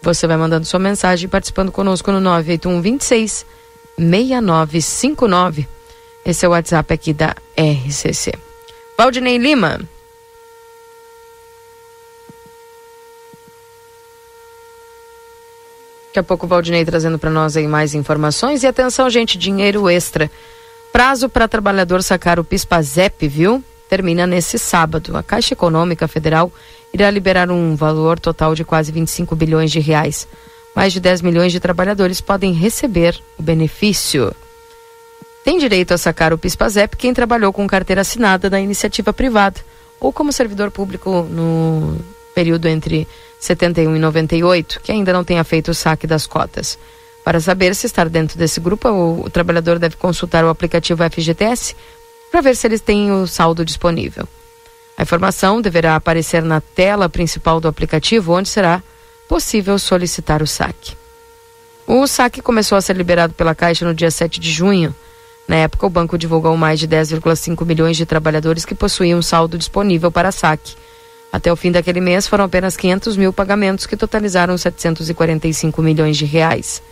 [0.00, 3.46] Você vai mandando sua mensagem participando conosco no 981 26
[3.98, 5.68] 6959.
[6.24, 8.32] Esse é o WhatsApp aqui da RCC.
[8.96, 9.80] Valdinei Lima.
[16.06, 18.62] Daqui a pouco o Valdinei trazendo para nós aí mais informações.
[18.62, 20.30] E atenção, gente, dinheiro extra.
[20.92, 23.64] Prazo para trabalhador sacar o PISPAZEP, viu?
[23.92, 25.14] Termina nesse sábado.
[25.14, 26.50] A Caixa Econômica Federal
[26.94, 30.26] irá liberar um valor total de quase 25 bilhões de reais.
[30.74, 34.34] Mais de 10 milhões de trabalhadores podem receber o benefício.
[35.44, 39.60] Tem direito a sacar o PISPAZEP quem trabalhou com carteira assinada na iniciativa privada
[40.00, 41.98] ou como servidor público no
[42.34, 43.06] período entre
[43.38, 46.78] 71 e 98, que ainda não tenha feito o saque das cotas.
[47.22, 51.76] Para saber se estar dentro desse grupo, o trabalhador deve consultar o aplicativo FGTS
[52.32, 54.26] para ver se eles têm o saldo disponível.
[54.96, 58.82] A informação deverá aparecer na tela principal do aplicativo, onde será
[59.28, 60.96] possível solicitar o saque.
[61.86, 64.94] O saque começou a ser liberado pela Caixa no dia 7 de junho.
[65.46, 70.10] Na época, o banco divulgou mais de 10,5 milhões de trabalhadores que possuíam saldo disponível
[70.10, 70.74] para saque.
[71.30, 76.24] Até o fim daquele mês, foram apenas 500 mil pagamentos que totalizaram 745 milhões de
[76.24, 76.82] reais.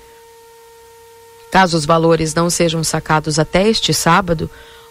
[1.51, 4.51] Caso os valores não sejam sacados até este sábado,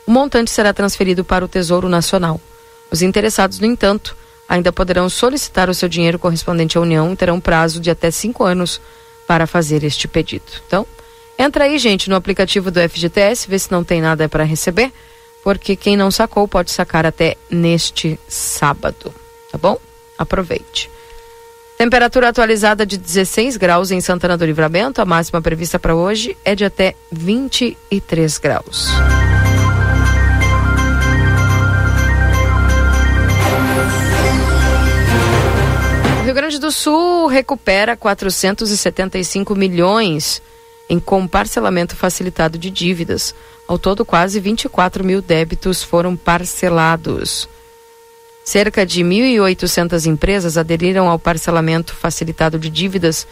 [0.10, 2.42] o montante será transferido para o Tesouro Nacional.
[2.90, 4.18] Os interessados, no entanto,
[4.50, 8.44] ainda poderão solicitar o seu dinheiro correspondente à União e terão prazo de até cinco
[8.44, 8.82] anos
[9.28, 10.46] para fazer este pedido.
[10.66, 10.84] Então,
[11.38, 14.92] entra aí, gente, no aplicativo do FGTS, vê se não tem nada para receber,
[15.44, 19.14] porque quem não sacou pode sacar até neste sábado,
[19.52, 19.78] tá bom?
[20.18, 20.90] Aproveite.
[21.78, 26.56] Temperatura atualizada de 16 graus em Santana do Livramento, a máxima prevista para hoje é
[26.56, 28.90] de até 23 graus.
[36.30, 40.44] Rio Grande do Sul recupera 475 milhões
[40.88, 43.34] em comparcelamento facilitado de dívidas.
[43.68, 47.50] Ao todo, quase 24 mil débitos foram parcelados.
[48.46, 53.26] Cerca de 1.800 empresas aderiram ao parcelamento facilitado de dívidas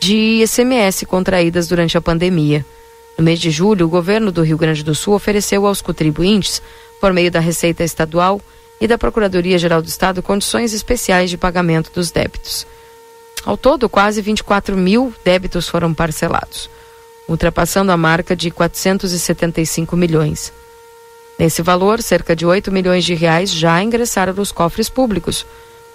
[0.00, 2.66] de ICMS contraídas durante a pandemia.
[3.16, 6.60] No mês de julho, o governo do Rio Grande do Sul ofereceu aos contribuintes,
[7.00, 8.40] por meio da Receita Estadual,
[8.82, 12.66] e da Procuradoria-Geral do Estado condições especiais de pagamento dos débitos.
[13.46, 16.68] Ao todo, quase 24 mil débitos foram parcelados,
[17.28, 20.52] ultrapassando a marca de 475 milhões.
[21.38, 25.46] Nesse valor, cerca de 8 milhões de reais já ingressaram nos cofres públicos,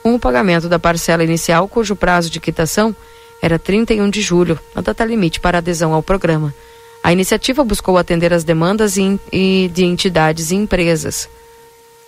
[0.02, 2.96] com o pagamento da parcela inicial, cujo prazo de quitação
[3.42, 6.56] era 31 de julho, a data limite para adesão ao programa.
[7.04, 11.28] A iniciativa buscou atender as demandas de entidades e empresas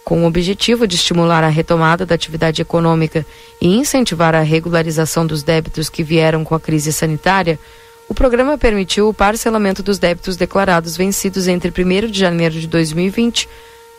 [0.09, 3.23] com o objetivo de estimular a retomada da atividade econômica
[3.61, 7.59] e incentivar a regularização dos débitos que vieram com a crise sanitária,
[8.07, 13.47] o programa permitiu o parcelamento dos débitos declarados vencidos entre 1 de janeiro de 2020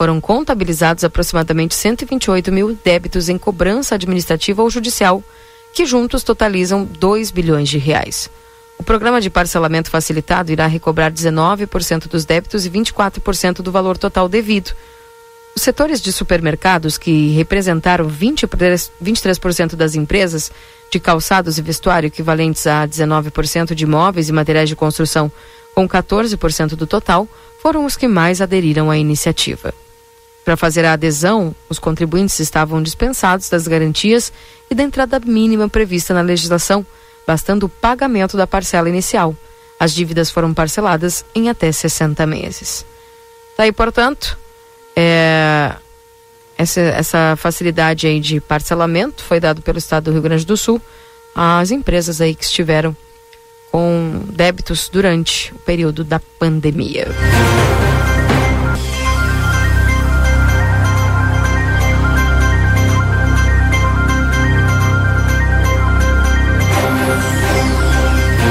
[0.00, 5.22] foram contabilizados aproximadamente 128 mil débitos em cobrança administrativa ou judicial,
[5.74, 8.30] que juntos totalizam 2 bilhões de reais.
[8.78, 14.26] O programa de parcelamento facilitado irá recobrar 19% dos débitos e 24% do valor total
[14.26, 14.72] devido.
[15.54, 19.38] Os setores de supermercados, que representaram 23%, 23
[19.76, 20.50] das empresas,
[20.90, 25.30] de calçados e vestuário, equivalentes a 19% de imóveis e materiais de construção,
[25.74, 27.28] com 14% do total,
[27.60, 29.74] foram os que mais aderiram à iniciativa.
[30.50, 34.32] Para fazer a adesão, os contribuintes estavam dispensados das garantias
[34.68, 36.84] e da entrada mínima prevista na legislação,
[37.24, 39.32] bastando o pagamento da parcela inicial.
[39.78, 42.84] As dívidas foram parceladas em até 60 meses.
[43.56, 44.36] Daí, tá portanto,
[44.96, 45.72] é,
[46.58, 50.82] essa, essa facilidade aí de parcelamento foi dado pelo Estado do Rio Grande do Sul
[51.32, 52.96] às empresas aí que estiveram
[53.70, 57.06] com débitos durante o período da pandemia.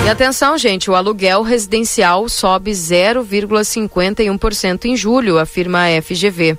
[0.10, 6.58] Atenção, gente, o aluguel residencial sobe 0,51% em julho, afirma a FGV.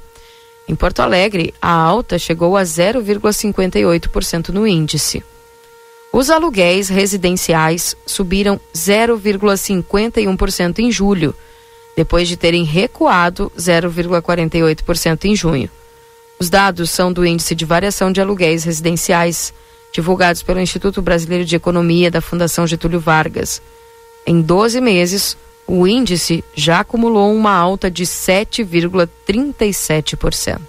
[0.69, 5.25] Em Porto Alegre, a alta chegou a 0,58% no índice.
[6.13, 11.35] Os aluguéis residenciais subiram 0,51% em julho,
[11.97, 15.69] depois de terem recuado 0,48% em junho.
[16.39, 19.53] Os dados são do Índice de Variação de Aluguéis Residenciais,
[19.93, 23.61] divulgados pelo Instituto Brasileiro de Economia da Fundação Getúlio Vargas.
[24.27, 25.37] Em 12 meses,
[25.67, 30.61] o índice já acumulou uma alta de 7,37%.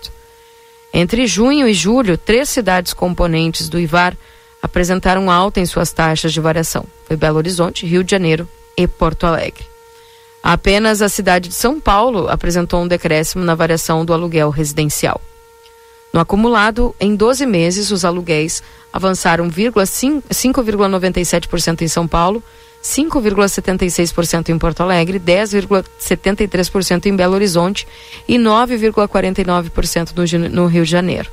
[0.94, 4.18] Entre junho e julho, três cidades componentes do IVAR
[4.62, 6.86] apresentaram alta em suas taxas de variação.
[7.06, 9.66] Foi Belo Horizonte, Rio de Janeiro e Porto Alegre.
[10.44, 15.22] Apenas a cidade de São Paulo apresentou um decréscimo na variação do aluguel residencial.
[16.14, 18.62] No acumulado, em 12 meses, os aluguéis
[18.92, 22.44] avançaram 5,97% em São Paulo,
[22.84, 27.88] 5,76% em Porto Alegre, 10,73% em Belo Horizonte
[28.28, 31.30] e 9,49% no Rio de Janeiro.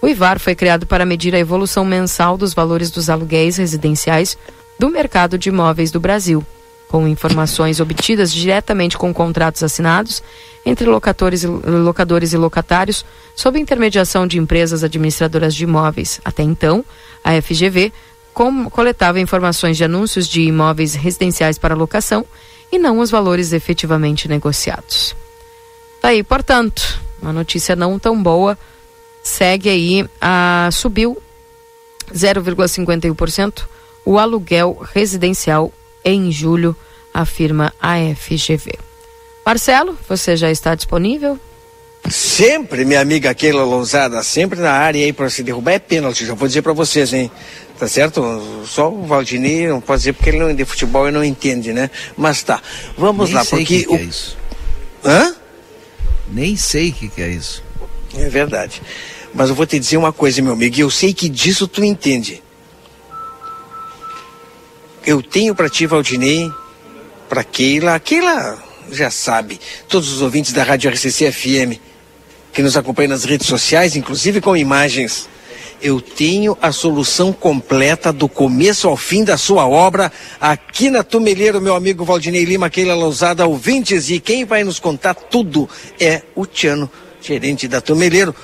[0.00, 4.38] O IVAR foi criado para medir a evolução mensal dos valores dos aluguéis residenciais
[4.78, 6.44] do mercado de imóveis do Brasil,
[6.88, 10.22] com informações obtidas diretamente com contratos assinados
[10.64, 13.04] entre locadores e, locadores e locatários,
[13.34, 16.20] sob intermediação de empresas administradoras de imóveis.
[16.24, 16.84] Até então,
[17.22, 17.92] a FGV
[18.34, 22.24] com, coletava informações de anúncios de imóveis residenciais para locação
[22.70, 25.14] e não os valores efetivamente negociados.
[26.02, 28.58] Aí, portanto, uma notícia não tão boa
[29.22, 31.20] segue aí a subiu
[32.12, 33.64] 0,51%
[34.04, 35.72] o aluguel residencial
[36.06, 36.74] em julho
[37.12, 38.78] afirma a FGV.
[39.44, 41.38] Marcelo, você já está disponível?
[42.08, 46.34] Sempre, minha amiga Keila Lousada, sempre na área aí para se derrubar é pênalti, já
[46.34, 47.30] vou dizer para vocês, hein?
[47.78, 48.64] Tá certo?
[48.66, 51.90] Só o Valdinei não pode dizer porque ele não de futebol e não entende, né?
[52.16, 52.62] Mas tá,
[52.96, 53.96] vamos Nem lá, sei porque que que o...
[53.96, 54.36] é isso.
[55.04, 55.34] Hã?
[56.30, 57.62] Nem sei o que, que é isso.
[58.16, 58.80] É verdade.
[59.34, 61.84] Mas eu vou te dizer uma coisa, meu amigo, e eu sei que disso tu
[61.84, 62.42] entende.
[65.06, 66.52] Eu tenho pra ti, Valdinei,
[67.28, 68.58] pra Keila, Keila
[68.90, 71.78] já sabe, todos os ouvintes da Rádio RCC FM,
[72.52, 75.28] que nos acompanham nas redes sociais, inclusive com imagens.
[75.80, 80.10] Eu tenho a solução completa do começo ao fim da sua obra
[80.40, 85.14] aqui na Tumeleiro, meu amigo Valdinei Lima, Keila Lousada, ouvintes, e quem vai nos contar
[85.14, 85.68] tudo
[86.00, 88.34] é o Tiano, gerente da Tumeleiro.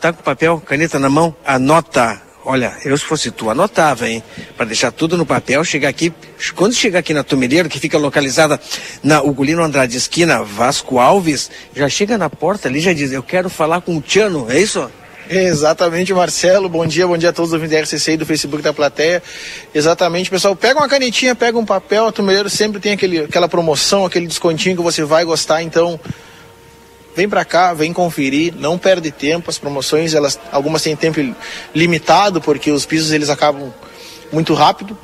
[0.00, 1.36] Tá com papel, caneta na mão?
[1.44, 2.29] Anota.
[2.44, 4.22] Olha, eu se fosse tu, anotava, hein?
[4.56, 6.12] Para deixar tudo no papel, chegar aqui.
[6.54, 8.58] Quando chegar aqui na Tumeleiro, que fica localizada
[9.02, 13.50] na Ugolino Andrade, esquina Vasco Alves, já chega na porta ali, já diz: Eu quero
[13.50, 14.90] falar com o Tiano, é isso?
[15.28, 16.68] Exatamente, Marcelo.
[16.68, 19.22] Bom dia, bom dia a todos os ouvintes RCC e do Facebook da plateia.
[19.72, 20.56] Exatamente, pessoal.
[20.56, 22.06] Pega uma canetinha, pega um papel.
[22.06, 25.62] A Tumeleiro sempre tem aquele, aquela promoção, aquele descontinho que você vai gostar.
[25.62, 26.00] Então,
[27.14, 29.50] vem para cá, vem conferir, não perde tempo.
[29.50, 31.20] As promoções, elas, algumas têm tempo
[31.74, 33.72] limitado, porque os pisos eles acabam
[34.32, 34.96] muito rápido.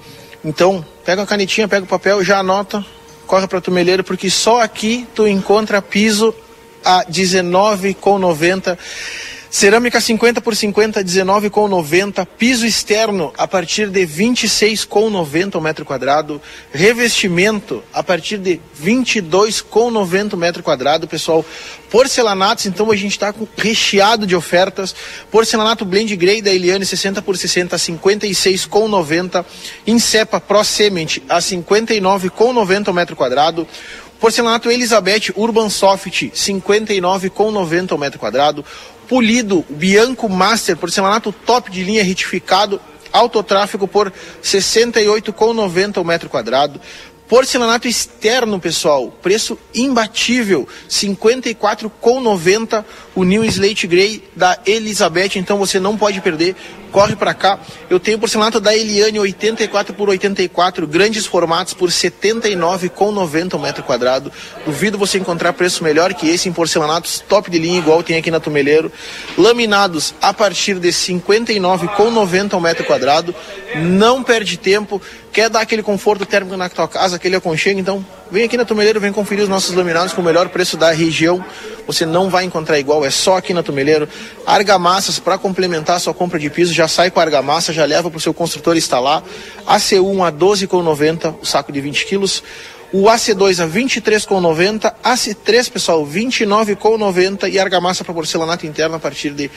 [0.45, 2.85] Então, pega uma canetinha, pega o papel, já anota,
[3.27, 6.35] corre para Tumeleiro, porque só aqui tu encontra piso
[6.85, 8.79] a 19,90.
[9.51, 12.27] Cerâmica 50 por 50, 19,90.
[12.39, 16.41] Piso externo a partir de 26,90 o metro quadrado.
[16.73, 21.45] Revestimento a partir de 22,90 o metro quadrado, pessoal.
[21.91, 24.95] Porcelanatos, então a gente está recheado de ofertas.
[25.31, 29.45] Porcelanato Blend Grey da Eliane 60 por 60, 56,90.
[29.87, 33.67] Incepa Pro Cement a 59,90 o metro quadrado.
[34.19, 38.65] Porcelanato Elizabeth Urban Soft 59,90 o metro quadrado
[39.09, 42.81] polido Bianco Master, porcelanato top de linha retificado,
[43.13, 44.13] autotráfego por
[44.43, 46.81] 68,90 o metro quadrado.
[47.29, 52.85] Porcelanato externo, pessoal, preço imbatível, 54,90
[53.17, 56.55] o New Slate Grey da Elizabeth, então você não pode perder.
[56.93, 57.59] Corre para cá.
[57.91, 64.33] Eu tenho porcelanato da Eliane 84 por 84, grandes formatos por 79,90 o metro quadrado.
[64.65, 68.31] Duvido você encontrar preço melhor que esse em porcelanatos top de linha igual tem aqui
[68.31, 68.91] na Tumeleiro.
[69.37, 73.35] Laminados a partir de 59,90 o metro quadrado.
[73.77, 75.01] Não perde tempo.
[75.33, 79.01] Quer dar aquele conforto térmico na tua casa, aquele aconchego, então vem aqui na Tumeleiro,
[79.01, 81.45] vem conferir os nossos laminados com o melhor preço da região.
[81.87, 84.09] Você não vai encontrar igual, é só aqui na Tumeleiro.
[84.45, 88.11] Argamassas para complementar a sua compra de piso, já sai com a argamassa, já leva
[88.11, 89.23] para o seu construtor instalar.
[89.67, 92.43] AC1 a 12,90, o saco de 20 quilos.
[92.93, 99.51] O AC2 a 23,90, AC3, pessoal, 29,90 e argamassa para porcelanato interno a partir de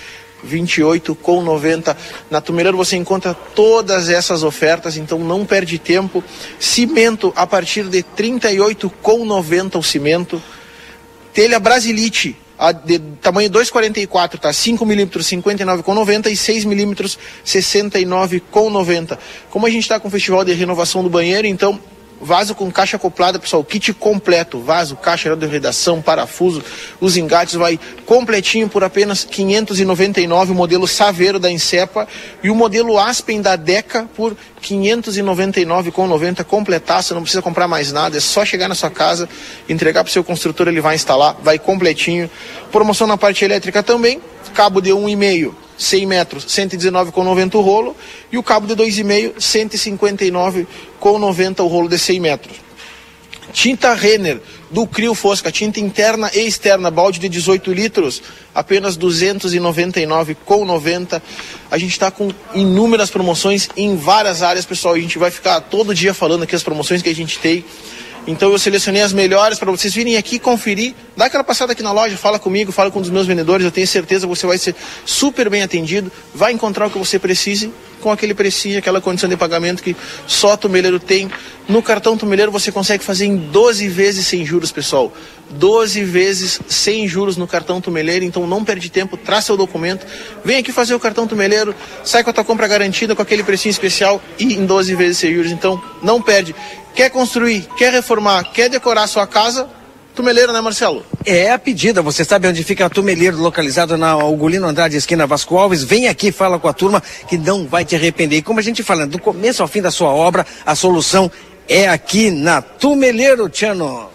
[0.48, 1.96] 28,90.
[2.30, 6.24] Na Tumeleiro você encontra todas essas ofertas, então não perde tempo.
[6.60, 10.42] Cimento a partir de 38,90 o cimento.
[11.34, 14.52] Telha Brasilite a de tamanho 2,44, tá?
[14.52, 19.18] 5 milímetros 59,90 e 6 milímetros 69,90.
[19.50, 21.80] Como a gente está com o festival de renovação do banheiro, então
[22.22, 26.64] vaso com caixa acoplada, pessoal, kit completo, vaso, caixa de redação, parafuso,
[27.00, 32.08] os engates vai completinho por apenas 599, o modelo Saveiro da Incepa
[32.44, 38.18] e o modelo Aspen da Deca por 599,90 completar, você não precisa comprar mais nada,
[38.18, 39.30] é só chegar na sua casa,
[39.68, 42.30] entregar para o seu construtor, ele vai instalar, vai completinho.
[42.72, 44.22] Promoção na parte elétrica também,
[44.54, 47.98] cabo de 1,5 100 metros, 119,90 o rolo,
[48.32, 52.58] e o cabo de 2,5, 159,90 o rolo de 100 metros.
[53.52, 54.40] Tinta Renner,
[54.70, 58.22] do Crio Fosca, tinta interna e externa, balde de 18 litros,
[58.54, 61.20] apenas R$ 299,90.
[61.72, 64.94] A gente está com inúmeras promoções em várias áreas, pessoal.
[64.94, 67.66] A gente vai ficar todo dia falando aqui as promoções que a gente tem.
[68.28, 70.94] Então eu selecionei as melhores para vocês virem aqui conferir.
[71.16, 73.66] Dá aquela passada aqui na loja, fala comigo, fala com um dos meus vendedores.
[73.66, 74.76] Eu tenho certeza que você vai ser
[75.06, 79.38] super bem atendido, vai encontrar o que você precise com aquele precinho, aquela condição de
[79.38, 79.96] pagamento que
[80.26, 81.30] só Tumeleiro tem.
[81.68, 85.14] No cartão Tumeleiro você consegue fazer em 12 vezes sem juros, pessoal.
[85.52, 90.06] 12 vezes sem juros no cartão Tumeleiro, então não perde tempo, traz seu documento,
[90.46, 91.74] vem aqui fazer o cartão Tumeleiro,
[92.04, 95.34] sai com a tua compra garantida com aquele precinho especial e em 12 vezes sem
[95.34, 96.56] juros, então não perde.
[96.94, 99.68] Quer construir, quer reformar, quer decorar sua casa?
[100.20, 101.06] Tumeleiro, né, Marcelo?
[101.26, 102.02] É a pedida.
[102.02, 105.82] Você sabe onde fica a Tumeleiro, localizado na Ugolino Andrade, esquina Vasco Alves?
[105.82, 108.36] Vem aqui, fala com a turma que não vai te arrepender.
[108.36, 111.32] E como a gente fala, do começo ao fim da sua obra, a solução
[111.70, 114.10] é aqui na Tumeleiro, Tiano.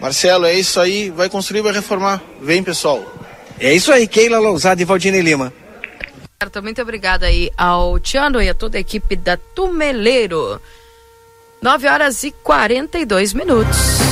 [0.00, 1.10] Marcelo, é isso aí.
[1.10, 2.22] Vai construir, vai reformar.
[2.40, 3.04] Vem, pessoal.
[3.58, 5.52] É isso aí, Keila Lousada e Valdine Lima.
[6.42, 10.58] Certo, muito obrigada aí ao Tiano e a toda a equipe da Tumeleiro.
[11.60, 14.09] 9 horas e 42 minutos.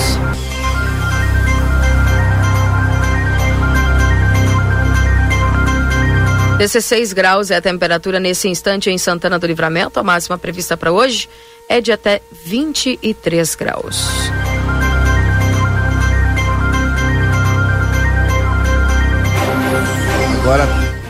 [6.58, 10.00] Dezesseis graus é a temperatura nesse instante em Santana do Livramento.
[10.00, 11.28] A máxima prevista para hoje
[11.68, 14.04] é de até 23 graus.
[20.40, 20.66] Agora,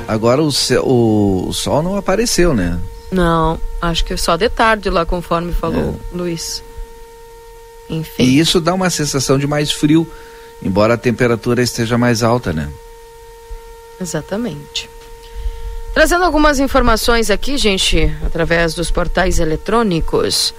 [0.08, 2.80] agora o, céu- o, o sol não apareceu, né?
[3.10, 6.62] Não, acho que só de tarde lá, conforme falou Luiz.
[7.88, 8.22] Enfim.
[8.22, 10.06] E isso dá uma sensação de mais frio,
[10.62, 12.68] embora a temperatura esteja mais alta, né?
[14.00, 14.90] Exatamente.
[15.98, 20.54] Trazendo algumas informações aqui, gente, através dos portais eletrônicos.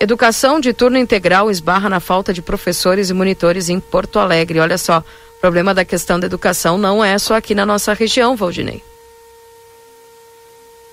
[0.00, 4.58] Educação de turno integral esbarra na falta de professores e monitores em Porto Alegre.
[4.58, 8.34] Olha só, o problema da questão da educação não é só aqui na nossa região,
[8.34, 8.82] Valdinei.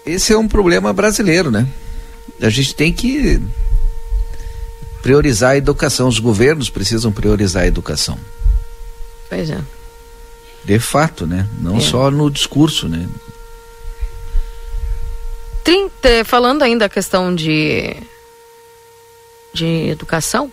[0.06, 1.66] Esse é um problema brasileiro, né?
[2.42, 3.42] A gente tem que
[5.02, 6.10] priorizar a educação.
[6.10, 8.20] Os governos precisam priorizar a educação.
[9.30, 9.62] Pois é.
[10.64, 11.48] De fato, né?
[11.60, 11.82] Não É.
[11.82, 13.08] só no discurso, né?
[15.64, 17.96] 30, falando ainda a questão de,
[19.54, 20.52] de educação,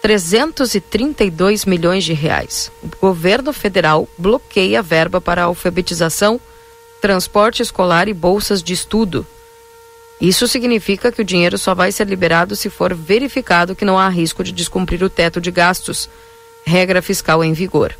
[0.00, 2.70] 332 milhões de reais.
[2.82, 6.40] O governo federal bloqueia a verba para alfabetização,
[7.00, 9.26] transporte escolar e bolsas de estudo.
[10.20, 14.08] Isso significa que o dinheiro só vai ser liberado se for verificado que não há
[14.08, 16.08] risco de descumprir o teto de gastos,
[16.64, 17.96] regra fiscal em vigor.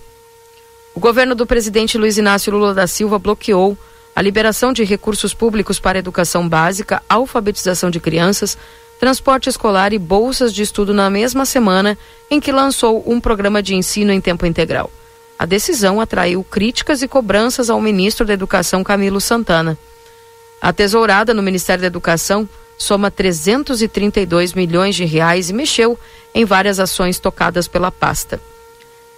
[0.95, 3.77] O governo do presidente Luiz Inácio Lula da Silva bloqueou
[4.15, 8.59] a liberação de recursos públicos para educação básica, alfabetização de crianças,
[9.01, 11.97] transporte escolar e bolsas de estudo na mesma semana
[12.31, 14.91] em que lançou um programa de ensino em tempo integral.
[15.39, 19.79] A decisão atraiu críticas e cobranças ao ministro da Educação Camilo Santana.
[20.61, 22.47] A tesourada no Ministério da Educação
[22.77, 25.99] soma 332 milhões de reais e mexeu
[26.35, 28.41] em várias ações tocadas pela pasta.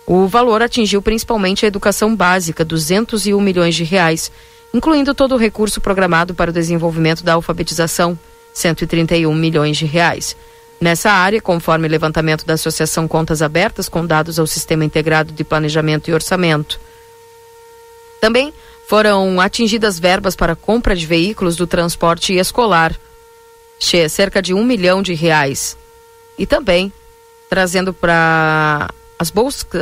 [0.06, 4.30] O valor atingiu principalmente a educação básica, 201 milhões de reais,
[4.72, 8.18] incluindo todo o recurso programado para o desenvolvimento da alfabetização,
[8.52, 10.36] 131 milhões de reais.
[10.80, 16.10] Nessa área, conforme levantamento da Associação Contas Abertas com dados ao Sistema Integrado de Planejamento
[16.10, 16.78] e Orçamento.
[18.20, 18.52] Também
[18.86, 22.94] foram atingidas verbas para compra de veículos do transporte escolar,
[24.10, 25.76] cerca de um milhão de reais.
[26.36, 26.92] E também
[27.48, 29.32] trazendo para as,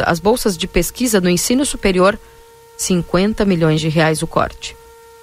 [0.07, 2.19] as bolsas de pesquisa no ensino superior,
[2.77, 4.77] 50 milhões de reais o corte.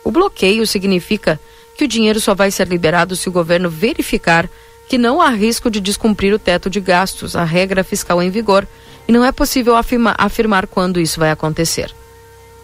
[0.03, 1.39] O bloqueio significa
[1.75, 4.49] que o dinheiro só vai ser liberado se o governo verificar
[4.87, 8.67] que não há risco de descumprir o teto de gastos, a regra fiscal em vigor,
[9.07, 11.93] e não é possível afirma- afirmar quando isso vai acontecer.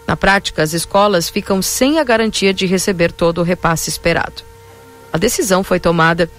[0.06, 4.42] Na prática, as escolas ficam sem a garantia de receber todo o repasse esperado.
[5.12, 6.30] A decisão foi tomada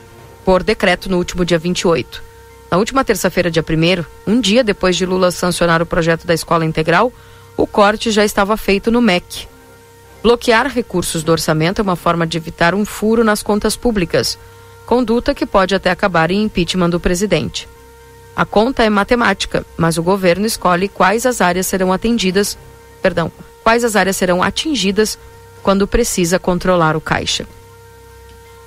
[0.45, 2.23] por decreto no último dia 28.
[2.69, 6.65] Na última terça-feira, dia 1, um dia depois de Lula sancionar o projeto da escola
[6.65, 7.13] integral,
[7.55, 9.47] o corte já estava feito no MEC.
[10.21, 14.37] Bloquear recursos do orçamento é uma forma de evitar um furo nas contas públicas,
[14.85, 17.67] conduta que pode até acabar em impeachment do presidente.
[18.35, 22.57] A conta é matemática, mas o governo escolhe quais as áreas serão atendidas,
[23.01, 23.31] perdão,
[23.63, 25.17] quais as áreas serão atingidas
[25.63, 27.47] quando precisa controlar o caixa.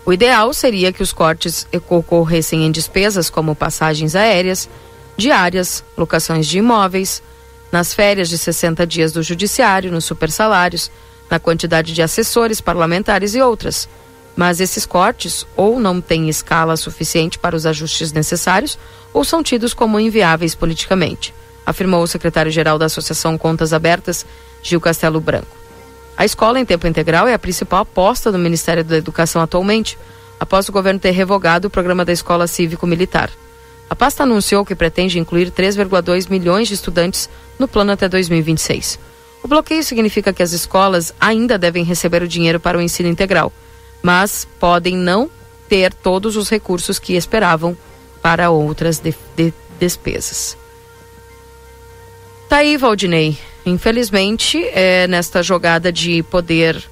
[0.04, 4.68] O ideal seria que os cortes ocorressem em despesas como passagens aéreas,
[5.16, 7.22] diárias, locações de imóveis,
[7.70, 10.90] nas férias de 60 dias do judiciário, nos supersalários,
[11.30, 13.88] na quantidade de assessores parlamentares e outras.
[14.34, 18.78] Mas esses cortes ou não têm escala suficiente para os ajustes necessários
[19.12, 21.34] ou são tidos como inviáveis politicamente,
[21.66, 24.24] afirmou o secretário-geral da Associação Contas Abertas,
[24.62, 25.59] Gil Castelo Branco.
[26.20, 29.96] A escola em tempo integral é a principal aposta do Ministério da Educação atualmente,
[30.38, 33.30] após o governo ter revogado o programa da escola cívico-militar.
[33.88, 38.98] A pasta anunciou que pretende incluir 3,2 milhões de estudantes no plano até 2026.
[39.42, 43.50] O bloqueio significa que as escolas ainda devem receber o dinheiro para o ensino integral,
[44.02, 45.30] mas podem não
[45.70, 47.74] ter todos os recursos que esperavam
[48.20, 50.54] para outras de- de- despesas.
[52.46, 53.38] Tá aí, Valdinei.
[53.66, 56.82] Infelizmente, é, nesta jogada de poder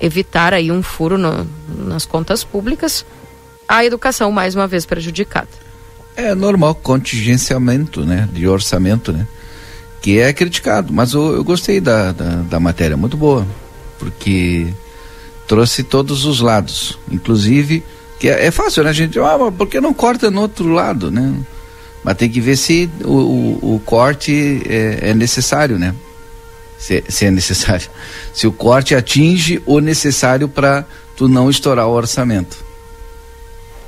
[0.00, 1.46] evitar aí um furo no-
[1.86, 3.04] nas contas públicas,
[3.68, 5.48] a educação mais uma vez prejudicada.
[6.16, 8.28] É normal, contingenciamento, né?
[8.32, 9.26] De orçamento, né?
[10.02, 13.46] Que é criticado, mas eu, eu gostei da, da, da matéria, muito boa,
[13.98, 14.66] porque
[15.48, 17.82] trouxe todos os lados, inclusive,
[18.20, 19.18] que é, é fácil, né, gente?
[19.18, 21.34] Ah, mas por que não corta no outro lado, né?
[22.04, 25.94] Mas tem que ver se o, o, o corte é, é, necessário, né?
[26.78, 27.88] Se, se, é necessário.
[28.34, 30.84] Se o corte atinge o necessário para
[31.16, 32.62] tu não estourar o orçamento.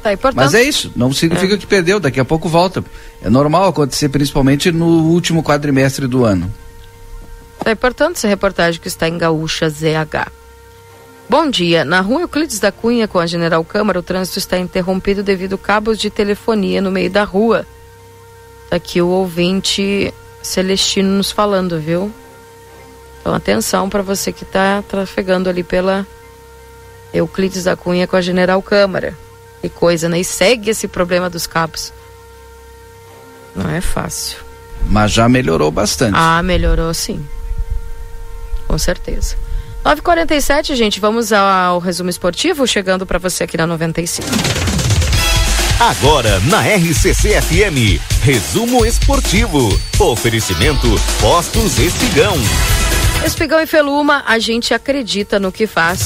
[0.03, 1.59] Tá, e, portanto, Mas é isso, não significa É.
[1.59, 2.83] que perdeu, daqui a pouco volta.
[3.21, 6.51] É normal acontecer, principalmente no último quadrimestre do ano.
[7.65, 10.31] É importante essa reportagem que está em Gaúcha ZH.
[11.29, 11.85] Bom dia.
[11.85, 15.59] Na rua Euclides da Cunha, com a General Câmara, o trânsito está interrompido devido a
[15.59, 17.67] cabos de telefonia no meio da rua.
[18.69, 20.13] Tá aqui o ouvinte
[20.43, 22.13] Celestino nos falando, viu?
[23.21, 26.07] Então, atenção para você que está trafegando ali pela
[27.13, 29.17] Euclides da Cunha com a General Câmara.
[29.61, 30.21] Que coisa, né?
[30.21, 31.93] E segue esse problema dos cabos.
[33.55, 34.39] Não é fácil.
[34.89, 36.15] Mas já melhorou bastante.
[36.17, 37.25] Ah, melhorou sim.
[38.69, 39.37] Com certeza.
[39.85, 44.27] 9h47, gente, vamos ao resumo esportivo, chegando para você aqui na 95.
[45.78, 49.69] Agora na RCC FM, resumo esportivo.
[50.01, 50.86] Oferecimento
[51.20, 52.35] Postos Espigão.
[53.27, 56.01] Espigão e Feluma, a gente acredita no que faz.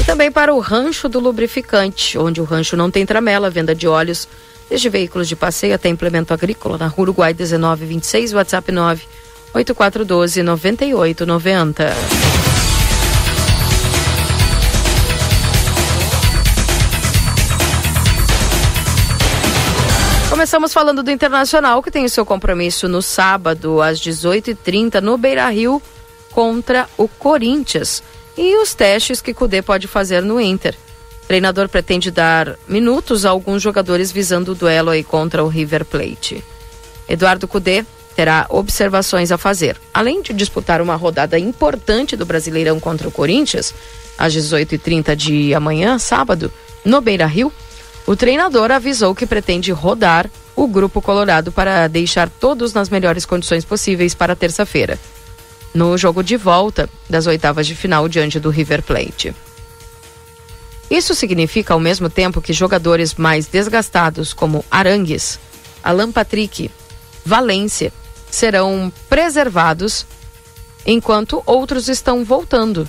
[0.00, 3.86] E também para o Rancho do Lubrificante, onde o rancho não tem tramela, venda de
[3.86, 4.26] óleos,
[4.70, 9.02] desde veículos de passeio até implemento agrícola, na Uruguai 1926, WhatsApp 9
[9.52, 12.53] 8412 9890.
[20.44, 25.48] Começamos falando do Internacional, que tem o seu compromisso no sábado, às 18h30, no Beira
[25.48, 25.80] Rio,
[26.32, 28.02] contra o Corinthians.
[28.36, 30.74] E os testes que Cudê pode fazer no Inter.
[31.22, 35.82] O treinador pretende dar minutos a alguns jogadores visando o duelo aí contra o River
[35.86, 36.44] Plate.
[37.08, 37.82] Eduardo Cudê
[38.14, 39.80] terá observações a fazer.
[39.94, 43.72] Além de disputar uma rodada importante do Brasileirão contra o Corinthians,
[44.18, 46.52] às 18h30 de amanhã, sábado,
[46.84, 47.50] no Beira Rio,
[48.06, 53.64] o treinador avisou que pretende rodar o grupo colorado para deixar todos nas melhores condições
[53.64, 54.98] possíveis para terça-feira,
[55.72, 59.34] no jogo de volta das oitavas de final diante do River Plate.
[60.90, 65.40] Isso significa, ao mesmo tempo, que jogadores mais desgastados, como Arangues,
[65.82, 66.70] Alan Patrick,
[67.24, 67.92] Valência,
[68.30, 70.06] serão preservados,
[70.86, 72.86] enquanto outros estão voltando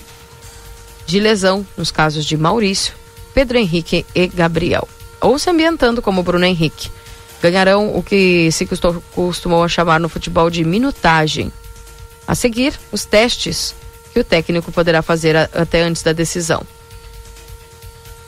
[1.06, 2.94] de lesão, nos casos de Maurício,
[3.34, 4.88] Pedro Henrique e Gabriel,
[5.26, 6.90] ou se ambientando como Bruno Henrique.
[7.42, 8.68] Ganharão o que se
[9.14, 11.52] costumou chamar no futebol de minutagem.
[12.28, 13.76] A seguir, os testes
[14.14, 16.64] que o técnico poderá fazer até antes da decisão.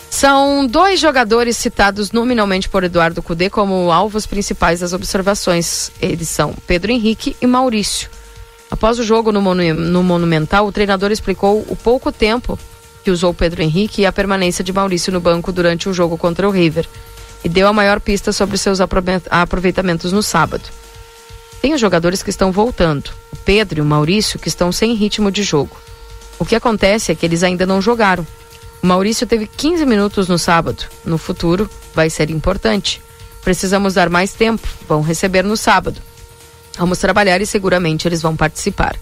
[0.10, 5.92] São dois jogadores citados nominalmente por Eduardo Cudê como alvos principais das observações.
[6.02, 8.10] Eles são Pedro Henrique e Maurício.
[8.70, 12.58] Após o jogo no, Monu- no Monumental, o treinador explicou o pouco tempo
[13.08, 16.46] que usou Pedro Henrique e a permanência de Maurício no banco durante o jogo contra
[16.46, 16.86] o River.
[17.42, 20.66] E deu a maior pista sobre seus aprove- aproveitamentos no sábado.
[21.62, 25.32] Tem os jogadores que estão voltando, o Pedro e o Maurício, que estão sem ritmo
[25.32, 25.78] de jogo.
[26.38, 28.28] O que acontece é que eles ainda não jogaram.
[28.84, 30.84] O Maurício teve 15 minutos no sábado.
[31.06, 33.02] No futuro, vai ser importante.
[33.42, 34.68] Precisamos dar mais tempo.
[34.86, 36.02] Vão receber no sábado.
[36.78, 38.98] Vamos trabalhar e seguramente eles vão participar.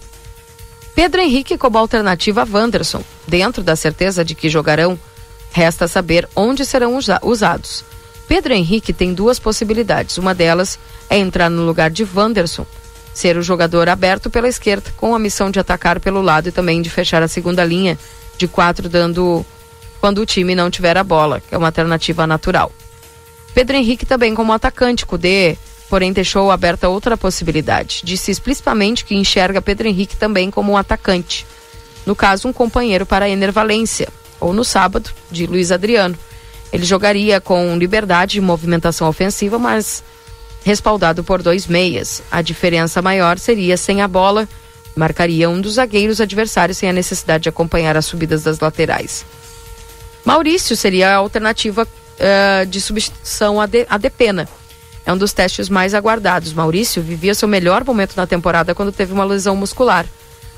[0.96, 3.04] Pedro Henrique como alternativa a Wanderson.
[3.28, 4.98] Dentro da certeza de que jogarão,
[5.52, 7.84] resta saber onde serão usa- usados.
[8.28, 10.18] Pedro Henrique tem duas possibilidades.
[10.18, 12.66] Uma delas é entrar no lugar de Wanderson,
[13.14, 16.82] ser o jogador aberto pela esquerda, com a missão de atacar pelo lado e também
[16.82, 18.00] de fechar a segunda linha
[18.38, 19.46] de quatro, dando
[20.00, 22.72] quando o time não tiver a bola, que é uma alternativa natural.
[23.54, 25.58] Pedro Henrique também como atacante, Cudê,
[25.96, 28.02] porém deixou aberta outra possibilidade.
[28.04, 31.48] Disse explicitamente que enxerga Pedro Henrique também como um atacante.
[32.06, 36.18] No caso, um companheiro para Ener Valência, ou no sábado, de Luiz Adriano.
[36.74, 40.04] Ele jogaria com liberdade e movimentação ofensiva, mas
[40.66, 42.22] respaldado por dois meias.
[42.30, 44.50] A diferença maior seria sem a bola,
[44.98, 49.26] marcaria um dos zagueiros adversários sem a necessidade de acompanhar as subidas das laterais.
[50.26, 51.88] Maurício seria a alternativa
[52.20, 54.46] eh, de substituição a, de, a Depena.
[55.06, 56.54] É um dos testes mais aguardados.
[56.54, 60.06] Maurício vivia seu melhor momento na temporada quando teve uma lesão muscular.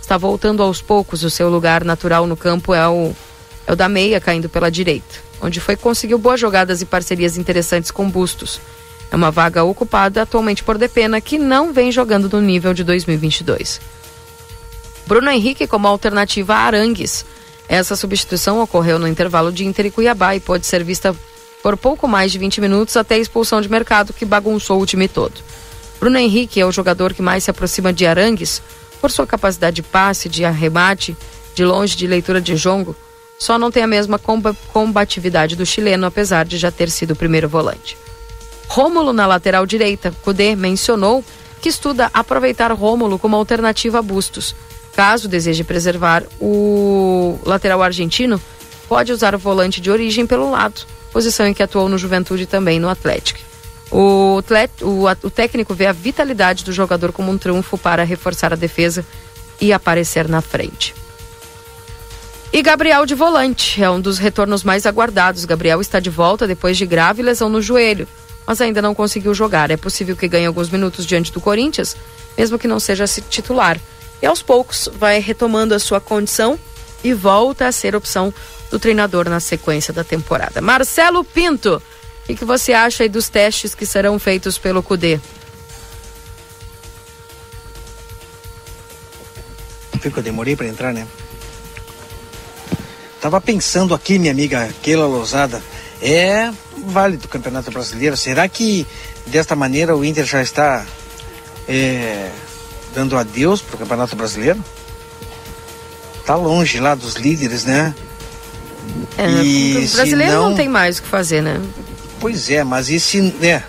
[0.02, 1.24] Está voltando aos poucos.
[1.24, 3.14] O seu lugar natural no campo é o,
[3.66, 7.92] é o da meia, caindo pela direita, onde foi conseguiu boas jogadas e parcerias interessantes
[7.92, 8.62] com Bustos.
[9.12, 13.82] É uma vaga ocupada atualmente por Depena, que não vem jogando no nível de 2022.
[15.06, 17.26] Bruno Henrique como alternativa a Arangues.
[17.70, 21.16] Essa substituição ocorreu no intervalo de Inter e Cuiabá e pode ser vista
[21.62, 25.08] por pouco mais de 20 minutos até a expulsão de mercado que bagunçou o time
[25.08, 25.42] todo.
[26.00, 28.62] Bruno Henrique é o jogador que mais se aproxima de Arangues
[29.02, 31.16] por sua capacidade de passe, de arremate,
[31.56, 32.96] de longe de leitura de jongo,
[33.38, 34.20] só não tem a mesma
[34.74, 37.98] combatividade do chileno, apesar de já ter sido o primeiro volante.
[38.68, 41.24] Rômulo na lateral direita, Cudê mencionou
[41.62, 44.56] que estuda aproveitar Rômulo como alternativa a Bustos.
[44.94, 48.42] Caso deseje preservar o lateral argentino,
[48.90, 50.82] pode usar o volante de origem pelo lado,
[51.12, 53.40] posição em que atuou no Juventude e também no Atlético.
[53.90, 54.42] O,
[55.24, 59.06] o, técnico vê a vitalidade do jogador como um triunfo para reforçar a defesa
[59.62, 60.94] e aparecer na frente.
[62.52, 65.46] E Gabriel de volante é um dos retornos mais aguardados.
[65.46, 68.08] Gabriel está de volta depois de grave lesão no joelho,
[68.46, 69.72] mas ainda não conseguiu jogar.
[69.72, 71.96] É possível que ganhe alguns minutos diante do Corinthians,
[72.38, 73.80] mesmo que não seja titular.
[74.22, 76.58] E aos poucos vai retomando a sua condição
[77.04, 78.34] e volta a ser opção
[78.70, 80.62] do treinador na sequência da temporada.
[80.62, 81.82] Marcelo Pinto
[82.30, 85.22] o que você acha aí dos testes que serão feitos pelo CUDE?
[90.02, 91.08] Que eu demorei para entrar, né?
[93.22, 95.62] Tava pensando aqui, minha amiga Keila Lousada,
[96.02, 96.52] é
[96.86, 98.16] válido o Campeonato Brasileiro.
[98.16, 98.86] Será que
[99.26, 100.86] desta maneira o Inter já está
[101.68, 102.30] é,
[102.94, 104.64] dando adeus para o Campeonato Brasileiro?
[106.26, 107.96] Tá longe lá dos líderes, né?
[109.18, 110.50] É, e o brasileiro não...
[110.50, 111.62] não tem mais o que fazer, né?
[112.20, 113.62] Pois é, mas e se, é,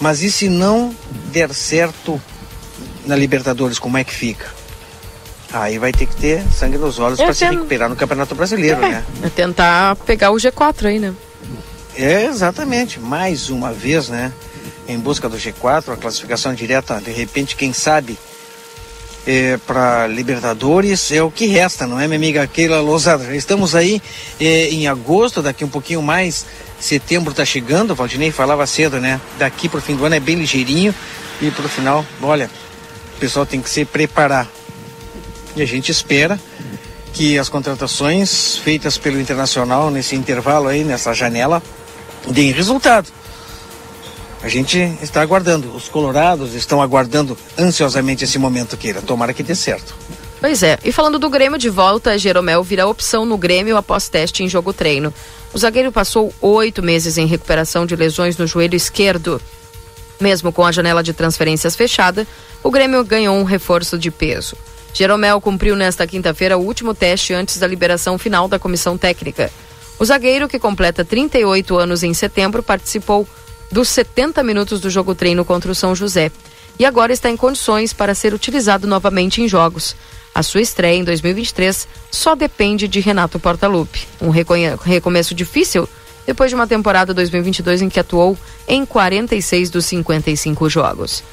[0.00, 0.94] mas e se não
[1.32, 2.20] der certo
[3.06, 4.46] na Libertadores, como é que fica?
[5.52, 8.82] Aí vai ter que ter sangue nos olhos é para se recuperar no Campeonato Brasileiro,
[8.84, 9.04] é, né?
[9.22, 11.14] É tentar pegar o G4 aí, né?
[11.94, 12.98] É, exatamente.
[12.98, 14.32] Mais uma vez, né?
[14.88, 18.18] Em busca do G4, a classificação direta, de repente, quem sabe,
[19.26, 23.34] é, para Libertadores é o que resta, não é, minha amiga Keila Lousada?
[23.36, 24.02] Estamos aí
[24.40, 26.44] é, em agosto, daqui um pouquinho mais
[26.82, 29.20] Setembro está chegando, Valdinei falava cedo, né?
[29.38, 30.92] Daqui para o fim do ano é bem ligeirinho
[31.40, 32.50] e para o final, olha,
[33.16, 34.50] o pessoal tem que se preparar.
[35.54, 36.40] E a gente espera
[37.12, 41.62] que as contratações feitas pelo Internacional nesse intervalo aí, nessa janela,
[42.26, 43.08] deem resultado.
[44.42, 49.00] A gente está aguardando, os colorados estão aguardando ansiosamente esse momento, queira.
[49.00, 49.94] Tomara que dê certo.
[50.40, 54.42] Pois é, e falando do Grêmio de volta, Jeromel vira opção no Grêmio após teste
[54.42, 55.14] em jogo treino.
[55.54, 59.40] O zagueiro passou oito meses em recuperação de lesões no joelho esquerdo.
[60.20, 62.26] Mesmo com a janela de transferências fechada,
[62.64, 64.56] o Grêmio ganhou um reforço de peso.
[64.92, 69.52] Jeromel cumpriu nesta quinta-feira o último teste antes da liberação final da comissão técnica.
[69.98, 73.26] O zagueiro, que completa 38 anos em setembro, participou
[73.72, 76.30] dos 70 minutos do jogo treino contra o São José
[76.78, 79.96] e agora está em condições para ser utilizado novamente em jogos.
[80.34, 84.06] A sua estreia em 2023 só depende de Renato Portaluppi.
[84.20, 85.88] Um recomeço difícil
[86.26, 88.36] depois de uma temporada 2022 em que atuou
[88.68, 91.24] em 46 dos 55 jogos.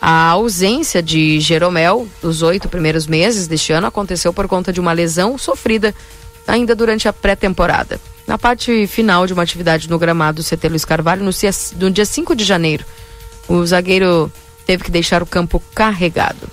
[0.00, 4.92] A ausência de Jeromel dos oito primeiros meses deste ano aconteceu por conta de uma
[4.92, 5.94] lesão sofrida
[6.46, 8.00] ainda durante a pré-temporada.
[8.28, 12.04] Na parte final de uma atividade no gramado CT Luiz Carvalho, no dia, no dia
[12.04, 12.84] 5 de janeiro,
[13.48, 14.30] o zagueiro
[14.66, 16.46] teve que deixar o campo carregado.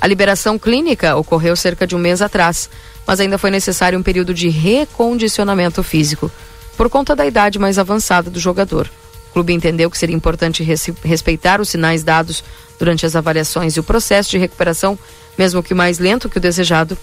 [0.00, 2.70] A liberação clínica ocorreu cerca de um mês atrás,
[3.04, 6.30] mas ainda foi necessário um período de recondicionamento físico,
[6.76, 8.88] por conta da idade mais avançada do jogador.
[9.30, 10.62] O clube entendeu que seria importante
[11.02, 12.44] respeitar os sinais dados
[12.78, 14.96] durante as avaliações e o processo de recuperação,
[15.36, 16.96] mesmo que mais lento que o desejado,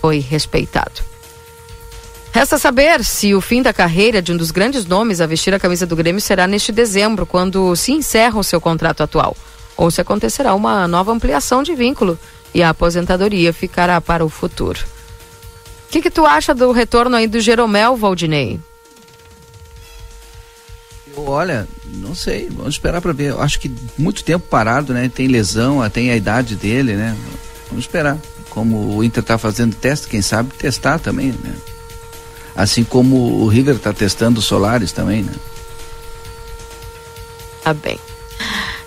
[0.00, 1.17] foi respeitado.
[2.38, 5.58] Resta saber se o fim da carreira de um dos grandes nomes a vestir a
[5.58, 9.36] camisa do Grêmio será neste dezembro, quando se encerra o seu contrato atual,
[9.76, 12.16] ou se acontecerá uma nova ampliação de vínculo
[12.54, 14.78] e a aposentadoria ficará para o futuro.
[15.88, 18.60] O que, que tu acha do retorno aí do Jeromel, Valdinei?
[21.16, 23.30] Olha, não sei, vamos esperar para ver.
[23.30, 25.10] Eu acho que muito tempo parado, né?
[25.12, 27.16] Tem lesão, tem a idade dele, né?
[27.68, 28.16] Vamos esperar.
[28.48, 31.56] Como o Inter está fazendo teste, quem sabe testar também, né?
[32.58, 35.32] Assim como o River está testando Solares também, né?
[37.62, 38.00] Tá bem.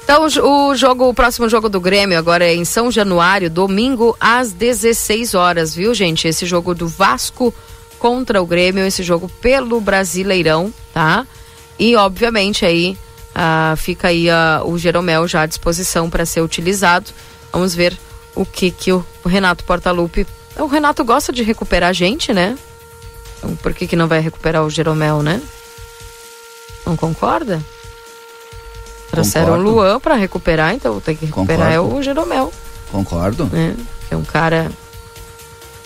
[0.03, 4.51] Então, o jogo, o próximo jogo do Grêmio agora é em São Januário, domingo às
[4.51, 6.27] 16 horas, viu, gente?
[6.27, 7.53] Esse jogo do Vasco
[7.97, 11.25] contra o Grêmio, esse jogo pelo Brasileirão, tá?
[11.79, 12.97] E obviamente aí
[13.33, 17.09] ah, fica aí ah, o Jeromel já à disposição para ser utilizado.
[17.53, 17.97] Vamos ver
[18.35, 20.27] o que que o Renato Portaluppi.
[20.57, 22.57] O Renato gosta de recuperar gente, né?
[23.41, 25.41] Então, por que que não vai recuperar o Jeromel, né?
[26.85, 27.59] Não concorda?
[29.09, 31.95] Trouxeram o Luan para recuperar, então tem que recuperar Concordo.
[31.95, 32.53] é o Jeromel.
[32.91, 33.45] Concordo.
[33.45, 33.75] Né?
[34.11, 34.71] É um cara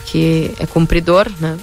[0.05, 1.57] que é cumpridor, né?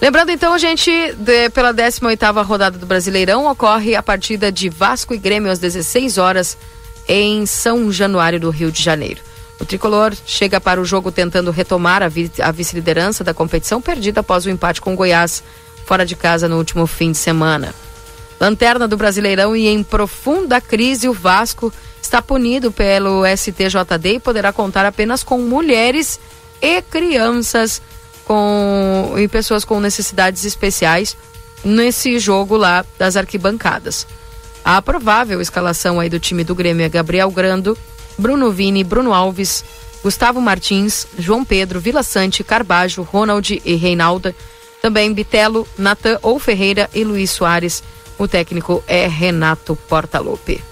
[0.00, 5.18] Lembrando então, gente, de, pela 18ª rodada do Brasileirão, ocorre a partida de Vasco e
[5.18, 6.56] Grêmio às 16 horas
[7.06, 9.20] em São Januário do Rio de Janeiro.
[9.62, 14.18] O tricolor chega para o jogo tentando retomar a, vi a vice-liderança da competição perdida
[14.18, 15.40] após o empate com o Goiás
[15.86, 17.72] fora de casa no último fim de semana.
[18.40, 21.72] Lanterna do Brasileirão e em profunda crise, o Vasco
[22.02, 26.18] está punido pelo STJD e poderá contar apenas com mulheres
[26.60, 27.80] e crianças
[28.24, 31.16] com, e pessoas com necessidades especiais
[31.64, 34.08] nesse jogo lá das arquibancadas.
[34.64, 37.78] A provável escalação aí do time do Grêmio é Gabriel Grando,
[38.18, 39.64] Bruno Vini, Bruno Alves,
[40.02, 44.34] Gustavo Martins, João Pedro, Vila Sante, Carbajo, Ronald e Reinalda.
[44.80, 47.82] Também Bitelo, Natan ou Ferreira e Luiz Soares.
[48.18, 50.62] O técnico é Renato Portaluppi.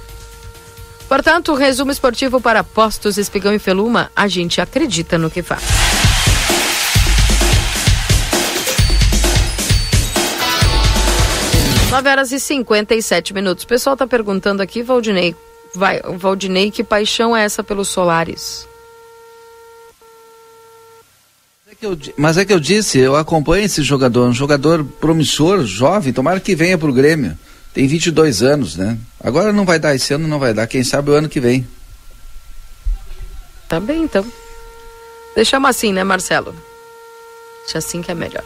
[1.08, 5.62] Portanto, resumo esportivo para Postos, Espigão e Feluma, a gente acredita no que faz.
[11.90, 13.64] 9 horas e 57 minutos.
[13.64, 15.34] O pessoal está perguntando aqui, Valdinei,
[15.74, 18.68] vai, Valdinei, que paixão é essa pelos Solares?
[22.16, 26.54] Mas é que eu disse, eu acompanho esse jogador, um jogador promissor, jovem, tomara que
[26.54, 27.38] venha para o Grêmio.
[27.72, 28.98] Tem 22 anos, né?
[29.22, 31.66] Agora não vai dar, esse ano não vai dar, quem sabe o ano que vem.
[33.68, 34.26] Tá bem, então.
[35.34, 36.54] Deixamos assim, né, Marcelo?
[37.62, 38.44] Deixa assim que é melhor.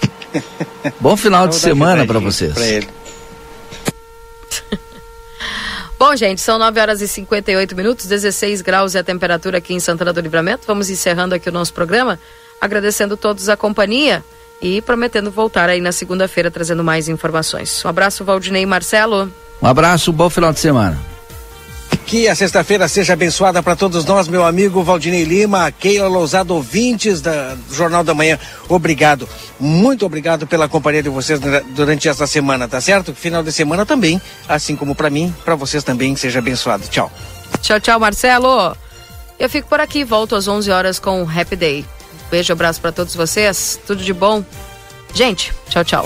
[1.00, 2.52] Bom final de semana para vocês.
[2.52, 2.88] Pra ele.
[6.06, 9.80] Bom, gente, são 9 horas e 58 minutos, 16 graus é a temperatura aqui em
[9.80, 10.66] Santana do Livramento.
[10.66, 12.20] Vamos encerrando aqui o nosso programa,
[12.60, 14.22] agradecendo todos a companhia
[14.60, 17.82] e prometendo voltar aí na segunda-feira trazendo mais informações.
[17.82, 19.32] Um abraço, Valdinei e Marcelo.
[19.62, 21.13] Um abraço, bom final de semana.
[22.06, 27.20] Que a sexta-feira seja abençoada para todos nós, meu amigo Valdinei Lima, Keila Lousado, ouvintes
[27.20, 28.38] da, do Jornal da Manhã.
[28.68, 29.28] Obrigado,
[29.58, 31.40] muito obrigado pela companhia de vocês
[31.74, 33.14] durante essa semana, tá certo?
[33.14, 36.86] Final de semana também, assim como para mim, para vocês também, seja abençoado.
[36.88, 37.10] Tchau.
[37.62, 38.76] Tchau, tchau, Marcelo.
[39.38, 41.84] Eu fico por aqui, volto às 11 horas com o Happy Day.
[42.30, 44.44] Beijo, abraço para todos vocês, tudo de bom.
[45.14, 46.04] Gente, tchau, tchau.